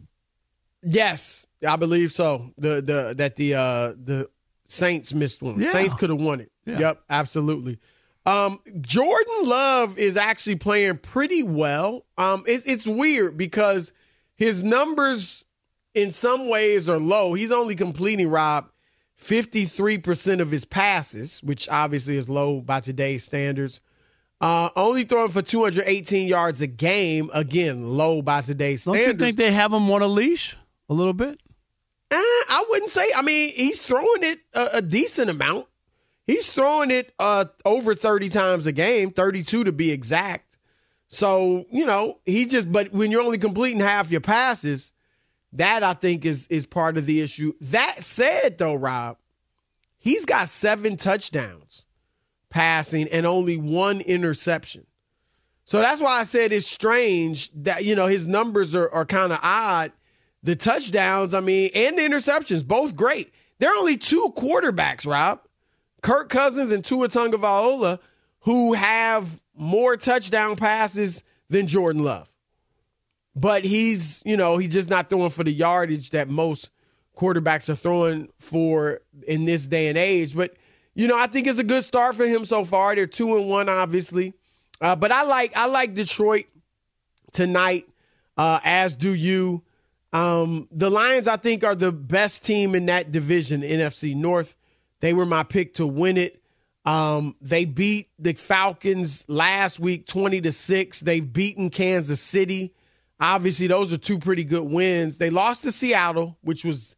Yes, 0.82 1.46
I 1.66 1.76
believe 1.76 2.12
so. 2.12 2.50
The 2.58 2.80
the 2.82 3.14
that 3.16 3.36
the 3.36 3.54
uh 3.54 3.92
the 3.96 4.28
Saints 4.66 5.12
missed 5.14 5.42
one. 5.42 5.60
Yeah. 5.60 5.70
Saints 5.70 5.94
could 5.94 6.10
have 6.10 6.20
won 6.20 6.40
it. 6.40 6.50
Yeah. 6.64 6.78
Yep, 6.78 7.02
absolutely. 7.10 7.78
Um, 8.26 8.60
Jordan 8.80 9.34
Love 9.44 9.98
is 9.98 10.16
actually 10.16 10.56
playing 10.56 10.98
pretty 10.98 11.42
well. 11.42 12.06
Um, 12.16 12.42
it's 12.46 12.64
it's 12.64 12.86
weird 12.86 13.36
because 13.36 13.92
his 14.34 14.62
numbers 14.62 15.44
in 15.94 16.10
some 16.10 16.48
ways 16.48 16.88
are 16.88 16.98
low. 16.98 17.34
He's 17.34 17.52
only 17.52 17.76
completing 17.76 18.28
Rob 18.30 18.70
fifty 19.14 19.66
three 19.66 19.98
percent 19.98 20.40
of 20.40 20.50
his 20.50 20.64
passes, 20.64 21.42
which 21.42 21.68
obviously 21.68 22.16
is 22.16 22.28
low 22.28 22.60
by 22.60 22.80
today's 22.80 23.24
standards. 23.24 23.80
Uh, 24.40 24.68
only 24.76 25.04
throwing 25.04 25.30
for 25.30 25.42
218 25.42 26.28
yards 26.28 26.60
a 26.60 26.66
game. 26.66 27.30
Again, 27.32 27.86
low 27.86 28.20
by 28.20 28.42
today's 28.42 28.82
standards. 28.82 29.06
Don't 29.06 29.14
you 29.14 29.18
think 29.18 29.36
they 29.36 29.52
have 29.52 29.72
him 29.72 29.90
on 29.90 30.02
a 30.02 30.06
leash 30.06 30.56
a 30.88 30.94
little 30.94 31.12
bit? 31.12 31.40
Eh, 32.10 32.16
I 32.16 32.64
wouldn't 32.68 32.90
say. 32.90 33.06
I 33.16 33.22
mean, 33.22 33.52
he's 33.54 33.80
throwing 33.80 34.22
it 34.22 34.40
a, 34.52 34.68
a 34.74 34.82
decent 34.82 35.30
amount. 35.30 35.66
He's 36.26 36.50
throwing 36.50 36.90
it 36.90 37.12
uh, 37.18 37.46
over 37.64 37.94
30 37.94 38.30
times 38.30 38.66
a 38.66 38.72
game, 38.72 39.10
32 39.10 39.64
to 39.64 39.72
be 39.72 39.90
exact. 39.92 40.58
So, 41.08 41.66
you 41.70 41.86
know, 41.86 42.18
he 42.24 42.46
just 42.46 42.72
but 42.72 42.92
when 42.92 43.10
you're 43.10 43.22
only 43.22 43.38
completing 43.38 43.80
half 43.80 44.10
your 44.10 44.20
passes, 44.20 44.92
that 45.52 45.82
I 45.82 45.92
think 45.92 46.24
is 46.24 46.46
is 46.48 46.66
part 46.66 46.96
of 46.96 47.06
the 47.06 47.20
issue. 47.20 47.52
That 47.60 48.02
said 48.02 48.58
though, 48.58 48.74
Rob, 48.74 49.18
he's 49.98 50.24
got 50.24 50.48
7 50.48 50.96
touchdowns 50.96 51.86
passing 52.54 53.08
and 53.08 53.26
only 53.26 53.56
one 53.56 54.00
interception. 54.00 54.86
So 55.64 55.80
that's 55.80 56.00
why 56.00 56.20
I 56.20 56.22
said 56.22 56.52
it's 56.52 56.68
strange 56.68 57.50
that 57.54 57.84
you 57.84 57.96
know 57.96 58.06
his 58.06 58.28
numbers 58.28 58.76
are, 58.76 58.88
are 58.90 59.04
kind 59.04 59.32
of 59.32 59.40
odd. 59.42 59.90
The 60.44 60.54
touchdowns, 60.54 61.34
I 61.34 61.40
mean, 61.40 61.70
and 61.74 61.98
the 61.98 62.02
interceptions, 62.02 62.64
both 62.66 62.94
great. 62.94 63.32
There 63.58 63.70
are 63.70 63.78
only 63.78 63.96
two 63.96 64.32
quarterbacks, 64.36 65.06
Rob, 65.06 65.40
Kirk 66.02 66.28
Cousins 66.28 66.70
and 66.70 66.84
Tua 66.84 67.08
Tagovailoa, 67.08 67.98
who 68.40 68.74
have 68.74 69.40
more 69.56 69.96
touchdown 69.96 70.54
passes 70.54 71.24
than 71.48 71.66
Jordan 71.66 72.04
Love. 72.04 72.28
But 73.34 73.64
he's, 73.64 74.22
you 74.24 74.36
know, 74.36 74.58
he's 74.58 74.72
just 74.72 74.90
not 74.90 75.10
throwing 75.10 75.30
for 75.30 75.42
the 75.42 75.52
yardage 75.52 76.10
that 76.10 76.28
most 76.28 76.70
quarterbacks 77.16 77.68
are 77.68 77.74
throwing 77.74 78.28
for 78.38 79.00
in 79.26 79.44
this 79.44 79.66
day 79.66 79.88
and 79.88 79.98
age. 79.98 80.36
But 80.36 80.56
you 80.94 81.08
know, 81.08 81.16
I 81.16 81.26
think 81.26 81.46
it's 81.46 81.58
a 81.58 81.64
good 81.64 81.84
start 81.84 82.14
for 82.14 82.24
him 82.24 82.44
so 82.44 82.64
far. 82.64 82.94
They're 82.94 83.06
two 83.06 83.36
and 83.36 83.48
one, 83.48 83.68
obviously. 83.68 84.34
Uh, 84.80 84.96
but 84.96 85.12
I 85.12 85.24
like 85.24 85.52
I 85.56 85.66
like 85.66 85.94
Detroit 85.94 86.46
tonight, 87.32 87.88
uh, 88.36 88.60
as 88.64 88.94
do 88.94 89.12
you. 89.14 89.62
Um, 90.12 90.68
the 90.70 90.90
Lions, 90.90 91.26
I 91.26 91.36
think, 91.36 91.64
are 91.64 91.74
the 91.74 91.90
best 91.90 92.44
team 92.44 92.74
in 92.74 92.86
that 92.86 93.10
division, 93.10 93.62
NFC 93.62 94.14
North. 94.14 94.54
They 95.00 95.12
were 95.12 95.26
my 95.26 95.42
pick 95.42 95.74
to 95.74 95.86
win 95.86 96.16
it. 96.16 96.40
Um, 96.84 97.34
they 97.40 97.64
beat 97.64 98.10
the 98.18 98.34
Falcons 98.34 99.24
last 99.28 99.80
week 99.80 100.06
20 100.06 100.40
to 100.42 100.52
6. 100.52 101.00
They've 101.00 101.32
beaten 101.32 101.70
Kansas 101.70 102.20
City. 102.20 102.74
Obviously, 103.18 103.66
those 103.66 103.92
are 103.92 103.96
two 103.96 104.18
pretty 104.18 104.44
good 104.44 104.64
wins. 104.64 105.18
They 105.18 105.30
lost 105.30 105.62
to 105.62 105.72
Seattle, 105.72 106.36
which 106.42 106.64
was 106.64 106.94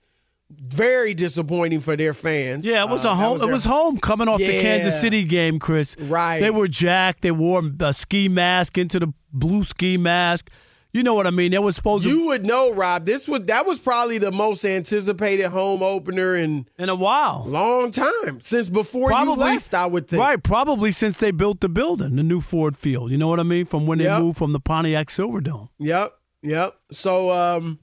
very 0.51 1.13
disappointing 1.15 1.81
for 1.81 1.97
their 1.97 2.15
fans. 2.15 2.65
Yeah, 2.67 2.85
it 2.85 2.89
was 2.89 3.05
Uh, 3.05 3.11
a 3.11 3.15
home. 3.15 3.39
their- 3.39 3.49
it 3.49 3.53
was 3.53 3.65
home 3.65 3.99
coming 3.99 4.29
off 4.29 4.39
the 4.39 4.61
Kansas 4.61 5.01
City 5.01 5.25
game, 5.25 5.59
Chris. 5.59 5.97
Right. 5.99 6.39
They 6.41 6.51
were 6.51 6.69
jacked. 6.69 7.23
They 7.23 7.33
wore 7.33 7.63
a 7.81 7.93
ski 7.93 8.29
mask 8.29 8.79
into 8.79 9.01
the 9.01 9.13
blue 9.33 9.65
ski 9.65 9.97
mask. 9.97 10.51
You 10.93 11.03
know 11.03 11.13
what 11.13 11.27
I 11.27 11.31
mean? 11.31 11.53
They 11.53 11.59
were 11.59 11.73
supposed 11.73 12.05
to 12.05 12.11
You 12.11 12.25
would 12.27 12.47
know, 12.47 12.73
Rob. 12.73 13.05
This 13.05 13.29
was 13.29 13.43
that 13.47 13.67
was 13.67 13.79
probably 13.79 14.17
the 14.17 14.33
most 14.33 14.65
anticipated 14.65 15.49
home 15.49 15.83
opener 15.83 16.35
in 16.37 16.67
in 16.79 16.89
a 16.89 16.95
while, 16.95 17.45
long 17.47 17.91
time 17.91 18.41
since 18.41 18.71
before 18.71 19.11
you 19.13 19.35
left. 19.35 19.75
I 19.75 19.85
would 19.85 20.09
think. 20.09 20.23
Right, 20.23 20.43
probably 20.43 20.93
since 20.93 21.19
they 21.19 21.33
built 21.33 21.61
the 21.61 21.69
building, 21.69 22.17
the 22.17 22.23
new 22.23 22.41
Ford 22.41 22.79
Field. 22.79 23.11
You 23.11 23.19
know 23.19 23.29
what 23.29 23.41
I 23.41 23.43
mean? 23.43 23.67
From 23.67 23.87
when 23.87 23.99
they 23.99 24.05
Yep. 24.05 24.23
moved 24.23 24.39
from 24.39 24.53
the 24.55 24.61
Pontiac 24.61 25.09
Silverdome. 25.09 25.69
Yep, 25.79 26.13
yep. 26.43 26.77
So, 26.91 27.31
um, 27.31 27.79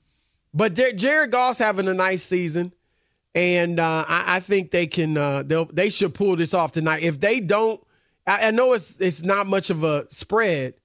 but 0.54 0.74
Jar- 0.74 0.92
Jared 0.92 1.32
Goff's 1.32 1.60
having 1.60 1.88
a 1.88 1.94
nice 1.94 2.24
season, 2.24 2.74
and 3.36 3.80
uh, 3.80 4.06
I, 4.08 4.36
I 4.38 4.40
think 4.40 4.72
they 4.72 4.88
can. 4.88 5.18
Uh, 5.18 5.44
they 5.44 5.64
they 5.72 5.90
should 5.90 6.14
pull 6.14 6.36
this 6.36 6.54
off 6.54 6.72
tonight. 6.72 7.04
If 7.04 7.20
they 7.20 7.40
don't, 7.40 7.82
I, 8.28 8.48
I 8.48 8.52
know 8.52 8.74
it's 8.74 9.00
it's 9.00 9.24
not 9.24 9.48
much 9.48 9.70
of 9.70 9.84
a 9.84 10.08
spread, 10.12 10.76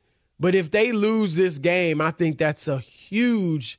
but 0.41 0.55
if 0.55 0.71
they 0.71 0.93
lose 0.93 1.37
this 1.37 1.59
game, 1.59 2.01
I 2.01 2.11
think 2.11 2.39
that's 2.39 2.69
a 2.69 2.79
huge 2.79 3.79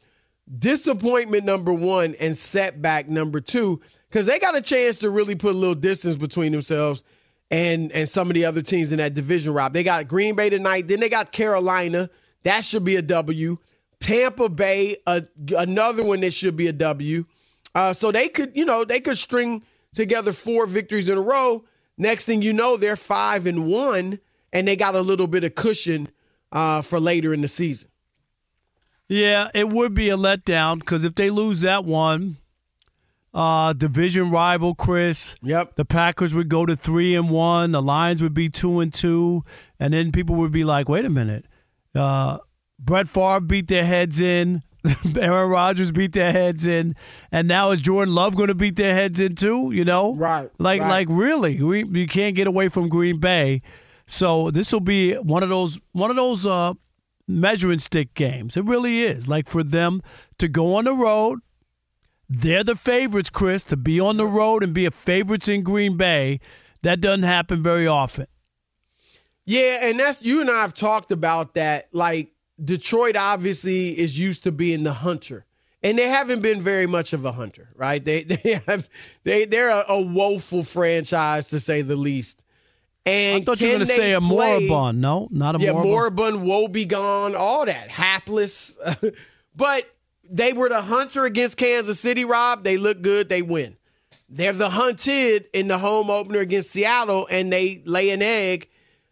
disappointment 0.58 1.46
number 1.46 1.72
one 1.72 2.16
and 2.20 2.36
setback 2.36 3.08
number 3.08 3.40
two 3.40 3.80
because 4.10 4.26
they 4.26 4.40
got 4.40 4.58
a 4.58 4.62
chance 4.62 4.98
to 4.98 5.10
really 5.10 5.36
put 5.36 5.54
a 5.54 5.58
little 5.58 5.76
distance 5.76 6.16
between 6.16 6.52
themselves 6.52 7.04
and 7.52 7.92
and 7.92 8.08
some 8.08 8.30
of 8.30 8.34
the 8.34 8.46
other 8.46 8.62
teams 8.62 8.92
in 8.92 8.98
that 8.98 9.14
division. 9.14 9.54
Rob, 9.54 9.74
they 9.74 9.84
got 9.84 10.08
Green 10.08 10.36
Bay 10.36 10.50
tonight. 10.50 10.88
Then 10.88 11.00
they 11.00 11.10
got 11.10 11.32
Carolina. 11.32 12.10
That 12.44 12.64
should 12.64 12.84
be 12.84 12.96
a 12.96 13.02
W. 13.02 13.58
Tampa 14.00 14.50
Bay, 14.50 14.98
a, 15.06 15.24
another 15.58 16.04
one 16.04 16.22
that 16.22 16.34
should 16.34 16.56
be 16.56 16.68
a 16.68 16.74
W. 16.74 17.26
Uh, 17.76 17.94
so 17.94 18.12
they 18.12 18.30
could, 18.30 18.52
you 18.56 18.66
know, 18.66 18.84
they 18.84 19.00
could 19.00 19.18
string 19.18 19.64
together 19.94 20.32
four 20.32 20.66
victories 20.66 21.10
in 21.10 21.18
a 21.18 21.22
row. 21.22 21.64
Next 21.98 22.26
thing 22.26 22.42
you 22.42 22.54
know, 22.54 22.78
they're 22.78 22.96
five 22.96 23.46
and 23.46 23.68
one, 23.68 24.20
and 24.54 24.68
they 24.68 24.76
got 24.76 24.96
a 24.96 25.02
little 25.02 25.28
bit 25.28 25.44
of 25.44 25.56
cushion 25.56 26.10
uh, 26.52 26.82
for 26.82 27.00
later 27.00 27.34
in 27.34 27.42
the 27.42 27.48
season. 27.48 27.90
Yeah, 29.08 29.50
it 29.54 29.70
would 29.70 29.94
be 29.94 30.10
a 30.10 30.18
letdown 30.18 30.80
because 30.80 31.04
if 31.04 31.16
they 31.16 31.30
lose 31.30 31.62
that 31.62 31.84
one, 31.84 32.38
uh, 33.34 33.74
division 33.74 34.30
rival 34.32 34.76
Chris. 34.76 35.36
Yep. 35.42 35.76
The 35.76 35.86
Packers 35.86 36.34
would 36.34 36.50
go 36.50 36.66
to 36.66 36.76
three 36.76 37.16
and 37.16 37.30
one. 37.30 37.72
The 37.72 37.82
Lions 37.82 38.22
would 38.22 38.34
be 38.34 38.50
two 38.50 38.80
and 38.80 38.94
two, 38.94 39.44
and 39.80 39.94
then 39.94 40.12
people 40.12 40.36
would 40.36 40.52
be 40.52 40.64
like, 40.64 40.90
"Wait 40.90 41.06
a 41.06 41.10
minute, 41.10 41.46
uh, 41.96 42.38
Brett 42.80 43.08
Favre 43.08 43.42
beat 43.42 43.68
their 43.68 43.86
heads 43.86 44.20
in." 44.20 44.64
Aaron 45.20 45.50
Rodgers 45.50 45.92
beat 45.92 46.14
their 46.14 46.32
heads 46.32 46.66
in, 46.66 46.96
and 47.32 47.48
now 47.48 47.72
is 47.72 47.82
Jordan 47.82 48.16
Love 48.16 48.36
going 48.36 48.48
to 48.48 48.56
beat 48.56 48.78
their 48.78 48.96
heads 48.96 49.20
in 49.20 49.36
too? 49.36 49.72
You 49.74 49.84
know, 49.84 50.16
right? 50.16 50.50
Like, 50.58 50.82
right. 50.82 50.90
like 50.90 51.08
really, 51.10 51.62
we 51.62 51.84
you 51.86 52.08
can't 52.08 52.36
get 52.36 52.48
away 52.48 52.70
from 52.70 52.88
Green 52.88 53.20
Bay. 53.20 53.62
So 54.08 54.50
this 54.50 54.72
will 54.72 54.80
be 54.80 55.16
one 55.16 55.44
of 55.44 55.50
those 55.50 55.80
one 55.92 56.10
of 56.10 56.16
those 56.16 56.46
uh, 56.46 56.74
measuring 57.28 57.80
stick 57.80 58.14
games. 58.16 58.56
It 58.56 58.66
really 58.66 59.04
is. 59.04 59.28
Like 59.28 59.48
for 59.48 59.64
them 59.64 60.02
to 60.38 60.48
go 60.48 60.76
on 60.76 60.86
the 60.86 60.94
road, 60.94 61.40
they're 62.28 62.64
the 62.64 62.76
favorites, 62.76 63.30
Chris. 63.30 63.64
To 63.66 63.78
be 63.78 64.00
on 64.00 64.18
the 64.18 64.26
road 64.26 64.64
and 64.64 64.74
be 64.74 64.86
a 64.86 64.92
favorites 64.92 65.48
in 65.48 65.62
Green 65.62 65.98
Bay, 65.98 66.40
that 66.84 67.02
doesn't 67.02 67.24
happen 67.24 67.62
very 67.62 67.86
often. 67.86 68.28
Yeah, 69.46 69.80
and 69.82 70.00
that's 70.00 70.24
you 70.24 70.42
and 70.42 70.50
I 70.50 70.62
have 70.62 70.74
talked 70.74 71.12
about 71.12 71.54
that. 71.56 71.90
Like 71.92 72.32
Detroit 72.64 73.16
obviously 73.16 73.98
is 73.98 74.18
used 74.18 74.44
to 74.44 74.52
being 74.52 74.84
the 74.84 74.94
hunter. 74.94 75.46
And 75.82 75.98
they 75.98 76.10
haven't 76.10 76.42
been 76.42 76.62
very 76.62 76.88
much 76.88 77.14
of 77.14 77.24
a 77.24 77.32
hunter, 77.32 77.70
right? 77.76 78.04
They 78.04 78.24
they 78.44 78.62
have 78.68 78.90
they 79.24 79.46
they're 79.46 79.70
a, 79.70 79.86
a 79.90 80.02
woeful 80.02 80.64
franchise 80.64 81.50
to 81.50 81.60
say 81.60 81.82
the 81.82 81.96
least. 81.96 82.44
And 83.06 83.42
I 83.42 83.46
thought 83.46 83.62
you 83.62 83.68
were 83.68 83.76
going 83.76 83.88
to 83.88 83.94
say 83.94 84.14
a 84.14 84.22
play- 84.22 84.68
moribund. 84.68 85.02
No, 85.02 85.30
not 85.32 85.56
a 85.56 85.60
yeah, 85.60 85.72
moribund. 85.72 85.90
moribund, 85.90 86.44
woe 86.44 86.68
be 86.68 86.86
gone, 86.86 87.36
all 87.36 87.66
that, 87.66 87.90
hapless. 87.90 88.78
but 89.56 89.90
they 90.30 90.54
were 90.54 90.70
the 90.70 90.82
hunter 90.82 91.26
against 91.26 91.58
Kansas 91.58 92.00
City, 92.00 92.26
Rob. 92.26 92.64
They 92.64 92.78
look 92.78 93.02
good, 93.02 93.30
they 93.30 93.42
win. 93.42 93.78
They're 94.28 94.54
the 94.54 94.70
hunted 94.70 95.48
in 95.54 95.68
the 95.70 95.80
home 95.80 96.12
opener 96.12 96.40
against 96.40 96.70
Seattle, 96.70 97.28
and 97.32 97.52
they 97.52 97.82
lay 97.86 98.12
an 98.12 98.22
egg. 98.22 98.69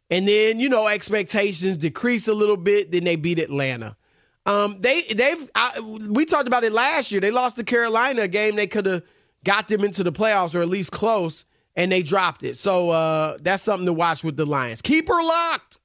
And 0.09 0.27
then, 0.27 0.59
you 0.59 0.69
know, 0.69 0.87
expectations 0.87 1.77
decrease 1.77 2.27
a 2.27 2.33
little 2.33 2.57
bit. 2.57 2.91
Then 2.91 3.03
they 3.03 3.15
beat 3.15 3.39
Atlanta. 3.39 3.97
Um, 4.45 4.79
they 4.79 5.01
they've 5.13 5.49
I, 5.55 5.79
we 5.81 6.25
talked 6.25 6.47
about 6.47 6.63
it 6.63 6.71
last 6.71 7.11
year. 7.11 7.19
They 7.19 7.31
lost 7.31 7.57
to 7.57 7.65
Carolina, 7.65 8.23
a 8.23 8.27
game 8.29 8.55
they 8.55 8.67
could 8.67 8.85
have 8.85 9.03
got 9.43 9.67
them 9.67 9.83
into 9.83 10.03
the 10.03 10.11
playoffs 10.11 10.55
or 10.55 10.61
at 10.61 10.69
least 10.69 10.93
close, 10.93 11.45
and 11.75 11.91
they 11.91 12.01
dropped 12.01 12.43
it. 12.43 12.55
So 12.55 12.91
uh, 12.91 13.37
that's 13.41 13.61
something 13.61 13.85
to 13.85 13.93
watch 13.93 14.23
with 14.23 14.37
the 14.37 14.45
Lions. 14.45 14.81
Keep 14.81 15.09
her 15.09 15.21
locked. 15.21 15.79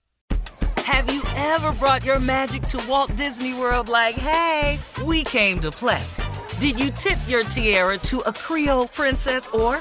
Have 0.79 1.13
you 1.13 1.23
ever 1.37 1.73
brought 1.73 2.05
your 2.05 2.21
magic 2.21 2.63
to 2.65 2.81
Walt 2.89 3.15
Disney 3.17 3.55
World 3.55 3.89
like, 3.89 4.15
hey, 4.15 4.79
we 5.05 5.25
came 5.25 5.59
to 5.61 5.71
play? 5.73 6.03
Did 6.61 6.79
you 6.79 6.91
tip 6.93 7.19
your 7.27 7.43
tiara 7.43 7.99
to 7.99 8.21
a 8.21 8.33
Creole 8.33 8.87
princess 8.89 9.49
or 9.49 9.81